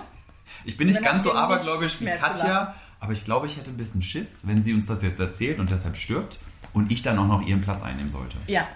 Ich 0.66 0.76
bin 0.76 0.88
nicht 0.88 1.02
ganz 1.02 1.24
so 1.24 1.32
abergläubisch 1.34 1.98
wie 2.02 2.04
Katja, 2.06 2.74
aber 3.00 3.12
ich 3.12 3.24
glaube, 3.24 3.46
ich 3.46 3.56
hätte 3.56 3.70
ein 3.70 3.78
bisschen 3.78 4.02
Schiss, 4.02 4.46
wenn 4.46 4.60
sie 4.60 4.74
uns 4.74 4.84
das 4.86 5.02
jetzt 5.02 5.18
erzählt 5.18 5.58
und 5.58 5.70
deshalb 5.70 5.96
stirbt 5.96 6.38
und 6.74 6.92
ich 6.92 7.02
dann 7.02 7.18
auch 7.18 7.26
noch 7.26 7.40
ihren 7.40 7.62
Platz 7.62 7.82
einnehmen 7.82 8.10
sollte. 8.10 8.36
Ja. 8.46 8.66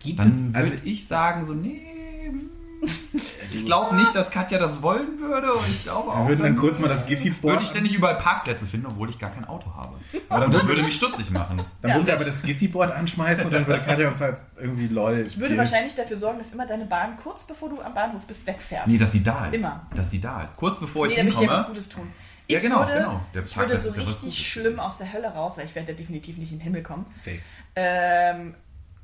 Gibt 0.00 0.18
Dann 0.18 0.26
es, 0.26 0.42
würde 0.42 0.58
also 0.58 0.72
ich 0.84 1.06
sagen, 1.06 1.44
so, 1.44 1.54
nee. 1.54 1.80
hm, 2.24 2.50
Ich 3.52 3.64
glaube 3.64 3.94
nicht, 3.94 4.12
dass 4.16 4.30
Katja 4.30 4.58
das 4.58 4.82
wollen 4.82 5.20
würde 5.20 5.52
und 5.52 5.68
ich 5.68 5.84
glaube 5.84 6.08
wir 6.08 6.14
auch. 6.14 6.26
würden 6.28 6.42
dann 6.42 6.56
kurz 6.56 6.78
mal 6.80 6.88
das 6.88 7.06
Giphy-Board... 7.06 7.54
würde 7.54 7.62
ich 7.62 7.68
ständig 7.68 7.94
überall 7.94 8.16
Parkplätze 8.16 8.66
finden, 8.66 8.86
obwohl 8.86 9.08
ich 9.10 9.18
gar 9.20 9.30
kein 9.30 9.44
Auto 9.44 9.72
habe. 9.76 9.94
Aber 10.28 10.40
dann 10.40 10.50
das 10.50 10.66
würde 10.66 10.82
mich 10.82 10.96
stutzig 10.96 11.30
machen. 11.30 11.58
dann 11.82 11.90
Ja. 11.90 11.96
würden 11.96 12.06
wir 12.06 12.14
aber 12.14 12.24
das 12.24 12.42
Giphy-Board 12.42 12.90
anschmeißen 12.90 13.44
und 13.44 13.52
dann 13.52 13.66
würde 13.66 13.82
Katja 13.82 14.08
uns 14.08 14.20
halt 14.20 14.38
irgendwie 14.58 14.88
lol. 14.88 15.24
Ich 15.28 15.38
würde 15.38 15.56
wahrscheinlich 15.56 15.94
dafür 15.94 16.16
sorgen, 16.16 16.38
dass 16.38 16.50
immer 16.50 16.66
deine 16.66 16.86
Bahn 16.86 17.16
kurz 17.22 17.44
bevor 17.44 17.68
du 17.68 17.80
am 17.82 17.94
Bahnhof 17.94 18.22
bist 18.26 18.46
wegfährt. 18.46 18.86
Nee, 18.88 18.98
dass 18.98 19.12
sie 19.12 19.22
da 19.22 19.46
ist. 19.46 19.54
Immer. 19.58 19.86
Dass 19.94 20.10
sie 20.10 20.20
da 20.20 20.42
ist. 20.42 20.56
Kurz 20.56 20.80
bevor 20.80 21.06
ich 21.06 21.12
nee, 21.12 21.18
da 21.18 21.24
möchte 21.24 21.40
ich 21.42 21.46
dir 21.46 21.52
was 21.52 21.58
hinkomme. 21.66 21.74
Gutes 21.76 21.88
tun. 21.90 22.08
Ja, 22.48 22.58
Ich 22.58 22.62
genau, 22.62 22.80
würde, 22.80 22.94
genau. 22.94 23.26
Der 23.34 23.44
ich 23.44 23.56
würde 23.56 23.74
Parkplatz 23.74 23.94
so 23.94 24.00
ja 24.00 24.06
richtig 24.06 24.46
schlimm 24.46 24.80
aus 24.80 24.98
der 24.98 25.12
Hölle 25.12 25.28
raus, 25.28 25.56
weil 25.56 25.66
ich 25.66 25.74
werde 25.74 25.92
ja 25.92 25.98
definitiv 25.98 26.36
nicht 26.36 26.52
in 26.52 26.58
den 26.58 26.64
Himmel 26.64 26.82
kommen. 26.82 27.06
Safe. 27.16 27.40
Ähm, 27.76 28.54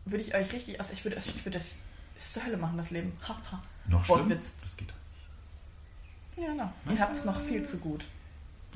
würde 0.04 0.22
ich 0.22 0.34
euch 0.34 0.52
richtig 0.52 0.80
aus, 0.80 0.90
ich 0.90 1.04
würde, 1.04 1.16
ich 1.16 1.44
würde 1.44 1.58
das 1.58 1.66
ist 2.16 2.32
zur 2.34 2.44
Hölle 2.44 2.56
machen, 2.56 2.76
das 2.76 2.90
Leben. 2.90 3.12
Ha, 3.26 3.36
ha. 3.50 3.62
Noch 3.86 4.04
schlimm? 4.04 4.18
Wortwitz. 4.18 4.54
Das 4.62 4.76
geht. 4.76 4.92
Ja, 6.36 6.48
na, 6.56 6.72
ihr 6.92 7.00
habt 7.00 7.14
es 7.14 7.24
noch 7.24 7.40
viel 7.40 7.64
zu 7.64 7.78
gut. 7.78 8.04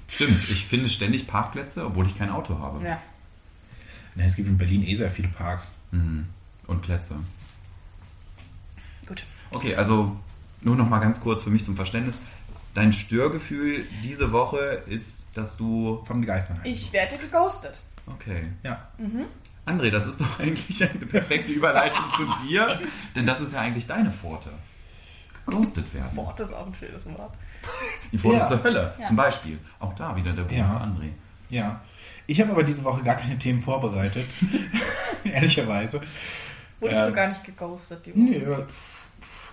Stimmt, 0.08 0.48
ich 0.50 0.66
finde 0.66 0.88
ständig 0.88 1.26
Parkplätze, 1.26 1.86
obwohl 1.86 2.06
ich 2.06 2.16
kein 2.16 2.30
Auto 2.30 2.58
habe. 2.58 2.84
Ja. 2.84 3.00
Ne, 4.14 4.26
es 4.26 4.36
gibt 4.36 4.48
in 4.48 4.58
Berlin 4.58 4.82
eh 4.82 4.94
sehr 4.94 5.10
viele 5.10 5.28
Parks. 5.28 5.70
Mhm. 5.90 6.26
Und 6.66 6.82
Plätze. 6.82 7.16
Gut. 9.06 9.22
Okay, 9.52 9.74
also 9.74 10.16
nur 10.60 10.76
noch 10.76 10.88
mal 10.88 11.00
ganz 11.00 11.20
kurz 11.20 11.42
für 11.42 11.50
mich 11.50 11.64
zum 11.64 11.76
Verständnis. 11.76 12.16
Dein 12.74 12.92
Störgefühl 12.92 13.86
diese 14.02 14.32
Woche 14.32 14.82
ist, 14.86 15.26
dass 15.34 15.56
du. 15.56 16.02
Von 16.06 16.24
Geistern 16.24 16.56
halt. 16.58 16.66
Ich 16.66 16.92
werde 16.92 17.18
geghostet. 17.18 17.78
Okay. 18.06 18.44
Ja. 18.62 18.88
André, 19.66 19.90
das 19.90 20.06
ist 20.06 20.20
doch 20.20 20.40
eigentlich 20.40 20.82
eine 20.82 21.06
perfekte 21.06 21.52
Überleitung 21.52 22.02
zu 22.16 22.24
dir, 22.46 22.80
denn 23.14 23.26
das 23.26 23.40
ist 23.40 23.52
ja 23.52 23.60
eigentlich 23.60 23.86
deine 23.86 24.10
Pforte. 24.10 24.50
Geghostet 25.46 25.92
werden. 25.94 26.18
Das 26.36 26.48
ist 26.48 26.54
auch 26.54 26.66
ein 26.66 26.74
schönes 26.74 27.04
Wort. 27.06 27.34
Die 28.10 28.18
Pforte 28.18 28.38
Ja. 28.38 28.48
zur 28.48 28.62
Hölle, 28.64 28.94
Ja. 28.98 29.06
zum 29.06 29.16
Beispiel. 29.16 29.58
Auch 29.78 29.92
da 29.94 30.16
wieder 30.16 30.32
der 30.32 30.42
Bonus 30.42 30.56
Ja. 30.58 30.68
zu 30.70 30.76
André. 30.78 31.10
Ja. 31.50 31.80
Ich 32.26 32.40
habe 32.40 32.52
aber 32.52 32.62
diese 32.62 32.82
Woche 32.84 33.02
gar 33.02 33.16
keine 33.16 33.38
Themen 33.38 33.60
vorbereitet. 33.62 34.26
Ehrlicherweise. 35.24 36.00
Wurdest 36.80 37.00
Ähm, 37.02 37.08
du 37.08 37.12
gar 37.14 37.28
nicht 37.28 37.44
geghostet, 37.44 38.06
die 38.06 38.10
Woche? 38.10 38.18
Nee, 38.18 38.36
äh, 38.38 38.64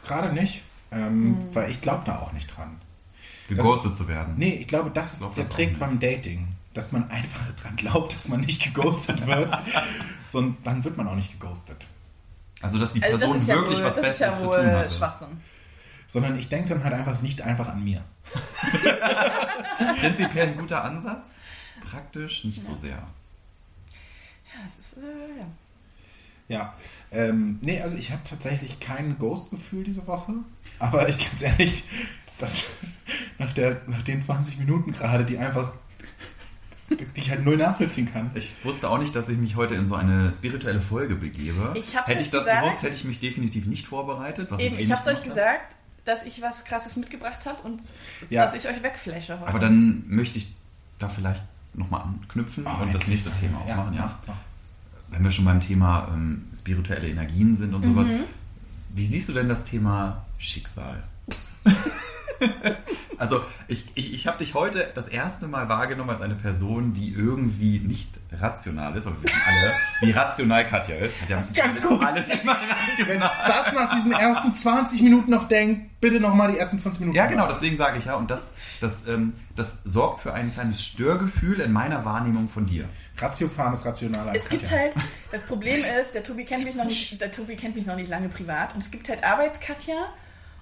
gerade 0.07 0.33
nicht. 0.33 0.61
Ähm, 0.91 1.37
Weil 1.53 1.69
ich 1.69 1.81
glaube 1.81 2.03
da 2.05 2.19
auch 2.19 2.31
nicht 2.33 2.55
dran. 2.55 2.79
Geghostet 3.49 3.95
zu 3.95 4.07
werden. 4.07 4.35
Nee, 4.37 4.57
ich 4.61 4.67
glaube, 4.67 4.91
das 4.91 5.13
ist 5.13 5.19
Glaub 5.19 5.35
der 5.35 5.43
das 5.43 5.53
Trick 5.53 5.79
beim 5.79 5.99
Dating. 5.99 6.47
Dass 6.73 6.91
man 6.91 7.09
einfach 7.09 7.51
dran 7.61 7.75
glaubt, 7.75 8.13
dass 8.13 8.29
man 8.29 8.41
nicht 8.41 8.63
geghostet 8.63 9.25
wird. 9.25 9.57
so, 10.27 10.53
dann 10.63 10.83
wird 10.83 10.97
man 10.97 11.07
auch 11.07 11.15
nicht 11.15 11.39
geghostet. 11.39 11.87
Also, 12.61 12.77
dass 12.77 12.93
die 12.93 13.01
Also 13.01 13.17
Person 13.17 13.33
das 13.33 13.43
ist 13.43 13.49
ja 13.49 13.55
wirklich 13.55 13.79
wohl, 13.79 13.85
was 13.85 13.95
das 13.95 14.03
ist 14.03 14.11
Besseres 14.19 14.33
ja 14.33 14.39
zu 14.39 14.47
wohl 14.47 14.57
tun 14.57 14.71
hatte. 14.71 14.93
Schwachsinn. 14.93 15.27
Sondern 16.07 16.39
ich 16.39 16.47
denke 16.47 16.69
dann 16.69 16.83
halt 16.83 16.93
einfach, 16.93 17.13
es 17.13 17.21
nicht 17.21 17.41
einfach 17.41 17.69
an 17.69 17.83
mir. 17.83 18.03
Prinzipiell 19.99 20.49
ein 20.49 20.57
guter 20.57 20.83
Ansatz. 20.83 21.37
Praktisch 21.83 22.43
nicht 22.43 22.65
so 22.65 22.75
sehr. 22.75 22.91
Ja, 22.91 24.63
das 24.63 24.77
ist, 24.77 24.97
äh, 24.97 25.39
ja. 25.39 25.45
Ja, 26.49 26.73
ähm, 27.11 27.59
nee, 27.61 27.79
also 27.79 27.95
ich 27.95 28.11
habe 28.11 28.21
tatsächlich 28.27 28.79
kein 28.79 29.17
Ghost-Gefühl 29.19 29.83
diese 29.83 30.05
Woche. 30.07 30.33
Aber 30.79 31.07
ich 31.07 31.29
ganz 31.29 31.41
ehrlich, 31.43 31.83
das, 32.39 32.69
nach, 33.37 33.51
der, 33.53 33.81
nach 33.87 34.01
den 34.01 34.21
20 34.21 34.57
Minuten 34.59 34.91
gerade, 34.91 35.25
die 35.25 35.37
einfach, 35.37 35.73
die 36.89 37.05
ich 37.15 37.29
halt 37.29 37.45
null 37.45 37.57
nachvollziehen 37.57 38.11
kann. 38.11 38.31
Ich 38.33 38.55
wusste 38.63 38.89
auch 38.89 38.97
nicht, 38.97 39.15
dass 39.15 39.29
ich 39.29 39.37
mich 39.37 39.55
heute 39.55 39.75
in 39.75 39.85
so 39.85 39.95
eine 39.95 40.31
spirituelle 40.33 40.81
Folge 40.81 41.15
begebe. 41.15 41.73
Ich 41.77 41.95
hab's 41.95 42.09
hätte 42.09 42.21
ich 42.21 42.29
das 42.31 42.45
gesagt. 42.45 42.63
gewusst, 42.65 42.83
hätte 42.83 42.95
ich 42.95 43.03
mich 43.03 43.19
definitiv 43.19 43.65
nicht 43.67 43.85
vorbereitet. 43.85 44.49
Was 44.49 44.59
Eben, 44.59 44.77
eh 44.77 44.81
ich 44.81 44.91
hab's 44.91 45.05
euch 45.07 45.23
gesagt, 45.23 45.75
dass 46.05 46.25
ich 46.25 46.41
was 46.41 46.65
Krasses 46.65 46.95
mitgebracht 46.95 47.45
habe 47.45 47.61
und 47.61 47.81
Ja. 48.31 48.45
dass 48.45 48.55
ich 48.55 48.67
euch 48.67 48.81
wegflashe 48.81 49.33
heute. 49.35 49.47
Aber 49.47 49.59
dann 49.59 50.03
möchte 50.07 50.39
ich 50.39 50.55
da 50.97 51.09
vielleicht 51.09 51.43
nochmal 51.75 52.01
anknüpfen 52.01 52.65
Oh, 52.65 52.81
und 52.83 52.93
das 52.95 53.07
nächste 53.07 53.31
Thema 53.31 53.59
aufmachen. 53.59 53.93
Ja, 53.93 54.01
mach, 54.25 54.27
mach. 54.27 54.35
Wenn 55.11 55.23
wir 55.23 55.31
schon 55.31 55.45
beim 55.45 55.59
Thema 55.59 56.07
ähm, 56.11 56.47
spirituelle 56.55 57.07
Energien 57.07 57.53
sind 57.53 57.73
und 57.73 57.83
sowas. 57.83 58.07
Wie 58.93 59.05
siehst 59.05 59.29
du 59.29 59.33
denn 59.33 59.47
das 59.47 59.63
Thema 59.63 60.25
Schicksal? 60.39 61.03
Also 63.19 63.43
ich, 63.67 63.85
ich, 63.95 64.13
ich 64.13 64.27
habe 64.27 64.37
dich 64.37 64.53
heute 64.53 64.89
das 64.95 65.09
erste 65.09 65.45
Mal 65.47 65.67
wahrgenommen 65.67 66.09
als 66.09 66.21
eine 66.21 66.35
Person, 66.35 66.93
die 66.93 67.13
irgendwie 67.13 67.79
nicht 67.79 68.09
rational 68.31 68.95
ist, 68.95 69.07
aber 69.07 69.17
wir 69.17 69.23
wissen 69.25 69.41
alle, 69.45 69.73
wie 69.99 70.11
rational 70.11 70.65
Katja 70.65 70.95
ist. 70.95 71.19
Katja 71.19 71.37
ist 71.39 71.53
Ganz 71.55 71.81
kurz. 71.81 72.01
alles 72.01 72.25
immer 72.29 72.53
rational. 72.53 73.31
Das 73.45 73.73
nach 73.73 73.93
diesen 73.93 74.13
ersten 74.13 74.53
20 74.53 75.01
Minuten 75.01 75.31
noch 75.31 75.49
denkt, 75.49 75.99
bitte 75.99 76.21
nochmal 76.21 76.49
die 76.53 76.57
ersten 76.57 76.77
20 76.77 77.01
Minuten. 77.01 77.17
Ja, 77.17 77.25
genau, 77.25 77.45
deswegen 77.47 77.75
sage 77.75 77.97
ich 77.97 78.05
ja. 78.05 78.15
Und 78.15 78.31
das, 78.31 78.53
das, 78.79 79.05
ähm, 79.09 79.33
das 79.57 79.79
sorgt 79.83 80.21
für 80.21 80.33
ein 80.33 80.53
kleines 80.53 80.81
Störgefühl 80.81 81.59
in 81.59 81.73
meiner 81.73 82.05
Wahrnehmung 82.05 82.47
von 82.47 82.65
dir. 82.65 82.85
Ratiofarm 83.17 83.73
ist 83.73 83.85
rationaler 83.85 84.31
als 84.31 84.43
es 84.43 84.49
gibt 84.49 84.63
Katja. 84.63 84.77
halt, 84.77 84.93
das 85.33 85.45
Problem 85.45 85.75
ist, 86.01 86.13
der 86.13 86.23
Tobi 86.23 86.45
kennt 86.45 86.63
mich 86.63 86.75
noch 86.75 86.85
nicht, 86.85 87.19
der 87.19 87.31
Tobi 87.31 87.57
kennt 87.57 87.75
mich 87.75 87.85
noch 87.85 87.97
nicht 87.97 88.09
lange 88.09 88.29
privat 88.29 88.75
und 88.75 88.81
es 88.81 88.89
gibt 88.91 89.09
halt 89.09 89.25
Arbeitskatja 89.25 90.07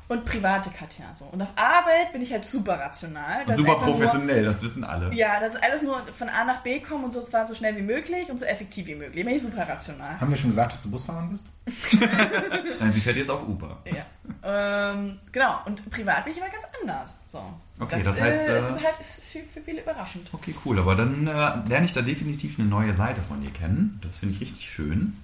und 0.10 0.24
private 0.26 0.70
Katja. 0.70 1.06
So. 1.16 1.26
Und 1.26 1.42
auf 1.42 1.50
Arbeit 1.56 2.14
bin 2.14 2.22
ich 2.22 2.32
halt 2.32 2.46
super 2.46 2.80
rational. 2.80 3.46
Das 3.46 3.58
Super 3.58 3.74
einfach 3.74 3.88
nur- 3.88 3.96
professionell, 3.98 4.46
das 4.46 4.64
wissen 4.64 4.84
alle. 4.84 5.14
Ja, 5.14 5.40
das 5.40 5.56
ist 5.56 5.64
alles 5.64 5.82
nur 5.84 6.02
von 6.18 6.30
A 6.30 6.46
nach 6.46 6.62
B 6.62 6.80
kommen 6.80 7.04
und 7.06 7.12
so 7.12 7.22
zwar 7.22 7.46
so 7.46 7.54
schnell 7.56 7.76
wie 7.76 7.82
möglich 7.82 8.30
und 8.32 8.40
so 8.40 8.46
effektiv 8.46 8.88
wie 8.88 8.96
möglich. 8.96 9.26
Bin 9.26 9.36
ich 9.36 9.42
super 9.44 9.68
rational. 9.68 10.20
Haben 10.20 10.32
wir 10.32 10.38
schon 10.38 10.52
gesagt, 10.52 10.74
dass 10.74 10.82
du 10.82 10.90
Busfahrer 10.90 11.28
bist? 11.30 11.44
Nein, 12.80 12.94
sie 12.94 13.02
fährt 13.02 13.18
jetzt 13.18 13.30
auch 13.30 13.46
Uber. 13.48 13.78
Ja. 13.86 14.92
ähm, 14.92 15.20
genau, 15.32 15.60
und 15.66 15.90
privat 15.90 16.24
bin 16.24 16.34
ich 16.34 16.40
immer 16.40 16.50
ganz 16.50 16.64
anders. 16.82 17.18
So. 17.28 17.42
Okay, 17.80 18.02
das 18.04 18.20
heißt, 18.22 18.48
Äh, 18.48 18.60
ist 18.60 18.72
halt 18.72 18.96
ist 19.02 19.24
für, 19.28 19.40
für 19.54 19.62
viele 19.62 19.82
überraschend. 19.82 20.30
Okay, 20.32 20.56
cool. 20.66 20.80
Aber 20.80 20.96
dann 20.96 21.28
äh, 21.28 21.32
lerne 21.68 21.86
ich 21.86 21.94
da 21.94 22.02
definitiv 22.02 22.58
eine 22.58 22.68
neue 22.68 22.94
Seite 22.94 23.22
von 23.22 23.42
dir 23.42 23.52
kennen. 23.52 24.00
Das 24.02 24.16
finde 24.18 24.36
ich 24.36 24.42
richtig 24.42 24.70
schön. 24.72 25.18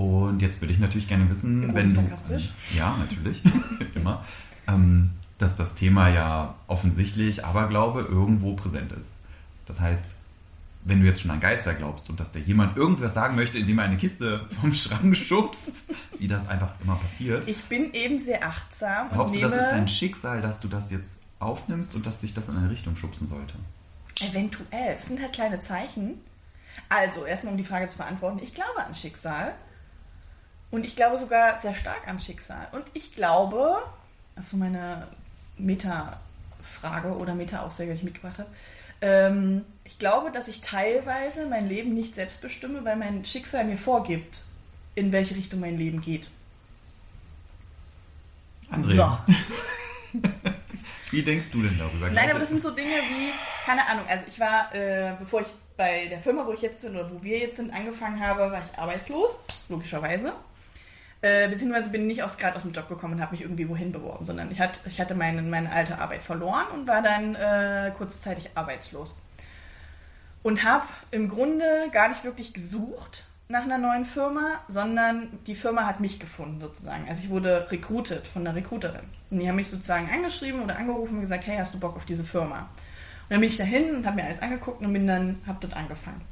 Und 0.00 0.40
jetzt 0.40 0.60
würde 0.60 0.72
ich 0.72 0.78
natürlich 0.78 1.08
gerne 1.08 1.28
wissen, 1.28 1.64
Immer 1.64 1.74
wenn 1.74 1.94
du. 1.94 2.00
Ähm, 2.00 2.40
ja, 2.74 2.96
natürlich. 2.98 3.42
Immer. 3.94 4.24
Ähm, 4.66 5.10
dass 5.38 5.54
das 5.54 5.74
Thema 5.74 6.08
ja 6.08 6.54
offensichtlich 6.66 7.44
Aberglaube 7.44 8.02
irgendwo 8.02 8.54
präsent 8.54 8.92
ist. 8.92 9.22
Das 9.66 9.80
heißt, 9.80 10.16
wenn 10.84 11.00
du 11.00 11.06
jetzt 11.06 11.20
schon 11.20 11.30
an 11.30 11.40
Geister 11.40 11.74
glaubst 11.74 12.08
und 12.10 12.20
dass 12.20 12.32
dir 12.32 12.40
jemand 12.40 12.76
irgendwas 12.76 13.14
sagen 13.14 13.36
möchte, 13.36 13.58
indem 13.58 13.78
er 13.78 13.86
eine 13.86 13.96
Kiste 13.96 14.46
vom 14.60 14.74
Schrank 14.74 15.16
schubst, 15.16 15.92
wie 16.18 16.28
das 16.28 16.48
einfach 16.48 16.72
immer 16.82 16.96
passiert, 16.96 17.48
Ich 17.48 17.64
bin 17.64 17.92
eben 17.92 18.18
sehr 18.18 18.46
achtsam 18.46 19.08
und 19.08 19.14
glaubst 19.14 19.34
du, 19.34 19.40
nehme 19.40 19.50
das 19.50 19.62
ist 19.64 19.70
dein 19.70 19.88
Schicksal, 19.88 20.42
dass 20.42 20.60
du 20.60 20.68
das 20.68 20.90
jetzt 20.90 21.22
aufnimmst 21.38 21.94
und 21.96 22.06
dass 22.06 22.20
dich 22.20 22.34
das 22.34 22.48
in 22.48 22.56
eine 22.56 22.70
Richtung 22.70 22.96
schubsen 22.96 23.26
sollte? 23.26 23.54
eventuell. 24.20 24.94
Es 24.94 25.06
sind 25.06 25.20
halt 25.20 25.32
kleine 25.32 25.60
Zeichen. 25.60 26.20
Also, 26.88 27.24
erstmal 27.24 27.52
um 27.52 27.58
die 27.58 27.64
Frage 27.64 27.88
zu 27.88 27.98
beantworten. 27.98 28.40
Ich 28.42 28.54
glaube 28.54 28.84
an 28.84 28.94
Schicksal. 28.94 29.54
Und 30.70 30.84
ich 30.84 30.96
glaube 30.96 31.18
sogar 31.18 31.58
sehr 31.58 31.74
stark 31.74 32.06
an 32.06 32.20
Schicksal. 32.20 32.68
Und 32.72 32.84
ich 32.94 33.14
glaube, 33.14 33.82
das 34.36 34.46
ist 34.46 34.50
so 34.52 34.56
meine 34.56 35.06
Meta-Frage 35.58 37.16
oder 37.16 37.34
Meta-Aussage, 37.34 37.90
die 37.90 37.96
ich 37.98 38.04
mitgebracht 38.04 38.38
habe. 38.38 38.48
Ähm, 39.02 39.64
ich 39.84 39.98
glaube, 39.98 40.30
dass 40.30 40.48
ich 40.48 40.60
teilweise 40.60 41.46
mein 41.46 41.68
Leben 41.68 41.94
nicht 41.94 42.14
selbst 42.14 42.40
bestimme, 42.40 42.84
weil 42.84 42.96
mein 42.96 43.24
Schicksal 43.24 43.64
mir 43.64 43.78
vorgibt, 43.78 44.42
in 44.94 45.10
welche 45.12 45.34
Richtung 45.34 45.60
mein 45.60 45.78
Leben 45.78 46.00
geht. 46.00 46.28
André, 48.70 48.96
So. 48.96 49.18
wie 51.10 51.22
denkst 51.22 51.50
du 51.50 51.62
denn 51.62 51.76
darüber? 51.78 52.10
Nein, 52.10 52.30
aber 52.30 52.40
das 52.40 52.50
sind 52.50 52.62
so 52.62 52.70
Dinge 52.70 52.96
wie, 52.96 53.32
keine 53.64 53.86
Ahnung, 53.88 54.04
also 54.08 54.24
ich 54.28 54.38
war, 54.38 54.72
äh, 54.74 55.14
bevor 55.18 55.40
ich 55.40 55.48
bei 55.76 56.06
der 56.06 56.20
Firma, 56.20 56.46
wo 56.46 56.52
ich 56.52 56.62
jetzt 56.62 56.82
bin 56.82 56.94
oder 56.94 57.10
wo 57.10 57.22
wir 57.22 57.38
jetzt 57.38 57.56
sind, 57.56 57.72
angefangen 57.72 58.20
habe, 58.20 58.52
war 58.52 58.62
ich 58.62 58.78
arbeitslos, 58.78 59.30
logischerweise. 59.68 60.32
Äh, 61.22 61.48
beziehungsweise 61.48 61.90
bin 61.90 62.06
nicht 62.06 62.22
aus, 62.22 62.38
gerade 62.38 62.56
aus 62.56 62.62
dem 62.62 62.72
Job 62.72 62.88
gekommen 62.88 63.14
und 63.14 63.20
habe 63.20 63.32
mich 63.32 63.42
irgendwie 63.42 63.68
wohin 63.68 63.92
beworben, 63.92 64.24
sondern 64.24 64.50
ich, 64.50 64.58
hat, 64.58 64.80
ich 64.86 65.00
hatte 65.00 65.14
meine, 65.14 65.42
meine 65.42 65.70
alte 65.70 65.98
Arbeit 65.98 66.22
verloren 66.22 66.66
und 66.72 66.86
war 66.86 67.02
dann 67.02 67.34
äh, 67.34 67.92
kurzzeitig 67.96 68.50
arbeitslos. 68.54 69.14
Und 70.42 70.64
habe 70.64 70.86
im 71.10 71.28
Grunde 71.28 71.88
gar 71.92 72.08
nicht 72.08 72.24
wirklich 72.24 72.54
gesucht 72.54 73.24
nach 73.48 73.64
einer 73.64 73.76
neuen 73.76 74.06
Firma, 74.06 74.60
sondern 74.68 75.28
die 75.46 75.54
Firma 75.54 75.84
hat 75.84 76.00
mich 76.00 76.18
gefunden 76.18 76.60
sozusagen. 76.60 77.06
Also 77.08 77.22
ich 77.22 77.28
wurde 77.28 77.70
recruited 77.70 78.26
von 78.26 78.46
einer 78.46 78.56
Recruiterin. 78.56 79.04
Und 79.30 79.40
die 79.40 79.48
haben 79.48 79.56
mich 79.56 79.68
sozusagen 79.68 80.08
angeschrieben 80.08 80.62
oder 80.62 80.78
angerufen 80.78 81.16
und 81.16 81.20
gesagt, 81.20 81.46
hey, 81.46 81.58
hast 81.58 81.74
du 81.74 81.80
Bock 81.80 81.96
auf 81.96 82.06
diese 82.06 82.24
Firma? 82.24 82.60
Und 82.60 83.34
dann 83.34 83.40
bin 83.40 83.48
ich 83.48 83.56
dahin 83.58 83.94
und 83.94 84.06
habe 84.06 84.16
mir 84.16 84.24
alles 84.24 84.40
angeguckt 84.40 84.80
und 84.80 84.92
bin 84.92 85.06
dann, 85.06 85.38
habe 85.46 85.58
dort 85.60 85.74
angefangen. 85.74 86.22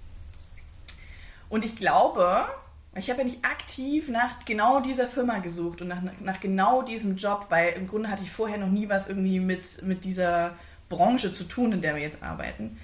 Und 1.51 1.65
ich 1.65 1.77
glaube, 1.77 2.47
ich 2.95 3.11
habe 3.11 3.21
ja 3.21 3.27
nicht 3.27 3.45
aktiv 3.45 4.09
nach 4.09 4.45
genau 4.45 4.81
dieser 4.81 5.07
Firma 5.07 5.39
gesucht 5.39 5.83
und 5.83 5.89
nach, 5.89 6.03
nach 6.21 6.41
genau 6.41 6.83
diesem 6.83 7.17
Job, 7.17 7.47
weil 7.49 7.75
im 7.75 7.87
Grunde 7.87 8.11
hatte 8.11 8.23
ich 8.23 8.31
vorher 8.31 8.59
noch 8.59 8.69
nie 8.69 8.89
was 8.89 9.09
irgendwie 9.09 9.41
mit, 9.41 9.83
mit 9.83 10.05
dieser 10.05 10.57
Branche 10.89 11.33
zu 11.33 11.45
tun, 11.45 11.73
in 11.73 11.83
der 11.83 11.95
wir 11.95 12.03
jetzt 12.03 12.23
arbeiten. 12.23 12.79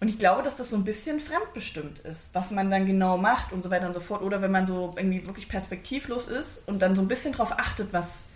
Und 0.00 0.08
ich 0.08 0.18
glaube, 0.18 0.42
dass 0.42 0.56
das 0.56 0.70
so 0.70 0.76
ein 0.76 0.82
bisschen 0.82 1.20
fremdbestimmt 1.20 2.00
ist, 2.00 2.34
was 2.34 2.50
man 2.50 2.72
dann 2.72 2.86
genau 2.86 3.18
macht 3.18 3.52
und 3.52 3.62
so 3.62 3.70
weiter 3.70 3.86
und 3.86 3.94
so 3.94 4.00
fort. 4.00 4.22
Oder 4.22 4.42
wenn 4.42 4.50
man 4.50 4.66
so 4.66 4.94
irgendwie 4.96 5.24
wirklich 5.26 5.48
perspektivlos 5.48 6.26
ist 6.26 6.66
und 6.66 6.82
dann 6.82 6.96
so 6.96 7.02
ein 7.02 7.08
bisschen 7.08 7.30
darauf 7.30 7.52
achtet, 7.52 7.92
was 7.92 8.26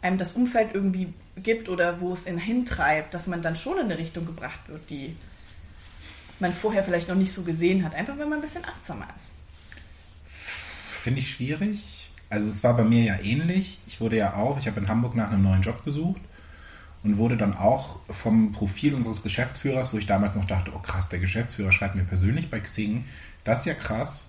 einem 0.00 0.16
das 0.16 0.32
Umfeld 0.32 0.70
irgendwie 0.72 1.12
gibt 1.36 1.68
oder 1.68 2.00
wo 2.00 2.14
es 2.14 2.26
ihn 2.26 2.38
hintreibt, 2.38 3.12
dass 3.12 3.26
man 3.26 3.42
dann 3.42 3.56
schon 3.56 3.76
in 3.76 3.84
eine 3.84 3.98
Richtung 3.98 4.24
gebracht 4.24 4.60
wird, 4.68 4.88
die 4.88 5.14
man 6.38 6.54
vorher 6.54 6.84
vielleicht 6.84 7.08
noch 7.08 7.16
nicht 7.16 7.34
so 7.34 7.42
gesehen 7.42 7.84
hat. 7.84 7.94
Einfach, 7.94 8.16
wenn 8.16 8.30
man 8.30 8.38
ein 8.38 8.42
bisschen 8.42 8.64
achtsamer 8.64 9.08
ist. 9.14 9.34
Finde 11.00 11.20
ich 11.20 11.32
schwierig. 11.32 12.10
Also 12.28 12.48
es 12.48 12.62
war 12.62 12.76
bei 12.76 12.84
mir 12.84 13.02
ja 13.02 13.18
ähnlich. 13.20 13.78
Ich 13.86 14.00
wurde 14.00 14.16
ja 14.16 14.34
auch, 14.34 14.58
ich 14.58 14.66
habe 14.66 14.80
in 14.80 14.88
Hamburg 14.88 15.16
nach 15.16 15.30
einem 15.30 15.42
neuen 15.42 15.62
Job 15.62 15.84
gesucht 15.84 16.20
und 17.02 17.16
wurde 17.16 17.36
dann 17.36 17.56
auch 17.56 18.00
vom 18.08 18.52
Profil 18.52 18.94
unseres 18.94 19.22
Geschäftsführers, 19.22 19.92
wo 19.92 19.98
ich 19.98 20.06
damals 20.06 20.34
noch 20.34 20.44
dachte, 20.44 20.72
oh 20.74 20.78
krass, 20.78 21.08
der 21.08 21.18
Geschäftsführer 21.18 21.72
schreibt 21.72 21.94
mir 21.94 22.04
persönlich 22.04 22.50
bei 22.50 22.60
Xing, 22.60 23.06
das 23.44 23.60
ist 23.60 23.64
ja 23.64 23.74
krass, 23.74 24.24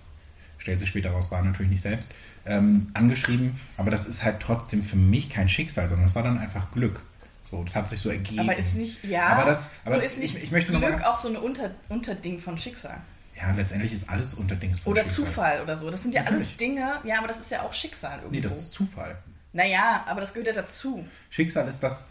stellt 0.56 0.80
sich 0.80 0.88
später 0.88 1.10
raus, 1.10 1.30
war 1.30 1.42
natürlich 1.42 1.70
nicht 1.70 1.82
selbst, 1.82 2.10
ähm, 2.46 2.90
angeschrieben, 2.94 3.60
aber 3.76 3.90
das 3.90 4.06
ist 4.06 4.24
halt 4.24 4.40
trotzdem 4.40 4.82
für 4.82 4.96
mich 4.96 5.28
kein 5.28 5.48
Schicksal, 5.48 5.88
sondern 5.88 6.06
es 6.06 6.14
war 6.14 6.22
dann 6.22 6.38
einfach 6.38 6.70
Glück. 6.72 7.02
So, 7.50 7.62
das 7.62 7.76
hat 7.76 7.88
sich 7.90 8.00
so 8.00 8.08
ergeben. 8.08 8.40
Aber 8.40 8.56
ist 8.56 8.74
nicht, 8.74 9.04
ja, 9.04 9.26
aber 9.26 9.44
das, 9.44 9.70
aber 9.84 10.02
ist 10.02 10.18
nicht 10.18 10.36
ich, 10.36 10.44
ich 10.44 10.50
möchte 10.50 10.72
noch 10.72 10.80
mal 10.80 10.86
Glück 10.86 11.02
ganz, 11.02 11.14
auch 11.14 11.18
so 11.18 11.28
ein 11.28 11.36
Unter, 11.36 11.72
Unterding 11.90 12.40
von 12.40 12.56
Schicksal. 12.56 12.96
Ja, 13.42 13.52
letztendlich 13.52 13.92
ist 13.92 14.08
alles 14.08 14.34
unter 14.34 14.54
Dings 14.56 14.80
Oder 14.86 15.02
Schicksal. 15.02 15.24
Zufall 15.26 15.60
oder 15.62 15.76
so. 15.76 15.90
Das 15.90 16.02
sind 16.02 16.14
ja 16.14 16.20
alles 16.22 16.30
Natürlich. 16.32 16.56
Dinge, 16.56 17.00
ja, 17.04 17.18
aber 17.18 17.28
das 17.28 17.38
ist 17.40 17.50
ja 17.50 17.62
auch 17.62 17.72
Schicksal 17.72 18.18
irgendwo. 18.18 18.30
Nee, 18.34 18.40
das 18.40 18.52
ist 18.56 18.72
Zufall. 18.72 19.16
naja, 19.52 20.04
aber 20.06 20.20
das 20.22 20.32
gehört 20.32 20.46
ja 20.48 20.54
dazu. 20.54 21.04
Schicksal 21.30 21.68
ist 21.68 21.80
das, 21.82 22.06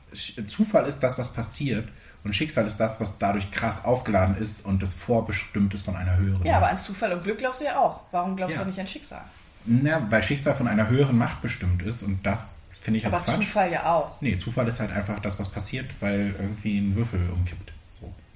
Zufall 0.46 0.86
ist 0.88 1.00
das, 1.00 1.18
was 1.18 1.32
passiert 1.34 1.88
und 2.24 2.36
Schicksal 2.36 2.68
ist 2.68 2.78
das, 2.78 3.00
was 3.02 3.18
dadurch 3.18 3.50
krass 3.50 3.84
aufgeladen 3.84 4.36
ist 4.38 4.64
und 4.66 4.84
das 4.84 4.94
vorbestimmt 4.94 5.74
ist 5.74 5.84
von 5.86 5.96
einer 5.96 6.18
höheren 6.18 6.46
Ja, 6.46 6.54
aber 6.58 6.62
Macht. 6.68 6.72
an 6.74 6.78
Zufall 6.78 7.14
und 7.14 7.24
Glück 7.24 7.40
glaubst 7.40 7.62
du 7.62 7.66
ja 7.66 7.80
auch. 7.80 8.02
Warum 8.12 8.36
glaubst 8.36 8.56
Ja. 8.58 8.62
du 8.64 8.70
nicht 8.70 8.80
an 8.80 8.86
Schicksal? 8.88 9.22
Na, 9.66 10.06
weil 10.10 10.22
Schicksal 10.24 10.54
von 10.54 10.68
einer 10.68 10.88
höheren 10.90 11.18
Macht 11.18 11.42
bestimmt 11.42 11.82
ist 11.84 12.04
und 12.04 12.26
das 12.26 12.54
finde 12.80 12.98
ich 13.00 13.06
halt 13.06 13.14
Aber 13.14 13.24
Quatsch. 13.24 13.46
Zufall 13.46 13.72
ja 13.72 13.86
auch. 13.94 14.20
Nee, 14.22 14.38
Zufall 14.38 14.68
ist 14.68 14.80
halt 14.80 14.92
einfach 14.92 15.20
das, 15.20 15.38
was 15.40 15.50
passiert, 15.50 15.90
weil 16.00 16.36
irgendwie 16.38 16.80
ein 16.80 16.96
Würfel 16.96 17.30
umkippt. 17.32 17.72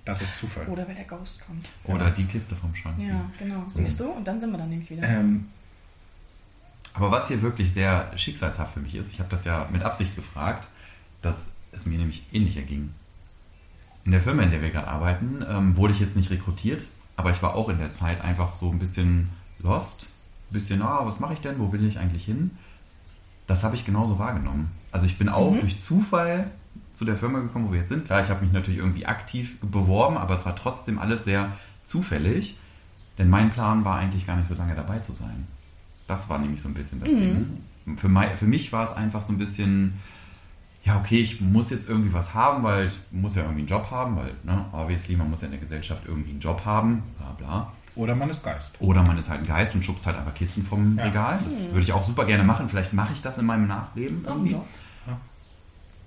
So, 0.05 0.11
das 0.11 0.21
ist 0.21 0.37
Zufall. 0.37 0.67
Oder 0.67 0.87
weil 0.87 0.95
der 0.95 1.05
Ghost 1.05 1.39
kommt. 1.45 1.67
Oder 1.83 2.11
die 2.11 2.25
Kiste 2.25 2.55
vom 2.55 2.73
Schrank. 2.75 2.97
Ja, 2.99 3.25
genau. 3.39 3.65
Siehst 3.73 3.99
du? 3.99 4.05
Und 4.09 4.25
dann 4.25 4.39
sind 4.39 4.51
wir 4.51 4.57
dann 4.57 4.69
nämlich 4.69 4.89
wieder. 4.89 5.03
Ähm, 5.07 5.47
Aber 6.93 7.11
was 7.11 7.27
hier 7.27 7.41
wirklich 7.41 7.73
sehr 7.73 8.11
schicksalshaft 8.17 8.73
für 8.73 8.79
mich 8.79 8.95
ist, 8.95 9.11
ich 9.11 9.19
habe 9.19 9.29
das 9.29 9.43
ja 9.45 9.67
mit 9.71 9.83
Absicht 9.83 10.15
gefragt, 10.15 10.67
dass 11.21 11.53
es 11.71 11.85
mir 11.85 11.97
nämlich 11.97 12.23
ähnlich 12.31 12.55
erging. 12.57 12.91
In 14.05 14.11
der 14.11 14.21
Firma, 14.21 14.43
in 14.43 14.51
der 14.51 14.61
wir 14.61 14.69
gerade 14.69 14.87
arbeiten, 14.87 15.43
ähm, 15.47 15.75
wurde 15.75 15.93
ich 15.93 15.99
jetzt 15.99 16.15
nicht 16.15 16.29
rekrutiert, 16.29 16.85
aber 17.17 17.31
ich 17.31 17.41
war 17.41 17.55
auch 17.55 17.69
in 17.69 17.79
der 17.79 17.91
Zeit 17.91 18.21
einfach 18.21 18.53
so 18.53 18.69
ein 18.69 18.77
bisschen 18.79 19.29
lost, 19.59 20.11
ein 20.51 20.53
bisschen, 20.53 20.81
ah, 20.83 21.01
was 21.05 21.19
mache 21.19 21.33
ich 21.33 21.41
denn, 21.41 21.57
wo 21.59 21.71
will 21.73 21.83
ich 21.85 21.97
eigentlich 21.97 22.23
hin? 22.25 22.51
Das 23.47 23.63
habe 23.63 23.75
ich 23.75 23.83
genauso 23.85 24.19
wahrgenommen. 24.19 24.71
Also 24.91 25.05
ich 25.07 25.17
bin 25.17 25.27
auch 25.29 25.51
Mhm. 25.51 25.61
durch 25.61 25.81
Zufall 25.81 26.51
zu 26.95 27.05
der 27.05 27.15
Firma 27.17 27.39
gekommen, 27.39 27.67
wo 27.67 27.71
wir 27.73 27.79
jetzt 27.79 27.89
sind. 27.89 28.05
Klar, 28.05 28.21
ich 28.21 28.29
habe 28.29 28.41
mich 28.43 28.51
natürlich 28.53 28.79
irgendwie 28.79 29.05
aktiv 29.05 29.59
beworben, 29.61 30.17
aber 30.17 30.33
es 30.35 30.45
war 30.45 30.55
trotzdem 30.55 30.97
alles 30.97 31.23
sehr 31.25 31.51
zufällig, 31.83 32.57
denn 33.17 33.29
mein 33.29 33.49
Plan 33.51 33.85
war 33.85 33.97
eigentlich 33.97 34.25
gar 34.25 34.35
nicht 34.37 34.47
so 34.47 34.55
lange 34.55 34.75
dabei 34.75 34.99
zu 34.99 35.13
sein. 35.13 35.47
Das 36.07 36.29
war 36.29 36.37
nämlich 36.39 36.61
so 36.61 36.67
ein 36.69 36.73
bisschen 36.73 36.99
das 36.99 37.09
Ding. 37.09 37.61
Für, 37.97 38.09
mei- 38.09 38.35
für 38.37 38.45
mich 38.45 38.71
war 38.73 38.83
es 38.83 38.93
einfach 38.93 39.21
so 39.21 39.31
ein 39.33 39.37
bisschen, 39.37 39.93
ja, 40.83 40.97
okay, 40.97 41.19
ich 41.21 41.41
muss 41.41 41.69
jetzt 41.69 41.87
irgendwie 41.89 42.13
was 42.13 42.33
haben, 42.33 42.63
weil 42.63 42.87
ich 42.87 42.99
muss 43.11 43.35
ja 43.35 43.41
irgendwie 43.43 43.59
einen 43.61 43.67
Job 43.67 43.89
haben, 43.91 44.15
weil, 44.17 44.31
ne, 44.43 44.65
obviously, 44.71 45.15
man 45.15 45.29
muss 45.29 45.41
ja 45.41 45.45
in 45.45 45.51
der 45.51 45.59
Gesellschaft 45.59 46.03
irgendwie 46.07 46.31
einen 46.31 46.39
Job 46.39 46.63
haben, 46.65 47.03
bla 47.17 47.31
bla. 47.37 47.71
oder 47.95 48.13
man 48.15 48.29
ist 48.29 48.43
Geist. 48.43 48.75
Oder 48.79 49.03
man 49.03 49.17
ist 49.17 49.29
halt 49.29 49.41
ein 49.41 49.47
Geist 49.47 49.73
und 49.75 49.83
schubst 49.85 50.05
halt 50.05 50.17
einfach 50.17 50.33
Kisten 50.33 50.63
vom 50.65 50.97
Ja. 50.97 51.05
Regal. 51.05 51.39
Das 51.45 51.65
würde 51.71 51.81
ich 51.81 51.93
auch 51.93 52.03
super 52.03 52.25
gerne 52.25 52.43
machen. 52.43 52.69
Vielleicht 52.69 52.93
mache 52.93 53.13
ich 53.13 53.21
das 53.21 53.37
in 53.37 53.45
meinem 53.45 53.67
Nachleben 53.67 54.23
irgendwie. 54.27 54.51
Ja. 54.53 54.63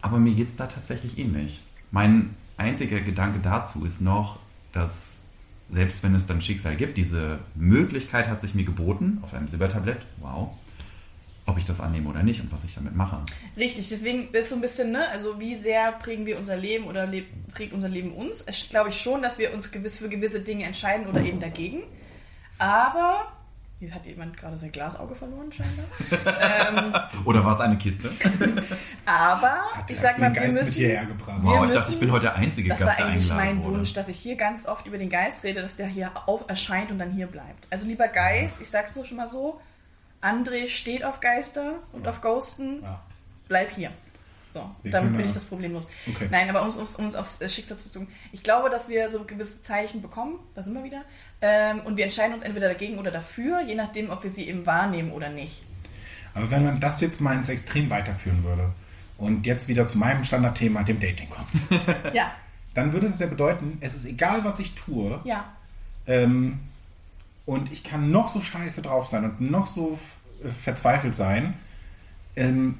Aber 0.09 0.19
mir 0.19 0.35
geht 0.35 0.49
es 0.49 0.57
da 0.57 0.67
tatsächlich 0.67 1.19
ähnlich. 1.19 1.61
Mein 1.91 2.35
einziger 2.57 3.01
Gedanke 3.01 3.41
dazu 3.41 3.85
ist 3.85 4.01
noch, 4.01 4.39
dass 4.73 5.27
selbst 5.69 6.03
wenn 6.03 6.15
es 6.15 6.27
dann 6.27 6.41
Schicksal 6.41 6.77
gibt, 6.77 6.97
diese 6.97 7.41
Möglichkeit 7.55 8.27
hat 8.27 8.41
sich 8.41 8.55
mir 8.55 8.65
geboten 8.65 9.19
auf 9.21 9.35
einem 9.35 9.49
Silbertablett, 9.49 9.99
wow, 10.17 10.57
ob 11.45 11.59
ich 11.59 11.67
das 11.67 11.79
annehme 11.81 12.09
oder 12.09 12.23
nicht 12.23 12.41
und 12.41 12.51
was 12.51 12.65
ich 12.65 12.75
damit 12.75 12.97
mache. 12.97 13.23
Richtig, 13.55 13.91
deswegen 13.91 14.29
ist 14.33 14.49
so 14.49 14.55
ein 14.55 14.63
bisschen, 14.63 14.93
ne, 14.93 15.07
also 15.11 15.39
wie 15.39 15.57
sehr 15.57 15.93
prägen 15.93 16.25
wir 16.25 16.39
unser 16.39 16.57
Leben 16.57 16.87
oder 16.87 17.07
leb, 17.07 17.27
prägt 17.53 17.75
unser 17.75 17.91
Leben 17.91 18.13
uns? 18.13 18.43
Es 18.47 18.71
glaube 18.71 18.89
ich 18.89 18.99
schon, 18.99 19.21
dass 19.21 19.39
wir 19.39 19.53
uns 19.53 19.71
gewiss 19.71 19.99
für 19.99 20.09
gewisse 20.09 20.41
Dinge 20.41 20.65
entscheiden 20.65 21.07
oder 21.07 21.21
eben 21.21 21.39
dagegen. 21.39 21.83
Aber, 22.57 23.31
hier 23.79 23.95
hat 23.95 24.05
jemand 24.07 24.37
gerade 24.37 24.57
sein 24.59 24.73
Glasauge 24.73 25.15
verloren 25.15 25.53
scheinbar. 25.53 25.85
ähm, 27.15 27.25
Oder 27.25 27.45
war 27.45 27.55
es 27.55 27.61
eine 27.61 27.79
Kiste? 27.79 28.11
aber, 29.07 29.65
Hat 29.75 29.91
ich 29.91 29.99
sag 29.99 30.19
mal, 30.19 30.35
wir 30.35 30.53
müssen, 30.53 30.73
hierher 30.73 31.07
gebracht. 31.07 31.43
Wir 31.43 31.51
Wow, 31.51 31.65
ich 31.65 31.71
dachte, 31.71 31.81
müssen- 31.83 31.93
ich 31.95 32.01
bin 32.01 32.13
heute 32.13 32.23
der 32.27 32.35
einzige 32.37 32.69
das 32.71 32.81
Gast, 32.81 32.91
war 32.91 32.97
der 32.97 33.07
eigentlich 33.07 33.31
eingeladen 33.31 33.57
mein 33.57 33.65
wurde. 33.65 33.79
Wunsch, 33.79 33.93
dass 33.95 34.09
ich 34.09 34.19
hier 34.19 34.37
ganz 34.37 34.67
oft 34.67 34.87
über 34.87 34.99
den 34.99 35.11
Geist 35.11 35.45
rede, 35.45 35.63
dass 35.63 35.77
der 35.77 35.87
hier 35.87 36.11
auf 36.27 36.43
erscheint 36.49 36.91
und 36.91 36.99
dann 36.99 37.13
hier 37.13 37.27
bleibt. 37.27 37.67
Also 37.71 37.87
lieber 37.87 38.09
Geist, 38.09 38.61
ich 38.61 38.69
sag's 38.69 38.97
nur 38.97 39.05
schon 39.05 39.17
mal 39.19 39.29
so, 39.29 39.61
André 40.21 40.67
steht 40.69 41.05
auf 41.05 41.21
Geister 41.21 41.75
und 41.93 42.07
auf 42.09 42.21
Ghosten, 42.21 42.83
Ja. 42.83 43.01
bleib 43.47 43.71
hier. 43.71 43.91
So, 44.53 44.69
Wir 44.83 44.91
damit 44.93 45.13
bin 45.13 45.21
ja- 45.21 45.27
ich 45.27 45.33
das 45.33 45.45
Problem 45.45 45.75
los. 45.75 45.87
Okay. 46.09 46.27
Nein, 46.31 46.49
aber 46.49 46.63
um 46.63 46.69
es 46.69 46.77
um, 46.97 47.15
aufs 47.15 47.41
äh, 47.41 47.49
Schicksal 47.51 47.77
zu 47.77 47.91
tun. 47.93 48.09
Ich 48.33 48.43
glaube, 48.43 48.71
dass 48.71 48.89
wir 48.89 49.11
so 49.11 49.23
gewisse 49.25 49.61
Zeichen 49.61 50.01
bekommen, 50.03 50.41
da 50.55 50.63
sind 50.63 50.73
wir 50.75 50.83
wieder, 50.83 51.03
ähm, 51.41 51.81
und 51.81 51.97
wir 51.97 52.05
entscheiden 52.05 52.35
uns 52.35 52.43
entweder 52.43 52.69
dagegen 52.69 52.99
oder 52.99 53.11
dafür, 53.11 53.61
je 53.61 53.75
nachdem, 53.75 54.11
ob 54.11 54.23
wir 54.23 54.31
sie 54.31 54.49
eben 54.49 54.67
wahrnehmen 54.67 55.13
oder 55.13 55.29
nicht. 55.29 55.63
Aber 56.35 56.51
wenn 56.51 56.65
man 56.65 56.81
das 56.81 57.01
jetzt 57.01 57.21
mal 57.21 57.35
ins 57.35 57.49
Extrem 57.49 57.91
weiterführen 57.91 58.45
würde 58.45 58.73
und 59.17 59.47
jetzt 59.47 59.69
wieder 59.69 59.87
zu 59.87 59.99
meinem 59.99 60.25
Standardthema, 60.25 60.83
dem 60.83 61.01
Dating 61.01 61.31
kommt, 61.31 61.49
Ja, 62.15 62.33
dann 62.75 62.93
würde 62.93 63.09
das 63.09 63.19
ja 63.19 63.27
bedeuten, 63.27 63.79
es 63.81 63.97
ist 63.97 64.07
egal, 64.07 64.45
was 64.45 64.59
ich 64.59 64.75
tue, 64.75 65.21
ja. 65.25 65.45
ähm, 66.07 66.61
und 67.47 67.73
ich 67.73 67.83
kann 67.83 68.11
noch 68.11 68.29
so 68.29 68.41
scheiße 68.41 68.83
drauf 68.83 69.09
sein 69.09 69.25
und 69.25 69.41
noch 69.41 69.67
so 69.69 69.99
verzweifelt 70.63 71.15
sein. 71.15 71.55
Ähm, 72.37 72.79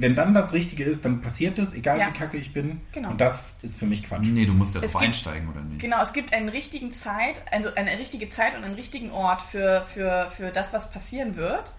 wenn 0.00 0.14
dann 0.14 0.32
das 0.32 0.52
Richtige 0.52 0.84
ist, 0.84 1.04
dann 1.04 1.20
passiert 1.20 1.58
es, 1.58 1.72
egal 1.74 1.98
Ja. 1.98 2.08
wie 2.08 2.12
kacke 2.18 2.36
ich 2.36 2.52
bin. 2.52 2.80
Genau. 2.92 3.10
Und 3.10 3.20
das 3.20 3.54
ist 3.62 3.78
für 3.78 3.86
mich 3.86 4.02
Quatsch. 4.04 4.26
Nee, 4.26 4.46
du 4.46 4.52
musst 4.52 4.74
ja 4.74 4.80
drauf 4.80 4.92
gibt- 4.92 5.02
einsteigen, 5.04 5.48
oder 5.48 5.60
nicht? 5.60 5.80
Genau, 5.80 6.00
es 6.02 6.12
gibt 6.12 6.32
einen 6.32 6.48
richtigen 6.48 6.92
Zeit, 6.92 7.34
also 7.50 7.74
eine 7.74 7.98
richtige 7.98 8.28
Zeit 8.28 8.56
und 8.56 8.64
einen 8.64 8.74
richtigen 8.74 9.10
Ort 9.10 9.42
für, 9.42 9.86
für, 9.92 10.30
für 10.36 10.50
das, 10.50 10.72
was 10.72 10.90
passieren 10.90 11.36
wird. 11.36 11.72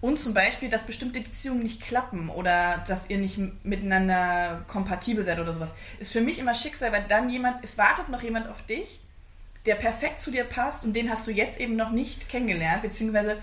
Und 0.00 0.18
zum 0.18 0.32
Beispiel, 0.32 0.68
dass 0.70 0.84
bestimmte 0.86 1.20
Beziehungen 1.20 1.62
nicht 1.62 1.80
klappen 1.82 2.28
oder 2.30 2.84
dass 2.86 3.10
ihr 3.10 3.18
nicht 3.18 3.38
miteinander 3.64 4.64
kompatibel 4.68 5.24
seid 5.24 5.38
oder 5.40 5.52
sowas. 5.52 5.72
Ist 5.98 6.12
für 6.12 6.20
mich 6.20 6.38
immer 6.38 6.54
Schicksal, 6.54 6.92
weil 6.92 7.04
dann 7.08 7.28
jemand, 7.30 7.64
es 7.64 7.76
wartet 7.78 8.08
noch 8.08 8.22
jemand 8.22 8.48
auf 8.48 8.64
dich, 8.66 9.00
der 9.66 9.74
perfekt 9.74 10.20
zu 10.20 10.30
dir 10.30 10.44
passt 10.44 10.84
und 10.84 10.94
den 10.94 11.10
hast 11.10 11.26
du 11.26 11.30
jetzt 11.32 11.58
eben 11.60 11.76
noch 11.76 11.90
nicht 11.90 12.28
kennengelernt, 12.28 12.82
beziehungsweise 12.82 13.36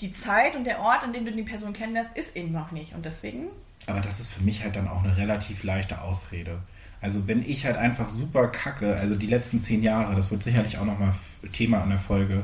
die 0.00 0.10
Zeit 0.10 0.56
und 0.56 0.64
der 0.64 0.80
Ort, 0.80 1.02
an 1.02 1.12
dem 1.12 1.24
du 1.24 1.32
die 1.32 1.42
Person 1.42 1.72
kennenlernst, 1.72 2.16
ist 2.16 2.36
eben 2.36 2.52
noch 2.52 2.70
nicht. 2.72 2.94
Und 2.94 3.04
deswegen, 3.04 3.48
Aber 3.86 4.00
das 4.00 4.20
ist 4.20 4.32
für 4.32 4.42
mich 4.42 4.62
halt 4.62 4.76
dann 4.76 4.88
auch 4.88 5.02
eine 5.02 5.16
relativ 5.16 5.62
leichte 5.62 6.02
Ausrede. 6.02 6.58
Also 7.00 7.28
wenn 7.28 7.42
ich 7.42 7.66
halt 7.66 7.76
einfach 7.76 8.08
super 8.08 8.48
kacke, 8.48 8.96
also 8.96 9.16
die 9.16 9.26
letzten 9.26 9.60
zehn 9.60 9.82
Jahre, 9.82 10.16
das 10.16 10.30
wird 10.30 10.42
sicherlich 10.42 10.78
auch 10.78 10.84
nochmal 10.84 11.14
Thema 11.52 11.82
an 11.82 11.90
der 11.90 11.98
Folge, 11.98 12.42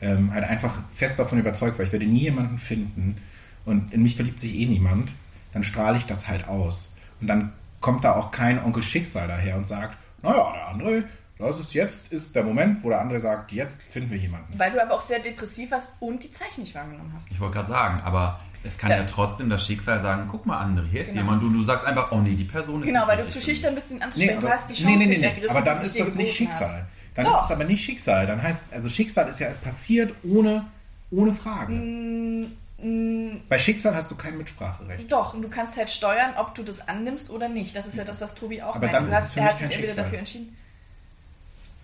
ähm, 0.00 0.32
halt 0.32 0.44
einfach 0.44 0.82
fest 0.92 1.18
davon 1.18 1.38
überzeugt 1.38 1.78
war, 1.78 1.86
ich 1.86 1.92
werde 1.92 2.06
nie 2.06 2.20
jemanden 2.20 2.58
finden 2.58 3.16
und 3.64 3.92
in 3.92 4.02
mich 4.02 4.16
verliebt 4.16 4.40
sich 4.40 4.54
eh 4.54 4.66
niemand, 4.66 5.10
dann 5.52 5.62
strahle 5.62 5.96
ich 5.98 6.04
das 6.04 6.28
halt 6.28 6.48
aus. 6.48 6.88
Und 7.20 7.28
dann 7.28 7.52
kommt 7.80 8.04
da 8.04 8.16
auch 8.16 8.30
kein 8.30 8.62
Onkel 8.62 8.82
Schicksal 8.82 9.28
daher 9.28 9.56
und 9.56 9.66
sagt, 9.66 9.96
naja, 10.22 10.52
der 10.52 10.68
andere, 10.68 11.04
das 11.38 11.58
ist 11.58 11.74
jetzt, 11.74 12.12
ist 12.12 12.34
der 12.34 12.44
Moment, 12.44 12.82
wo 12.84 12.88
der 12.90 13.00
andere 13.00 13.20
sagt, 13.20 13.52
jetzt 13.52 13.80
finden 13.82 14.10
wir 14.10 14.18
jemanden. 14.18 14.56
weil 14.58 14.70
du 14.72 14.80
aber 14.82 14.94
auch 14.94 15.00
sehr 15.02 15.18
depressiv 15.18 15.70
warst 15.72 15.90
und 16.00 16.22
die 16.22 16.30
Zeichen 16.32 16.60
nicht 16.62 16.74
wahrgenommen 16.74 17.12
hast. 17.14 17.26
Ich 17.30 17.40
wollte 17.40 17.54
gerade 17.54 17.68
sagen, 17.68 18.00
aber 18.02 18.40
es 18.62 18.78
kann 18.78 18.90
Ja. 18.90 18.98
ja. 18.98 19.04
trotzdem 19.04 19.50
das 19.50 19.66
Schicksal 19.66 20.00
sagen, 20.00 20.28
guck 20.30 20.46
mal, 20.46 20.58
andere, 20.58 20.86
hier 20.86 21.02
ist 21.02 21.08
Genau. 21.12 21.22
jemand, 21.24 21.42
du, 21.42 21.50
du 21.50 21.62
sagst 21.62 21.84
einfach, 21.86 22.12
oh 22.12 22.20
nee, 22.20 22.34
die 22.34 22.44
Person 22.44 22.80
ist 22.82 22.86
Genau, 22.86 23.00
nicht 23.00 23.08
weil 23.08 23.24
du 23.24 23.30
zu 23.30 23.40
schüchtern 23.40 23.74
bist, 23.74 23.90
ihn 23.90 23.96
Nee, 23.98 24.04
anzusprechen. 24.04 24.40
du 24.40 24.46
aber, 24.46 24.56
hast 24.56 24.68
die 24.68 24.72
nee, 24.72 24.78
Chance 24.78 24.90
nee, 24.90 24.96
nee, 25.04 25.06
nicht 25.10 25.20
nee. 25.20 25.26
ergriffen, 25.26 25.50
aber 25.50 25.62
dann 25.62 25.82
ist 25.82 25.98
das 26.00 26.14
nicht 26.14 26.34
Schicksal. 26.36 26.68
hat. 26.78 26.84
Dann 27.16 27.24
Doch. 27.26 27.38
ist 27.40 27.44
es 27.46 27.50
aber 27.52 27.64
nicht 27.64 27.84
Schicksal. 27.84 28.26
Dann 28.26 28.42
heißt, 28.42 28.60
also 28.72 28.88
Schicksal 28.88 29.28
ist 29.28 29.38
ja, 29.40 29.46
es 29.48 29.58
passiert 29.58 30.14
ohne, 30.24 30.64
ohne 31.10 31.32
Frage. 31.34 31.72
Mm, 31.74 33.40
Bei 33.48 33.58
Schicksal 33.58 33.94
hast 33.94 34.10
du 34.10 34.14
kein 34.16 34.36
Mitspracherecht. 34.36 35.10
Doch, 35.10 35.34
und 35.34 35.42
du 35.42 35.48
kannst 35.48 35.76
halt 35.76 35.90
steuern, 35.90 36.32
ob 36.36 36.54
du 36.54 36.62
das 36.62 36.86
annimmst 36.88 37.30
oder 37.30 37.48
nicht. 37.48 37.74
Das 37.76 37.86
ist 37.86 37.96
ja 37.96 38.04
das, 38.04 38.20
was 38.20 38.34
Tobi 38.34 38.62
auch 38.62 38.74
Aber 38.74 38.80
meint. 38.86 38.94
dann 38.94 39.04
Du 39.06 39.10
ist 39.10 39.16
hast, 39.16 39.24
es 39.26 39.32
für 39.34 39.40
er 39.40 39.44
mich 39.44 39.52
hat 39.52 39.58
sich 39.60 39.66
entweder 39.70 39.82
Schicksal. 39.88 40.04
dafür 40.04 40.18
entschieden. 40.18 40.56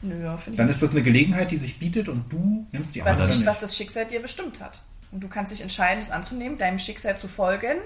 Nö, 0.03 0.23
ja, 0.25 0.37
finde 0.37 0.55
ich 0.55 0.57
Dann 0.59 0.69
ist 0.69 0.81
das 0.83 0.93
eine 0.93 1.03
Gelegenheit, 1.03 1.51
die 1.51 1.57
sich 1.59 1.79
bietet 1.79 2.09
und 2.09 2.33
du 2.33 2.67
nimmst 2.73 2.95
die 2.95 3.01
was, 3.01 3.09
andere 3.09 3.29
die, 3.29 3.37
nicht. 3.39 3.47
was 3.47 3.61
das 3.61 3.77
Schicksal 3.77 4.07
dir 4.07 4.21
bestimmt 4.21 4.61
hat. 4.61 4.81
Und 5.13 5.21
du 5.21 5.29
kannst 5.29 5.53
dich 5.53 5.61
entscheiden, 5.61 6.03
es 6.03 6.11
anzunehmen, 6.11 6.57
deinem 6.57 6.79
Schicksal 6.79 7.19
zu 7.19 7.29
folgen 7.29 7.79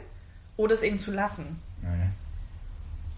oder 0.57 0.75
es 0.75 0.83
eben 0.83 1.01
zu 1.01 1.11
lassen. 1.11 1.61
Nee. 1.83 1.89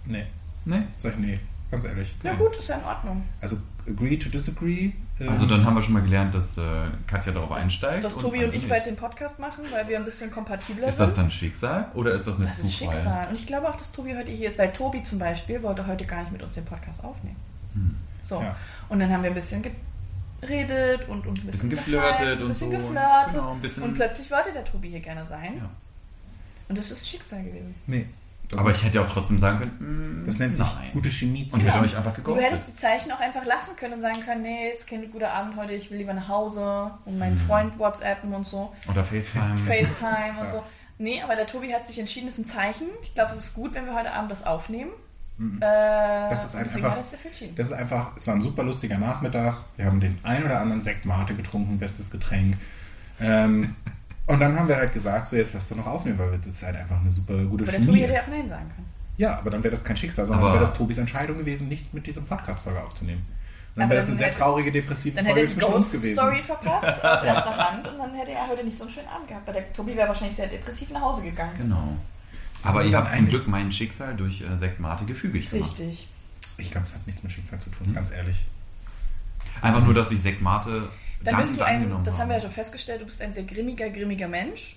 Nee. 0.07 0.27
Nee. 0.65 0.83
Sag 0.97 1.13
ich, 1.15 1.19
nee, 1.19 1.41
ganz 1.71 1.85
ehrlich. 1.85 2.15
Na 2.23 2.35
gut, 2.35 2.57
ist 2.57 2.69
ja 2.69 2.77
in 2.77 2.85
Ordnung. 2.85 3.23
Also, 3.41 3.57
agree 3.89 4.17
to 4.17 4.29
disagree. 4.31 4.93
ähm, 5.21 5.29
Also 5.29 5.47
dann 5.47 5.65
haben 5.65 5.75
wir 5.75 5.83
schon 5.83 5.93
mal 5.95 6.03
gelernt, 6.03 6.35
dass 6.35 6.57
äh, 6.57 6.63
Katja 7.07 7.33
darauf 7.33 7.53
einsteigt. 7.53 8.03
Dass 8.05 8.15
und 8.15 8.23
Tobi 8.23 8.39
und 8.45 8.51
ich 8.55 8.63
nicht. 8.63 8.69
bald 8.69 8.87
den 8.87 8.97
Podcast 8.97 9.39
machen, 9.39 9.65
weil 9.71 9.89
wir 9.89 9.99
ein 9.99 10.05
bisschen 10.05 10.31
kompatibler 10.31 10.87
Ist 10.89 10.97
sind. 10.97 11.07
das 11.07 11.15
dann 11.17 11.31
Schicksal 11.31 11.91
oder 11.95 12.15
ist 12.15 12.27
das 12.27 12.39
eine 12.39 12.47
Das 12.47 12.59
ist 12.61 12.79
Zufall? 12.79 12.95
Schicksal. 12.97 13.29
Und 13.29 13.35
ich 13.37 13.47
glaube 13.47 13.69
auch, 13.69 13.77
dass 13.77 13.91
Tobi 13.93 14.17
heute 14.17 14.31
hier 14.33 14.49
ist, 14.49 14.59
weil 14.59 14.73
Tobi 14.73 15.03
zum 15.03 15.19
Beispiel 15.19 15.63
wollte 15.63 15.87
heute 15.87 16.05
gar 16.07 16.21
nicht 16.23 16.33
mit 16.33 16.43
uns 16.43 16.55
den 16.55 16.65
Podcast 16.65 17.03
aufnehmen. 17.05 17.37
Hm. 17.75 17.97
So. 18.29 18.41
Ja. 18.43 18.57
Und 18.89 18.99
dann 19.01 19.13
haben 19.13 19.23
wir 19.23 19.31
ein 19.31 19.35
bisschen 19.35 19.63
geredet 20.41 21.09
und, 21.09 21.27
und 21.27 21.39
ein 21.39 21.47
bisschen, 21.47 21.51
Bisschen 21.51 21.71
geflirtet 21.71 22.41
und 22.41 22.47
ein 22.47 22.49
bisschen 22.49 22.71
so. 22.71 22.77
geflirtet. 22.77 23.33
Genau, 23.33 23.53
ein 23.53 23.61
bisschen- 23.61 23.83
Und 23.85 23.95
plötzlich 23.95 24.31
wollte 24.31 24.53
der 24.53 24.65
Tobi 24.65 24.89
hier 24.91 25.01
gerne 25.01 25.27
sein. 25.27 25.55
Ja. 25.59 25.71
Und 26.69 26.79
das 26.79 26.91
ist 26.91 27.09
Schicksal 27.09 27.43
gewesen. 27.45 27.75
Nee. 27.87 28.07
Das, 28.49 28.61
Aber 28.61 28.71
ich 28.71 28.85
hätte 28.85 28.99
ja 28.99 29.05
auch 29.05 29.11
trotzdem 29.11 29.41
sagen 29.41 29.59
können, 29.59 30.23
mm, 30.23 30.27
das 30.27 30.39
nennt 30.39 30.55
sich 30.55 30.65
nein. 30.75 30.91
gute 30.93 31.11
Chemie. 31.11 31.49
Und 31.53 31.59
ich 31.61 31.67
hätte 31.67 31.79
Ja. 31.79 31.83
euch 31.83 31.97
einfach 31.97 32.15
Du 32.15 32.23
geghostet. 32.23 32.45
hättest 32.53 32.69
die 32.69 32.75
Zeichen 32.75 33.11
auch 33.11 33.19
einfach 33.19 33.45
lassen 33.45 33.75
können 33.75 33.95
und 33.95 34.03
sagen 34.03 34.21
können, 34.25 34.43
nee, 34.43 34.71
es 34.73 34.79
ist 34.79 34.87
kein 34.87 35.11
guter 35.11 35.33
Abend 35.33 35.57
heute, 35.57 35.73
ich 35.73 35.91
will 35.91 35.99
lieber 35.99 36.15
nach 36.15 36.29
Hause 36.29 36.93
und 37.07 37.19
meinen 37.19 37.39
Freund 37.39 37.77
WhatsAppen 37.77 38.33
und 38.33 38.47
so. 38.47 38.73
Oder 38.89 39.03
FaceTime. 39.03 39.57
FaceTime 39.67 40.39
und 40.41 40.45
Ja. 40.47 40.51
so. 40.51 40.63
Nee, 40.99 41.21
aber 41.23 41.35
der 41.35 41.49
Tobi 41.49 41.75
hat 41.75 41.89
sich 41.89 41.99
entschieden, 41.99 42.29
es 42.29 42.35
ist 42.39 42.39
ein 42.39 42.45
Zeichen. 42.45 42.87
Ich 43.03 43.15
glaube, 43.15 43.33
es 43.33 43.39
ist 43.39 43.55
gut, 43.55 43.75
wenn 43.75 43.85
wir 43.85 43.95
heute 43.97 44.13
Abend 44.13 44.31
das 44.31 44.47
aufnehmen. 44.47 44.91
Mhm. 45.39 45.59
Äh, 45.61 46.31
Das 46.31 46.45
ist 46.45 46.57
einfach-. 46.57 46.97
Das 47.57 47.67
ist 47.67 47.73
einfach, 47.73 48.13
es 48.17 48.27
war 48.27 48.35
ein 48.35 48.43
super 48.43 48.63
lustiger 48.63 48.99
Nachmittag. 48.99 49.63
Wir 49.77 49.85
haben 49.87 50.01
den 50.01 50.19
ein 50.23 50.45
oder 50.45 50.61
anderen 50.61 50.83
Sekt 50.83 51.05
Mate 51.05 51.35
getrunken, 51.35 51.79
bestes 51.79 52.11
Getränk. 52.11 52.57
Ähm, 53.21 53.75
und 54.27 54.41
dann 54.41 54.59
haben 54.59 54.69
wir 54.69 54.77
halt 54.77 54.93
gesagt, 54.93 55.27
so 55.27 55.37
jetzt 55.37 55.53
lass 55.55 55.69
doch 55.69 55.77
noch 55.77 55.87
aufnehmen, 55.87 56.19
weil 56.19 56.39
das 56.39 56.47
ist 56.47 56.63
halt 56.63 56.77
einfach 56.77 57.01
eine 57.01 57.11
super 57.11 57.35
gute 57.45 57.65
Aber 57.65 57.73
der 57.73 57.81
Chemie 57.81 57.87
Tobi 57.87 58.01
hätte 58.01 58.13
ja 58.15 58.21
ist. 58.21 58.27
auch 58.27 58.31
Nein 58.31 58.49
sagen 58.49 58.71
können. 58.75 58.87
Ja, 59.19 59.39
aber 59.39 59.51
dann 59.51 59.63
wäre 59.63 59.71
das 59.75 59.83
kein 59.85 59.97
Schicksal, 59.97 60.27
sondern 60.27 60.53
wäre 60.53 60.61
das 60.61 60.75
Tobis 60.75 60.99
Entscheidung 60.99 61.39
gewesen, 61.39 61.69
nicht 61.69 61.93
mit 61.95 62.07
diesem 62.07 62.27
Podcast-Folge 62.27 62.83
aufzunehmen. 62.83 63.27
Und 63.75 63.81
dann 63.81 63.91
wäre 63.91 64.01
das 64.01 64.09
eine 64.09 64.17
sehr 64.19 64.27
hätte 64.29 64.39
traurige, 64.39 64.69
es- 64.69 64.73
depressive 64.75 65.17
Dann 65.17 65.25
hätte 65.27 65.41
Folge 65.41 65.53
er 65.55 65.59
zwischen 65.61 65.75
uns 65.75 65.93
gewesen. 65.93 66.15
Story 66.19 66.43
verpasst 66.43 67.05
aus 67.05 67.23
erster 67.25 67.57
Hand 67.57 67.89
und 67.89 67.99
dann 67.99 68.15
hätte 68.15 68.33
er 68.33 68.49
heute 68.49 68.65
nicht 68.65 68.77
so 68.77 68.85
einen 68.85 68.91
schönen 68.93 69.09
Abend 69.09 69.29
gehabt. 69.29 69.47
Weil 69.47 69.55
der 69.55 69.73
Tobi 69.73 69.95
wäre 69.97 70.09
wahrscheinlich 70.09 70.37
sehr 70.37 70.47
depressiv 70.49 70.91
nach 70.91 71.01
Hause 71.03 71.23
gegangen. 71.23 71.53
Genau. 71.59 71.97
Aber 72.63 72.83
ist 72.83 72.91
ihr 72.91 72.97
habt 72.99 73.15
zum 73.15 73.29
Glück 73.29 73.47
mein 73.47 73.71
Schicksal 73.73 74.17
durch 74.17 74.43
äh, 74.43 74.57
Sekt 74.57 74.81
Mate 74.81 75.05
gefügig 75.05 75.51
gemacht. 75.51 75.79
Richtig. 75.79 76.09
Ich 76.59 76.71
glaube, 76.71 76.87
es 76.87 76.95
hat 76.95 77.07
nichts 77.07 77.23
mit 77.23 77.33
Schicksal 77.33 77.59
zu 77.59 77.67
Hm? 77.71 77.73
tun, 77.79 77.95
ganz 77.95 78.11
ehrlich. 78.11 78.45
Einfach 79.63 79.83
nur, 79.85 79.95
dass 79.95 80.11
ich 80.11 80.21
Sekt 80.21 80.41
Mate 80.43 80.89
Dann 81.23 81.37
bist 81.39 81.59
du 81.59 81.65
ein, 81.65 81.77
angenommen 81.77 82.05
das 82.05 82.19
haben 82.19 82.29
wir 82.29 82.37
ja 82.37 82.43
schon 82.43 82.51
festgestellt, 82.51 83.01
du 83.01 83.07
bist 83.07 83.21
ein 83.23 83.33
sehr 83.33 83.45
grimmiger, 83.45 83.89
grimmiger 83.91 84.29
Mensch. 84.29 84.77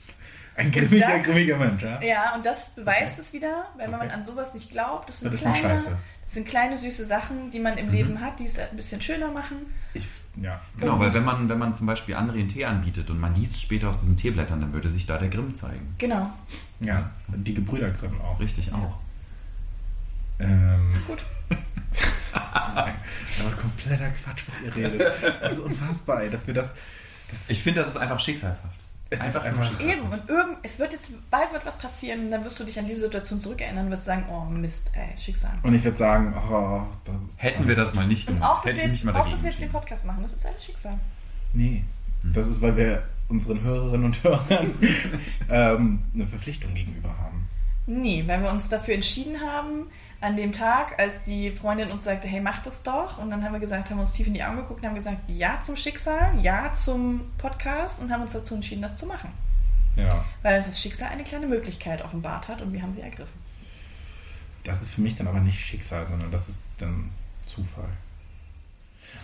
Ein 0.56 0.72
grimmiger, 0.72 1.08
Das- 1.18 1.24
grimmiger 1.26 1.58
Mensch, 1.58 1.82
ja? 1.84 2.02
Ja, 2.02 2.36
und 2.36 2.46
das 2.46 2.70
beweist 2.76 3.18
es 3.20 3.32
wieder, 3.34 3.66
wenn 3.78 3.92
man 3.92 4.02
Okay. 4.02 4.12
an 4.12 4.26
sowas 4.26 4.54
nicht 4.54 4.70
glaubt. 4.72 5.10
Das 5.10 5.20
sind, 5.20 5.34
Das 5.34 5.40
kleine, 5.42 5.58
Scheiße. 5.58 5.98
das 6.24 6.34
sind 6.34 6.48
kleine, 6.48 6.78
süße 6.78 7.06
Sachen, 7.06 7.50
die 7.52 7.60
man 7.60 7.78
im 7.78 7.90
Leben 7.90 8.20
hat, 8.20 8.40
die 8.40 8.46
es 8.46 8.60
ein 8.60 8.76
bisschen 8.76 9.02
schöner 9.02 9.32
machen. 9.32 9.58
Ich, 9.94 10.08
ja. 10.42 10.60
Genau, 10.78 11.00
weil 11.00 11.14
wenn 11.14 11.24
man, 11.24 11.48
wenn 11.50 11.58
man 11.58 11.74
zum 11.74 11.88
Beispiel 11.88 12.16
anderen 12.16 12.48
Tee 12.50 12.66
anbietet 12.66 13.10
und 13.10 13.20
man 13.20 13.34
liest 13.36 13.62
später 13.62 13.90
aus 13.90 14.02
diesen 14.02 14.18
Teeblättern, 14.18 14.60
dann 14.62 14.74
würde 14.74 14.90
sich 14.90 15.06
da 15.06 15.18
der 15.18 15.30
Grimm 15.30 15.56
zeigen. 15.56 15.96
Genau. 15.98 16.30
Ja, 16.82 17.10
die 17.28 17.54
Gebrüder 17.54 17.92
Grimm 17.92 18.20
auch. 18.22 18.40
Richtig 18.40 18.72
auch. 18.74 18.98
Ähm, 20.40 20.90
Gut. 21.08 21.20
aber 22.34 22.92
kompletter 23.58 24.10
Quatsch, 24.12 24.44
was 24.48 24.62
ihr 24.62 24.76
redet. 24.76 25.02
Das 25.42 25.54
ist 25.54 25.60
unfassbar, 25.60 26.22
ey, 26.24 26.30
dass 26.30 26.46
wir 26.48 26.54
das. 26.54 26.72
das 27.30 27.50
Ich 27.50 27.64
finde, 27.64 27.80
das 27.82 27.90
ist 27.90 27.98
einfach 27.98 28.20
schicksalshaft. 28.20 28.80
Es 29.12 29.26
ist 29.26 29.34
nur 29.34 29.44
einfach-. 29.44 29.80
Eben, 29.82 30.02
und 30.04 30.30
irgend, 30.30 30.58
es 30.62 30.78
wird 30.78 30.94
jetzt, 30.94 31.12
bald 31.32 31.52
wird 31.52 31.66
was 31.66 31.78
passieren 31.78 32.26
und 32.26 32.32
dann 32.32 32.44
wirst 32.44 32.60
du 32.60 32.64
dich 32.64 32.78
an 32.78 32.86
diese 32.86 33.02
Situation 33.02 33.42
zurückerinnern 33.42 33.86
und 33.86 33.92
wirst 33.92 34.06
sagen, 34.06 34.26
oh 34.30 34.46
Mist, 34.46 34.92
ey, 34.94 35.18
Schicksal. 35.18 35.52
und 35.64 35.74
ich 35.74 35.84
würde 35.84 35.98
sagen, 35.98 36.34
oh, 36.52 36.82
das 37.06 37.24
ist. 37.24 37.42
Hätten 37.42 37.68
wir 37.68 37.76
das 37.76 37.96
mal 37.96 38.06
nicht 38.06 38.28
gemacht, 38.28 38.60
auch, 38.60 38.66
hätte 38.66 38.76
wir 38.76 38.84
ich 38.84 38.84
jetzt, 38.84 38.92
mich 38.92 39.04
mal 39.06 39.12
auch, 39.12 39.18
dagegen 39.18 39.36
dass 39.36 39.44
wir 39.44 39.50
jetzt 39.50 39.62
den. 39.62 39.72
Podcast 39.72 40.06
machen, 40.06 40.22
das 40.22 40.34
ist 40.34 40.46
alles 40.46 40.64
Schicksal. 40.64 41.00
Nee. 41.54 41.84
Das 42.22 42.48
ist, 42.48 42.62
weil 42.62 42.76
wir 42.76 43.04
unseren 43.30 43.62
Hörerinnen 43.62 44.06
und 44.06 44.24
Hörern 44.24 44.76
ähm, 45.50 46.04
eine 46.14 46.28
Verpflichtung 46.28 46.74
gegenüber 46.74 47.18
haben. 47.18 47.48
Nee, 47.88 48.24
weil 48.28 48.44
wir 48.44 48.52
uns 48.52 48.68
dafür 48.70 48.94
entschieden 48.96 49.40
haben, 49.42 49.88
an 50.22 50.36
dem 50.36 50.52
Tag, 50.52 51.00
als 51.00 51.24
die 51.24 51.52
Freundin 51.52 51.92
uns 51.92 52.04
sagte, 52.04 52.28
hey, 52.28 52.42
mach 52.42 52.62
das 52.64 52.84
doch. 52.84 53.18
Und 53.20 53.30
dann 53.30 53.44
haben 53.44 53.54
wir 53.54 53.60
gesagt, 53.60 53.90
haben 53.90 54.00
uns 54.00 54.12
tief 54.12 54.28
in 54.28 54.34
die 54.34 54.44
Augen 54.44 54.58
geguckt 54.58 54.82
und 54.82 54.88
haben 54.88 54.96
gesagt, 54.96 55.18
ja 55.28 55.62
zum 55.64 55.78
Schicksal, 55.78 56.38
ja 56.42 56.74
zum 56.74 57.32
Podcast 57.38 58.02
und 58.02 58.12
haben 58.12 58.24
uns 58.24 58.34
dazu 58.34 58.56
entschieden, 58.56 58.82
das 58.82 58.96
zu 58.96 59.06
machen. 59.06 59.32
Ja. 59.96 60.26
Weil 60.42 60.62
das 60.62 60.80
Schicksal 60.80 61.10
eine 61.10 61.24
kleine 61.24 61.48
Möglichkeit 61.48 62.04
offenbart 62.04 62.48
hat 62.48 62.62
und 62.62 62.74
wir 62.74 62.82
haben 62.82 62.94
sie 62.94 63.02
ergriffen. 63.02 63.40
Das 64.64 64.82
ist 64.82 64.90
für 64.90 65.02
mich 65.02 65.16
dann 65.16 65.28
aber 65.28 65.40
nicht 65.40 65.60
Schicksal, 65.60 66.06
sondern 66.08 66.32
das 66.32 66.50
ist 66.50 66.60
dann 66.78 67.12
Zufall. 67.46 67.90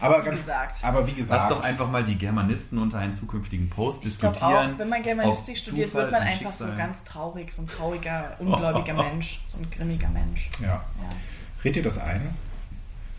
Aber 0.02 0.22
Wie 0.22 0.26
ganz. 0.26 0.42
gesagt. 0.42 0.84
Aber 0.84 1.08
wie 1.08 1.14
gesagt. 1.14 1.42
Lass 1.42 1.50
doch 1.50 1.64
einfach 1.64 1.90
mal 1.90 2.04
die 2.04 2.18
Germanisten 2.18 2.78
unter 2.80 2.98
einen 3.00 3.14
zukünftigen 3.14 3.70
Post 3.70 4.00
Ich 4.06 4.12
diskutieren. 4.14 4.74
auch, 4.74 4.78
wenn 4.80 4.90
man 4.90 5.02
Germanistik 5.04 5.58
studiert, 5.58 5.88
Zufall 5.92 6.04
wird 6.04 6.12
man 6.12 6.22
einfach 6.24 6.52
so 6.52 6.66
Schicksal- 6.66 6.78
ganz 6.78 7.04
traurig, 7.06 7.52
so 7.54 7.62
ein 7.62 7.68
trauriger, 7.68 8.36
ungläubiger 8.40 8.94
Mensch, 9.04 9.42
so 9.50 9.58
ein 9.58 9.70
grimmiger 9.72 10.10
Mensch. 10.10 10.50
Ja. 10.62 10.68
Ja. 10.68 10.84
Red 11.64 11.76
dir 11.78 11.84
das 11.84 11.98
ein? 11.98 12.30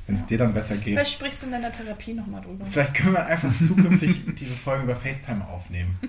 Wenn 0.06 0.14
es 0.16 0.24
dir 0.26 0.38
dann 0.38 0.54
besser 0.54 0.76
geht. 0.76 0.94
Vielleicht 0.94 1.14
sprichst 1.14 1.42
du 1.42 1.46
in 1.46 1.52
deiner 1.52 1.72
Therapie 1.72 2.14
nochmal 2.14 2.40
drüber. 2.42 2.64
Vielleicht 2.64 2.94
können 2.94 3.14
wir 3.14 3.26
einfach 3.26 3.50
zukünftig 3.58 4.22
diese 4.38 4.54
Folge 4.54 4.84
über 4.84 4.94
FaceTime 4.96 5.44
aufnehmen. 5.48 5.98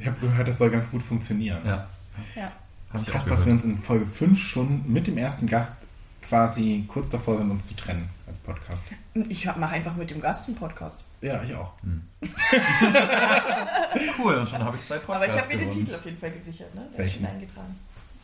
Ich 0.00 0.06
habe 0.06 0.16
gehört, 0.20 0.46
das 0.46 0.58
soll 0.58 0.70
ganz 0.70 0.88
gut 0.92 1.02
funktionieren. 1.02 1.58
Ja. 1.64 1.88
Ja. 2.36 2.52
Das 2.92 3.02
ist 3.02 3.08
krass, 3.10 3.24
dass 3.24 3.44
wir 3.44 3.52
uns 3.52 3.64
in 3.64 3.78
Folge 3.80 4.06
5 4.06 4.38
schon 4.40 4.84
mit 4.86 5.08
dem 5.08 5.18
ersten 5.18 5.48
Gast 5.48 5.72
quasi 6.28 6.84
kurz 6.88 7.10
davor 7.10 7.38
sind, 7.38 7.50
uns 7.50 7.66
zu 7.66 7.74
trennen 7.74 8.08
als 8.26 8.38
Podcast. 8.38 8.88
Ich 9.28 9.44
mache 9.46 9.74
einfach 9.74 9.96
mit 9.96 10.10
dem 10.10 10.20
Gast 10.20 10.46
einen 10.48 10.56
Podcast. 10.56 11.02
Ja, 11.20 11.42
ich 11.42 11.54
auch. 11.54 11.72
Cool, 14.18 14.34
und 14.34 14.48
schon 14.48 14.62
habe 14.62 14.76
ich 14.76 14.84
zwei 14.84 14.98
Podcasts 14.98 15.16
Aber 15.16 15.26
ich 15.34 15.40
habe 15.40 15.56
mir 15.56 15.58
den. 15.64 15.70
Titel 15.70 15.94
auf 15.94 16.04
jeden 16.04 16.18
Fall 16.18 16.30
gesichert, 16.32 16.74
ne? 16.74 16.82
Der 16.96 17.04
ist 17.04 17.12
Welchen? 17.14 17.26
eingetragen. 17.26 17.76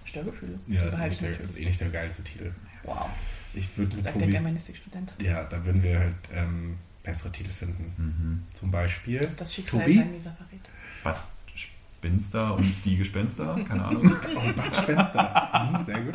Störgefühle. 0.05 0.59
Ja, 0.67 0.85
das 0.87 1.13
ist, 1.13 1.21
der, 1.21 1.41
ist 1.41 1.59
eh 1.59 1.65
nicht 1.65 1.81
der 1.81 1.89
geilste 1.89 2.23
Titel. 2.23 2.53
Wow. 2.83 3.09
Ich 3.55 3.77
würde 3.79 3.97
mit 3.97 4.05
Sagt 4.05 4.17
der 4.17 4.23
Tobi. 4.23 4.33
Germanistikstudent. 4.33 5.15
Ja, 5.23 5.45
da 5.45 5.65
würden 5.65 5.83
wir 5.83 5.99
halt 5.99 6.15
ähm, 6.33 6.77
bessere 7.03 7.33
Titel 7.33 7.51
finden. 7.51 7.93
Mhm. 7.97 8.43
Zum 8.55 8.71
Beispiel. 8.71 9.31
Das 9.37 9.55
Schicksal 9.55 9.81
Tobi? 9.81 9.95
ist 9.95 10.01
ein 10.01 10.13
mieser 10.13 10.33
Verräter. 10.37 10.69
Was? 11.05 11.19
Spinster 12.09 12.55
und 12.55 12.75
die 12.85 12.99
Gespenster? 12.99 13.59
Keine 13.67 13.83
Ahnung. 13.87 14.15
Oh, 14.37 14.41
Bud 14.41 14.77
Spencer. 14.77 15.71
mhm, 15.73 15.85
sehr 15.85 16.01
gut. 16.03 16.15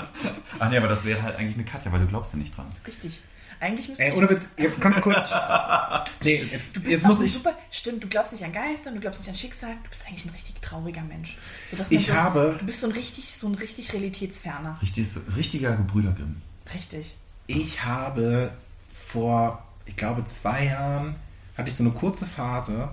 Ach 0.60 0.70
nee, 0.70 0.78
aber 0.78 0.88
das 0.88 1.04
wäre 1.04 1.22
halt 1.24 1.36
eigentlich 1.36 1.58
mit 1.58 1.66
Katja, 1.66 1.92
weil 1.92 2.00
du 2.02 2.06
glaubst 2.06 2.32
ja 2.34 2.38
nicht 2.40 2.56
dran. 2.56 2.68
Richtig. 2.86 3.20
Eigentlich 3.60 3.90
müsste 3.90 4.04
Ey, 4.04 4.12
ohne 4.14 4.30
Witz, 4.30 4.50
jetzt 4.58 4.80
ganz 4.80 5.02
kurz. 5.02 5.34
Nee, 6.24 6.44
jetzt, 6.52 6.76
Du 6.76 6.80
bist 6.82 6.92
jetzt 6.92 7.06
muss 7.08 7.20
ich. 7.22 7.34
super. 7.34 7.58
Stimmt, 7.72 8.04
du 8.04 8.08
glaubst 8.08 8.32
nicht 8.34 8.44
an 8.46 8.52
Geister, 8.54 8.92
du 8.92 9.00
glaubst 9.00 9.20
nicht 9.22 9.30
an 9.30 9.36
Schicksal. 9.36 9.72
Du 9.84 9.90
bist 9.90 10.04
eigentlich 10.08 10.26
ein 10.26 10.30
richtig 10.32 10.62
trauriger 10.62 11.02
Mensch. 11.02 11.38
Ich 11.90 12.06
so, 12.08 12.14
habe- 12.14 12.56
Du 12.60 12.66
bist 12.66 12.82
so 12.82 12.88
ein 12.88 12.94
richtig, 12.94 13.34
so 13.38 13.48
ein 13.48 13.56
richtig 13.56 13.92
realitätsferner. 13.94 14.78
Richtig, 14.82 15.08
richtiger 15.36 15.76
Gebrüdergrimm. 15.76 16.42
Richtig. 16.74 17.16
Ich 17.48 17.84
habe 17.84 18.52
vor, 18.94 19.64
ich 19.86 19.96
glaube, 19.98 20.24
zwei 20.26 20.66
Jahren 20.66 21.16
hatte 21.58 21.70
ich 21.70 21.76
so 21.76 21.84
eine 21.84 21.92
kurze 21.94 22.26
Phase, 22.26 22.90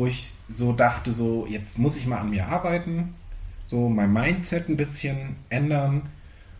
wo 0.00 0.06
ich 0.06 0.32
so 0.48 0.72
dachte, 0.72 1.12
so 1.12 1.46
jetzt 1.46 1.78
muss 1.78 1.94
ich 1.94 2.06
mal 2.06 2.16
an 2.16 2.30
mir 2.30 2.48
arbeiten, 2.48 3.14
so 3.66 3.90
mein 3.90 4.10
Mindset 4.10 4.70
ein 4.70 4.76
bisschen 4.78 5.36
ändern 5.50 6.02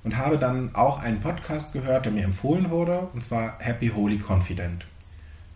und 0.05 0.19
habe 0.19 0.37
dann 0.39 0.75
auch 0.75 1.01
einen 1.01 1.21
Podcast 1.21 1.73
gehört, 1.73 2.05
der 2.05 2.13
mir 2.13 2.25
empfohlen 2.25 2.69
wurde, 2.69 3.09
und 3.15 3.25
zwar 3.25 3.59
Happy 3.59 3.89
Holy 3.89 4.19
Confident 4.19 4.87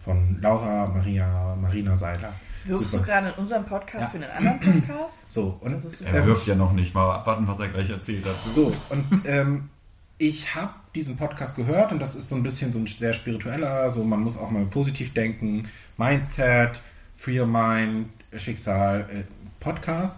von 0.02 0.38
Laura 0.40 0.86
Maria 0.86 1.54
Marina 1.60 1.94
Seiler. 1.94 2.32
Wirkst 2.64 2.90
Super. 2.92 2.98
du 3.02 3.04
gerade 3.04 3.28
in 3.28 3.34
unserem 3.34 3.66
Podcast 3.66 4.04
Ja. 4.04 4.08
für 4.08 4.16
einen 4.16 4.30
anderen 4.48 4.80
Podcast? 4.80 5.18
So, 5.28 5.58
und 5.60 5.72
Das 5.72 5.84
ist 5.84 5.98
super. 5.98 6.10
Er 6.10 6.20
ähm, 6.22 6.26
wirkt 6.26 6.46
ja 6.46 6.54
noch 6.54 6.72
nicht. 6.72 6.94
Mal 6.94 7.14
abwarten, 7.14 7.46
was 7.46 7.60
er 7.60 7.68
gleich 7.68 7.90
erzählt 7.90 8.24
hat. 8.24 8.36
So, 8.42 8.72
und 8.88 9.04
ähm, 9.26 9.68
ich 10.16 10.54
habe 10.54 10.72
diesen 10.94 11.18
Podcast 11.18 11.54
gehört 11.54 11.92
und 11.92 11.98
das 12.00 12.14
ist 12.14 12.30
so 12.30 12.36
ein 12.36 12.42
bisschen 12.42 12.72
so 12.72 12.78
ein 12.78 12.86
sehr 12.86 13.12
spiritueller, 13.12 13.90
so 13.90 14.04
man 14.04 14.20
muss 14.20 14.38
auch 14.38 14.50
mal 14.50 14.64
positiv 14.64 15.12
denken, 15.12 15.68
Mindset, 15.98 16.80
Free 17.24 17.40
Your 17.40 17.46
Mind, 17.46 18.10
Schicksal, 18.36 19.08
äh, 19.10 19.22
Podcast. 19.58 20.14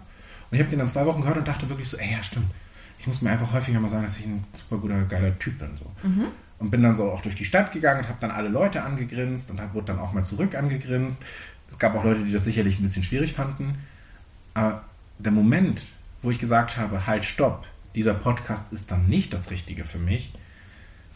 Und 0.51 0.55
ich 0.55 0.59
habe 0.59 0.69
den 0.69 0.79
dann 0.79 0.89
zwei 0.89 1.05
Wochen 1.05 1.21
gehört 1.21 1.37
und 1.37 1.47
dachte 1.47 1.69
wirklich 1.69 1.87
so, 1.87 1.95
ey, 1.95 2.11
ja, 2.11 2.21
stimmt. 2.21 2.47
Ich 2.99 3.07
muss 3.07 3.21
mir 3.21 3.31
einfach 3.31 3.53
häufiger 3.53 3.79
mal 3.79 3.87
sagen, 3.87 4.03
dass 4.03 4.19
ich 4.19 4.25
ein 4.25 4.43
super 4.51 4.77
guter, 4.77 5.03
geiler 5.03 5.37
Typ 5.39 5.57
bin. 5.57 5.69
So. 5.77 5.85
Und 6.59 6.69
bin 6.69 6.83
dann 6.83 6.95
so 6.97 7.09
auch 7.09 7.21
durch 7.21 7.35
die 7.35 7.45
Stadt 7.45 7.71
gegangen 7.71 8.01
und 8.01 8.09
habe 8.09 8.17
dann 8.19 8.31
alle 8.31 8.49
Leute 8.49 8.83
angegrinst 8.83 9.49
und 9.49 9.61
hab, 9.61 9.73
wurde 9.73 9.87
dann 9.87 9.99
auch 9.99 10.11
mal 10.11 10.25
zurück 10.25 10.55
angegrinst. 10.55 11.21
Es 11.69 11.79
gab 11.79 11.95
auch 11.95 12.03
Leute, 12.03 12.25
die 12.25 12.33
das 12.33 12.43
sicherlich 12.43 12.77
ein 12.77 12.81
bisschen 12.81 13.03
schwierig 13.03 13.33
fanden. 13.33 13.77
Aber 14.53 14.83
der 15.17 15.31
Moment, 15.31 15.85
wo 16.21 16.29
ich 16.29 16.39
gesagt 16.39 16.77
habe, 16.77 17.07
halt, 17.07 17.23
stopp, 17.23 17.65
dieser 17.95 18.15
Podcast 18.15 18.65
ist 18.73 18.91
dann 18.91 19.07
nicht 19.07 19.33
das 19.33 19.49
Richtige 19.49 19.85
für 19.85 19.99
mich, 19.99 20.33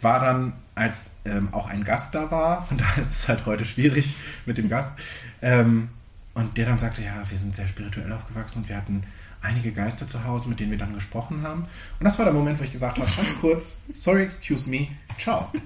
war 0.04 0.20
dann, 0.20 0.54
als 0.76 1.12
ähm, 1.26 1.50
auch 1.52 1.68
ein 1.70 1.84
Gast 1.84 2.16
da 2.16 2.32
war, 2.32 2.64
von 2.66 2.78
daher 2.78 3.02
ist 3.04 3.12
es 3.12 3.28
halt 3.28 3.46
heute 3.46 3.66
schwierig 3.66 4.16
mit 4.46 4.58
dem 4.58 4.70
Gast, 4.70 4.94
ähm, 5.42 5.90
und 6.34 6.58
der 6.58 6.66
dann 6.66 6.80
sagte, 6.80 7.02
ja, 7.02 7.24
wir 7.30 7.38
sind 7.38 7.54
sehr 7.56 7.68
spirituell 7.68 8.12
aufgewachsen 8.14 8.60
und 8.60 8.70
wir 8.70 8.78
hatten 8.78 9.04
einige 9.42 9.72
Geister 9.72 10.08
zu 10.08 10.24
Hause, 10.24 10.48
mit 10.48 10.60
denen 10.60 10.72
wir 10.72 10.78
dann 10.78 10.94
gesprochen 10.94 11.42
haben. 11.44 11.68
Und 12.00 12.06
das 12.06 12.18
war 12.20 12.26
der 12.26 12.34
Moment, 12.34 12.60
wo 12.60 12.64
ich 12.64 12.72
gesagt 12.72 13.00
habe, 13.00 13.10
ganz 13.18 13.30
kurz, 13.42 13.76
sorry, 13.94 14.24
excuse 14.24 14.70
me, 14.70 14.88
ciao. 15.18 15.52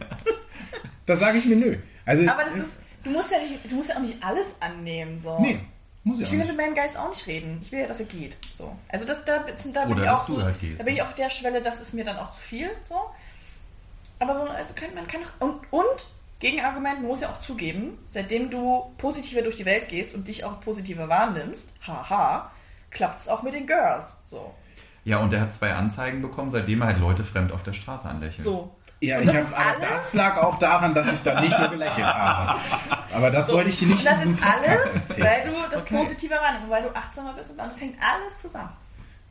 Da 1.06 1.16
sage 1.16 1.38
ich 1.38 1.46
mir 1.46 1.56
nö. 1.56 1.78
Also, 2.06 2.28
Aber 2.28 2.46
das 2.46 2.56
ist, 2.58 2.80
du 3.04 3.12
musst 3.12 3.32
ja 3.32 3.38
nicht, 3.38 3.72
du 3.72 3.76
musst 3.76 3.90
ja 3.90 3.96
auch 3.98 4.02
nicht 4.02 4.16
alles 4.24 4.48
annehmen. 4.60 5.20
So. 5.22 5.40
Nee, 5.40 5.60
muss 6.04 6.18
ich 6.20 6.24
Ich 6.24 6.28
auch 6.30 6.32
will 6.32 6.40
nicht. 6.40 6.48
mit 6.48 6.58
meinem 6.58 6.74
Geist 6.76 6.98
auch 6.98 7.10
nicht 7.10 7.28
reden. 7.28 7.60
Ich 7.62 7.72
will 7.72 7.82
ja, 7.82 7.86
dass 7.88 8.00
er 8.00 8.08
geht. 8.08 8.36
So. 8.58 8.76
Also 8.90 9.06
das, 9.06 9.18
da, 9.26 9.46
da 9.72 9.86
bin 9.86 9.94
Oder 9.94 10.04
ich 10.04 10.10
dass 10.10 10.22
auch 10.22 10.26
du 10.26 10.42
halt 10.42 10.60
gehst, 10.60 10.80
da 10.80 10.84
bin 10.84 10.94
ich 10.96 11.00
ne? 11.02 11.08
auch 11.08 11.14
der 11.14 11.30
Schwelle, 11.30 11.62
das 11.62 11.80
ist 11.80 11.94
mir 11.94 12.04
dann 12.04 12.18
auch 12.18 12.32
zu 12.34 12.42
viel. 12.42 12.72
So. 12.90 12.96
Aber 14.20 14.36
so, 14.36 14.42
also 14.44 14.74
kann, 14.76 14.94
man 14.96 15.08
kann 15.08 15.22
auch, 15.24 15.46
und, 15.48 15.60
und 15.72 16.06
Gegenargument, 16.40 17.00
man 17.00 17.08
muss 17.08 17.22
ja 17.22 17.30
auch 17.30 17.40
zugeben, 17.40 17.98
seitdem 18.10 18.50
du 18.50 18.94
positiver 18.98 19.42
durch 19.42 19.58
die 19.58 19.66
Welt 19.66 19.90
gehst 19.90 20.14
und 20.16 20.28
dich 20.28 20.44
auch 20.44 20.60
positiver 20.62 21.08
wahrnimmst, 21.10 21.68
haha, 21.86 22.52
klappt 22.92 23.22
es 23.22 23.30
auch 23.30 23.42
mit 23.44 23.54
den 23.54 23.68
Girls. 23.68 24.16
So. 24.28 24.54
Ja, 25.04 25.20
und 25.20 25.32
er 25.34 25.42
hat 25.42 25.54
zwei 25.54 25.74
Anzeigen 25.74 26.22
bekommen, 26.22 26.50
seitdem 26.50 26.82
er 26.82 26.88
halt 26.88 27.00
Leute 27.00 27.24
fremd 27.24 27.52
auf 27.52 27.64
der 27.64 27.74
Straße 27.74 28.08
anlächelt. 28.08 28.44
so. 28.44 28.76
Ja, 29.02 29.20
ich 29.20 29.28
das 29.28 29.36
hab, 29.36 29.54
aber 29.54 29.88
alles? 29.92 30.04
das 30.04 30.14
lag 30.14 30.38
auch 30.42 30.58
daran, 30.58 30.96
dass 30.96 31.12
ich 31.12 31.22
da 31.22 31.40
nicht 31.42 31.60
nur 31.60 31.68
gelächelt 31.68 32.08
habe. 32.08 32.60
Aber 33.14 33.30
das 33.30 33.52
wollte 33.52 33.70
ich 33.70 33.78
hier 33.78 33.90
nicht 33.90 34.00
Und 34.00 34.06
das 34.06 34.26
in 34.26 34.36
diesem 34.36 34.40
ist 34.48 34.54
alles, 34.56 34.86
erzählen. 34.96 35.28
weil 35.28 35.44
du 35.52 35.56
das 35.72 35.82
Okay. 35.84 35.98
positiver 35.98 36.36
wahrnimmst 36.36 36.70
weil 36.70 36.84
du 36.84 36.96
achtsamer 36.96 37.34
bist 37.34 37.52
und 37.52 37.58
das 37.58 37.80
hängt 37.80 37.96
alles 38.02 38.40
zusammen. 38.42 38.70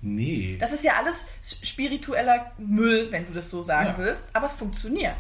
Nee. 0.05 0.57
Das 0.61 0.73
ist 0.73 0.85
ja 0.85 0.93
alles 1.03 1.27
spiritueller 1.63 2.53
Müll, 2.59 3.09
wenn 3.11 3.27
du 3.27 3.33
das 3.33 3.51
so 3.51 3.63
sagen 3.63 3.89
Ja. 3.89 3.99
willst, 3.99 4.25
aber 4.33 4.47
es 4.47 4.57
funktioniert. 4.57 5.17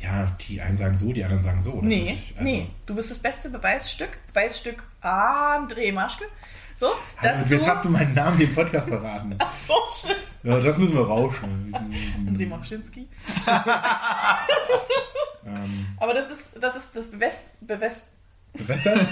Ja, 0.00 0.26
die 0.48 0.60
einen 0.60 0.76
sagen 0.76 0.96
so, 0.96 1.12
die 1.12 1.24
anderen 1.24 1.42
sagen 1.42 1.60
so. 1.62 1.72
Das 1.80 1.82
Nee, 1.82 2.12
ich- 2.12 2.34
also- 2.38 2.44
nee, 2.44 2.68
du 2.86 2.94
bist 2.94 3.10
das 3.10 3.18
beste 3.18 3.48
Beweisstück, 3.48 4.10
Beweisstück 4.28 4.82
André 5.02 5.92
Maschke. 5.92 6.24
So, 6.76 6.88
dass 7.22 7.48
jetzt 7.48 7.66
du... 7.66 7.70
hast 7.70 7.84
du 7.84 7.88
meinen 7.90 8.12
Namen 8.14 8.40
im 8.40 8.52
Podcast 8.54 8.88
verraten. 8.88 9.34
Ach 9.38 9.54
so, 9.54 9.74
schön. 10.02 10.16
Ja, 10.42 10.58
das 10.60 10.76
müssen 10.76 10.94
wir 10.94 11.06
rauschen. 11.06 11.72
André 12.26 12.48
Maschinski. 12.48 13.08
Ähm, 15.46 15.86
Aber 15.98 16.14
das 16.14 16.30
ist 16.30 16.52
das, 16.58 16.74
ist 16.76 16.96
das 16.96 17.10
Bewest, 17.10 17.40
Bewest, 17.60 18.02
bewässert? 18.54 19.06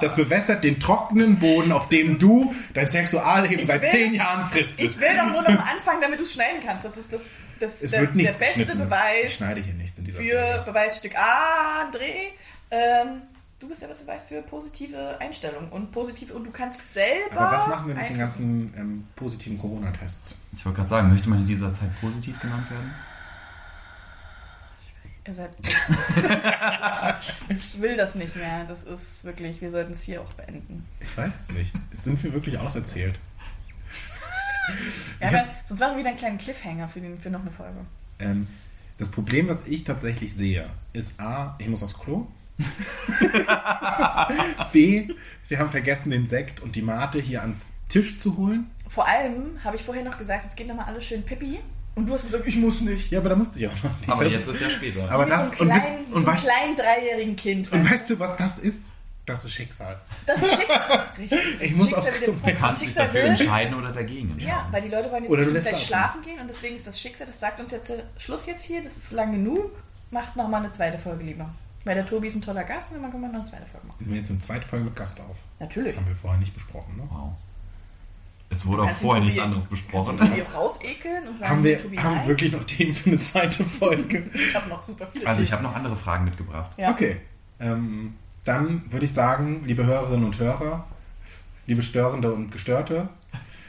Das 0.00 0.16
bewässert 0.16 0.64
den 0.64 0.80
trockenen 0.80 1.38
Boden, 1.38 1.72
auf 1.72 1.88
dem 1.88 2.18
du 2.18 2.54
dein 2.74 2.88
Sexualleben 2.88 3.64
seit 3.64 3.82
will- 3.82 3.90
zehn 3.90 4.14
Jahren 4.14 4.46
fristest. 4.48 4.80
Ich 4.80 4.98
will 5.00 5.16
doch 5.16 5.30
nur 5.32 5.42
noch 5.42 5.48
anfangen, 5.66 6.00
damit 6.00 6.18
du 6.18 6.24
es 6.24 6.32
schneiden 6.34 6.60
kannst. 6.66 6.84
Das 6.84 6.96
ist 6.96 7.12
das, 7.12 7.20
das 7.60 7.82
es 7.82 7.90
der, 7.90 8.06
der 8.06 8.08
beste 8.14 8.42
geschnitten. 8.42 8.70
Ich 8.72 8.78
Beweis 8.78 9.32
schneide 9.34 9.60
hier 9.60 9.74
nichts 9.74 9.98
in 9.98 10.04
dieser 10.04 10.18
für 10.18 10.24
Folge. 10.24 10.62
Beweisstück 10.66 11.12
André. 11.16 12.32
Ähm, 12.70 13.22
du 13.60 13.68
bist 13.68 13.82
ja 13.82 13.88
das 13.88 13.98
Beweis 14.00 14.24
für 14.24 14.40
positive 14.42 15.16
Einstellung 15.20 15.68
und 15.70 15.92
positive 15.92 16.32
und 16.34 16.44
du 16.44 16.50
kannst 16.50 16.92
selber. 16.92 17.38
Aber 17.40 17.56
was 17.56 17.66
machen 17.66 17.88
wir 17.88 17.94
mit 17.94 18.08
den 18.08 18.18
ganzen 18.18 18.74
ähm, 18.76 19.04
positiven 19.14 19.58
Corona-Tests? 19.58 20.34
Ich 20.56 20.64
wollte 20.64 20.76
gerade 20.78 20.88
sagen, 20.88 21.10
möchte 21.10 21.28
man 21.30 21.40
in 21.40 21.44
dieser 21.44 21.72
Zeit 21.72 21.90
positiv 22.00 22.40
genannt 22.40 22.70
werden? 22.70 22.92
Ihr 25.26 25.34
seid. 25.34 25.50
ich 27.48 27.80
will 27.80 27.96
das 27.96 28.16
nicht 28.16 28.34
mehr. 28.34 28.64
Das 28.64 28.82
ist 28.84 29.24
wirklich, 29.24 29.60
wir 29.60 29.70
sollten 29.70 29.92
es 29.92 30.02
hier 30.02 30.20
auch 30.20 30.32
beenden. 30.32 30.84
Ich 31.00 31.16
weiß 31.16 31.40
es 31.40 31.48
nicht. 31.54 31.72
Sind 32.00 32.22
wir 32.24 32.34
wirklich 32.34 32.58
auserzählt? 32.58 33.20
Ja, 35.20 35.28
aber 35.28 35.44
sonst 35.64 35.80
machen 35.80 35.92
wir 35.92 35.98
wieder 35.98 36.10
einen 36.10 36.18
kleinen 36.18 36.38
Cliffhanger 36.38 36.88
für, 36.88 37.00
den, 37.00 37.20
für 37.20 37.30
noch 37.30 37.40
eine 37.40 37.50
Folge. 37.50 37.78
Ähm, 38.18 38.46
das 38.98 39.10
Problem, 39.10 39.48
was 39.48 39.66
ich 39.66 39.84
tatsächlich 39.84 40.34
sehe, 40.34 40.70
ist 40.92 41.18
A, 41.20 41.56
ich 41.58 41.68
muss 41.68 41.82
aufs 41.82 41.98
Klo. 41.98 42.26
B, 44.72 45.08
wir 45.48 45.58
haben 45.58 45.70
vergessen, 45.70 46.10
den 46.10 46.26
Sekt 46.26 46.60
und 46.60 46.76
die 46.76 46.82
Mate 46.82 47.20
hier 47.20 47.42
ans 47.42 47.70
Tisch 47.88 48.18
zu 48.18 48.36
holen. 48.36 48.70
Vor 48.88 49.08
allem 49.08 49.62
habe 49.64 49.76
ich 49.76 49.82
vorher 49.82 50.04
noch 50.04 50.18
gesagt, 50.18 50.44
jetzt 50.44 50.56
geht 50.56 50.68
nochmal 50.68 50.86
alles 50.86 51.04
schön 51.04 51.22
Pippi. 51.22 51.60
Und 51.94 52.06
du 52.06 52.14
hast 52.14 52.22
gesagt, 52.26 52.46
ich 52.46 52.56
muss 52.56 52.80
nicht. 52.80 53.10
Ja, 53.10 53.18
aber 53.20 53.28
da 53.30 53.36
musste 53.36 53.58
ich 53.58 53.68
auch 53.68 53.82
noch 53.84 53.98
nicht. 54.00 54.08
Aber 54.10 54.24
Das 54.24 54.32
jetzt 54.32 54.48
ist 54.48 54.60
ja 54.60 54.70
später. 54.70 55.10
aber 55.10 55.26
das, 55.26 55.50
so 55.50 55.60
und, 55.62 55.70
ein 55.70 55.76
wisst, 55.76 55.86
kleinen, 55.86 56.04
und, 56.06 56.10
so 56.12 56.16
ein 56.18 56.26
weißt, 56.26 56.44
kleinen 56.44 56.76
dreijährigen 56.76 57.36
Kind. 57.36 57.72
und 57.72 57.90
weißt 57.90 58.10
du, 58.10 58.18
was 58.18 58.36
das 58.36 58.58
ist? 58.58 58.84
Das 59.26 59.44
ist 59.44 59.52
Schicksal. 59.52 60.00
Das 60.26 60.42
ist 60.42 60.56
Schicksal. 60.58 61.08
Richtig. 61.18 61.38
Ich 61.60 61.76
muss 61.76 61.90
Schicksal 61.90 61.98
aufs 62.00 62.18
Klo. 62.20 62.32
Du 62.32 62.54
kannst 62.54 62.82
dich 62.82 62.94
dafür 62.94 63.22
will- 63.22 63.30
entscheiden 63.30 63.74
oder 63.74 63.92
dagegen. 63.92 64.36
Ja, 64.40 64.66
weil 64.72 64.82
die 64.82 64.88
Leute 64.88 65.12
wollen 65.12 65.22
jetzt 65.24 65.32
Oder 65.32 65.44
du 65.44 65.52
bestimmt 65.52 65.76
gleich 65.76 65.86
schlafen 65.86 66.22
gehen 66.22 66.40
und 66.40 66.48
deswegen 66.48 66.74
ist 66.76 66.86
das 66.86 66.98
Schicksal, 67.00 67.26
das 67.26 67.38
sagt 67.38 67.60
uns 67.60 67.70
jetzt 67.70 67.90
äh, 67.90 68.02
Schluss 68.18 68.46
jetzt 68.46 68.64
hier, 68.64 68.82
das 68.82 68.96
ist 68.96 69.12
lang 69.12 69.32
genug. 69.32 69.70
Macht 70.10 70.34
noch 70.34 70.48
mal 70.48 70.58
eine 70.58 70.72
zweite 70.72 70.98
Folge 70.98 71.22
lieber. 71.24 71.48
Weil 71.84 71.94
der 71.96 72.06
Tobi 72.06 72.28
ist 72.28 72.34
ein 72.36 72.42
toller 72.42 72.64
Gast 72.64 72.92
und 72.92 73.02
dann 73.02 73.10
können 73.10 73.22
wir 73.24 73.28
noch 73.28 73.40
eine 73.40 73.44
zweite 73.50 73.66
Folge 73.66 73.86
machen. 73.86 73.96
Nehmen 74.00 74.12
wir 74.12 74.18
jetzt 74.20 74.30
eine 74.30 74.38
zweite 74.40 74.66
Folge 74.66 74.84
mit 74.86 74.96
Gast 74.96 75.20
auf. 75.20 75.36
Natürlich. 75.60 75.90
Das 75.92 76.00
haben 76.00 76.08
wir 76.08 76.16
vorher 76.16 76.40
nicht 76.40 76.54
besprochen. 76.54 76.96
Ne? 76.96 77.02
Wow. 77.10 77.32
Es 78.52 78.66
wurde 78.66 78.82
auch 78.82 78.90
vorher 78.90 79.24
nichts 79.24 79.38
anderes 79.40 79.64
besprochen. 79.66 80.20
Auch 80.20 80.54
rausekeln 80.54 81.26
und 81.26 81.38
sagen, 81.38 81.50
Haben 81.50 81.64
wir, 81.64 81.78
haben 82.02 82.20
wir 82.20 82.26
wirklich 82.28 82.52
noch 82.52 82.64
Themen 82.64 82.92
für 82.92 83.08
eine 83.10 83.18
zweite 83.18 83.64
Folge? 83.64 84.30
Ich 84.34 84.54
habe 84.54 84.68
noch 84.68 84.82
super 84.82 85.06
viele. 85.10 85.26
Also 85.26 85.42
ich 85.42 85.52
habe 85.52 85.62
noch 85.62 85.74
andere 85.74 85.96
Fragen 85.96 86.24
mitgebracht. 86.26 86.70
Ja. 86.76 86.90
Okay. 86.90 87.16
Ähm, 87.58 88.14
dann 88.44 88.82
würde 88.90 89.06
ich 89.06 89.12
sagen, 89.12 89.62
liebe 89.64 89.86
Hörerinnen 89.86 90.24
und 90.26 90.38
Hörer, 90.38 90.84
liebe 91.66 91.82
Störende 91.82 92.32
und 92.34 92.50
Gestörte, 92.50 93.08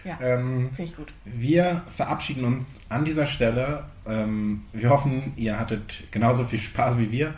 Ja, 0.03 0.17
ähm, 0.19 0.71
finde 0.75 0.91
ich 0.91 0.97
gut. 0.97 1.13
wir 1.23 1.83
verabschieden 1.95 2.43
uns 2.43 2.81
an 2.89 3.05
dieser 3.05 3.25
Stelle. 3.25 3.85
Ähm, 4.05 4.63
wir 4.73 4.89
hoffen, 4.89 5.31
ihr 5.37 5.57
hattet 5.59 6.03
genauso 6.11 6.43
viel 6.43 6.59
Spaß 6.59 6.97
wie 6.97 7.09
wir. 7.11 7.35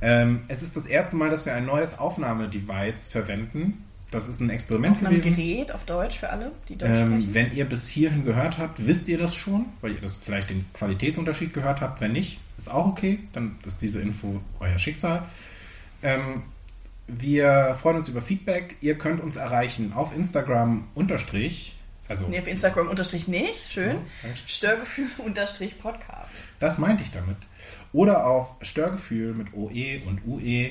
Ähm, 0.00 0.44
es 0.48 0.62
ist 0.62 0.76
das 0.76 0.86
erste 0.86 1.16
Mal, 1.16 1.28
dass 1.28 1.44
wir 1.44 1.54
ein 1.54 1.66
neues 1.66 1.98
Aufnahmedevice 1.98 3.08
verwenden. 3.08 3.84
Das 4.16 4.28
ist 4.28 4.40
ein 4.40 4.50
Experiment 4.50 4.96
Auf 4.96 5.04
einem 5.04 5.16
gewesen. 5.16 5.36
Gerät 5.36 5.72
auf 5.72 5.84
Deutsch 5.84 6.18
für 6.18 6.30
alle, 6.30 6.52
die 6.68 6.76
Deutsch 6.76 6.90
Ähm, 6.90 7.20
sprechen. 7.20 7.34
wenn 7.34 7.54
ihr 7.56 7.64
bis 7.66 7.88
hierhin 7.88 8.24
gehört 8.24 8.58
habt, 8.58 8.86
wisst 8.86 9.08
ihr 9.08 9.18
das 9.18 9.34
schon, 9.34 9.66
weil 9.82 9.92
ihr 9.92 10.00
das 10.00 10.16
vielleicht 10.16 10.50
den 10.50 10.64
Qualitätsunterschied 10.72 11.52
gehört 11.54 11.80
habt. 11.80 12.00
Wenn 12.00 12.12
nicht, 12.12 12.38
ist 12.58 12.70
auch 12.70 12.86
okay. 12.86 13.18
Dann 13.32 13.56
ist 13.66 13.82
diese 13.82 14.00
Info 14.00 14.40
euer 14.60 14.78
Schicksal. 14.78 15.22
Ähm, 16.02 16.42
wir 17.08 17.76
freuen 17.80 17.98
uns 17.98 18.08
über 18.08 18.22
Feedback. 18.22 18.76
Ihr 18.80 18.96
könnt 18.98 19.20
uns 19.22 19.36
erreichen 19.36 19.92
auf 19.92 20.16
Instagram 20.16 20.84
unterstrich. 20.94 21.74
Also 22.08 22.26
Nee, 22.28 22.38
auf 22.40 22.46
Instagram 22.46 22.88
unterstrich 22.88 23.28
nicht. 23.28 23.70
Schön. 23.70 23.96
So, 23.96 24.02
falsch. 24.22 24.42
Störgefühl 24.46 25.06
unterstrich 25.18 25.78
Podcast. 25.78 26.32
das 26.60 26.78
meinte 26.78 27.02
ich 27.02 27.10
damit. 27.10 27.36
Oder 27.92 28.26
auf 28.26 28.54
Störgefühl 28.62 29.34
mit 29.34 29.48
OE 29.54 30.00
und 30.06 30.20
UE 30.26 30.70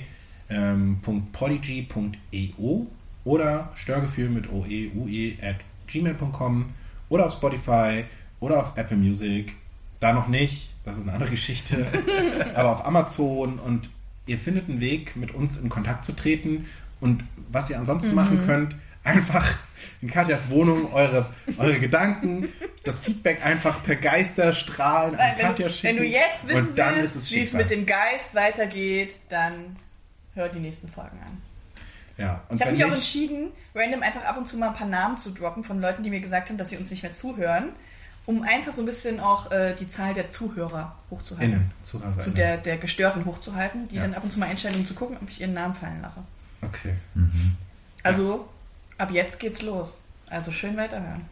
ähm, 0.50 1.00
.podigy.eo 1.32 2.88
oder 3.26 3.71
Störgefühl 3.76 4.30
mit 4.30 4.49
OE, 4.51 4.91
UE 4.95 5.34
at 5.41 5.57
gmail.com 5.88 6.73
oder 7.09 7.26
auf 7.26 7.34
Spotify 7.34 8.05
oder 8.39 8.59
auf 8.59 8.78
Apple 8.78 8.95
Music. 8.97 9.53
Da 9.99 10.13
noch 10.13 10.28
nicht, 10.28 10.69
das 10.86 10.95
ist 10.97 11.03
eine 11.03 11.13
andere 11.13 11.32
Geschichte, 11.32 11.86
aber 12.55 12.69
auf 12.71 12.86
Amazon 12.86 13.59
und 13.59 13.89
ihr 14.28 14.38
findet 14.38 14.69
einen 14.69 14.80
Weg, 14.80 15.15
mit 15.15 15.34
uns 15.34 15.57
in 15.57 15.67
Kontakt 15.69 16.05
zu 16.05 16.13
treten 16.13 16.67
und 17.01 17.23
was 17.51 17.69
ihr 17.69 17.78
ansonsten 17.78 18.09
Mhm. 18.09 18.15
machen 18.15 18.45
könnt, 18.45 18.76
einfach 19.03 19.57
in 20.01 20.09
Katjas 20.09 20.49
Wohnung 20.49 20.91
eure, 20.93 21.28
eure 21.57 21.80
Gedanken, 21.80 22.49
das 22.84 22.99
Feedback 22.99 23.45
einfach 23.45 23.84
per 23.84 23.95
Geisterstrahlen 23.95 25.15
an 25.15 25.19
wenn, 25.38 25.45
Katja 25.45 25.67
du- 25.67 25.73
schicken. 25.73 25.97
wenn 25.97 26.03
du 26.03 26.09
jetzt 26.09 26.47
wissen 26.47 26.76
willst, 26.76 27.34
wie 27.34 27.41
es 27.41 27.53
mit 27.53 27.69
dem 27.69 27.86
Geist 27.86 28.34
weitergeht, 28.36 29.13
dann 29.30 29.76
hör 30.34 30.49
die 30.49 30.59
nächsten 30.59 30.88
Folgen 30.89 31.19
an. 31.26 31.41
Ja, 32.18 32.41
und 32.49 32.55
Ich 32.55 32.61
habe 32.61 32.72
mich 32.72 32.86
auch 32.86 32.93
entschieden, 32.93 33.51
random 33.74 34.01
einfach 34.03 34.24
ab 34.24 34.38
und 34.38 34.47
zu 34.47 34.57
mal 34.57 34.70
ein 34.70 34.76
paar 34.76 34.88
Namen 34.88 35.18
zu 35.18 35.32
droppen 35.32 35.63
von 35.63 35.82
Leuten, 35.82 36.01
die 36.03 36.09
mir 36.09 36.22
gesagt 36.22 36.49
haben, 36.49 36.57
dass 36.57 36.70
sie 36.70 36.78
uns 36.78 36.89
nicht 36.89 37.03
mehr 37.03 37.13
zuhören, 37.13 37.70
um 38.26 38.41
einfach 38.43 38.74
so 38.74 38.82
ein 38.82 38.86
bisschen 38.86 39.20
auch 39.20 39.51
äh, 39.51 39.76
die 39.80 39.88
Zahl 39.89 40.13
der 40.13 40.30
Zuhörer 40.30 40.95
hochzuhalten. 41.11 41.51
innen, 41.53 41.72
Zuhörer. 41.84 42.18
Zu 42.20 42.32
der, 42.32 42.57
der 42.57 42.78
Gestörten 42.78 43.26
hochzuhalten, 43.26 43.88
die 43.89 43.95
Ja. 43.97 44.03
dann 44.03 44.13
ab 44.13 44.24
und 44.24 44.32
zu 44.34 44.39
mal 44.39 44.47
einstellen, 44.49 44.76
um 44.76 44.88
zu 44.88 44.93
gucken, 44.93 45.18
ob 45.22 45.30
ich 45.30 45.41
ihren 45.41 45.53
Namen 45.53 45.74
fallen 45.76 46.01
lasse. 46.01 46.24
Okay. 46.61 46.95
Also, 48.03 48.47
ab 48.97 49.11
jetzt 49.11 49.39
geht's 49.39 49.61
los. 49.61 49.97
Also 50.28 50.51
schön 50.51 50.76
weiterhören. 50.78 51.26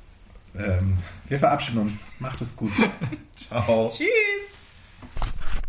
Ähm, 0.55 0.97
wir 1.27 1.39
verabschieden 1.39 1.79
uns. 1.79 2.11
Macht 2.19 2.41
es 2.41 2.55
gut. 2.55 2.71
Ciao. 3.35 3.87
Tschüss! 3.89 4.52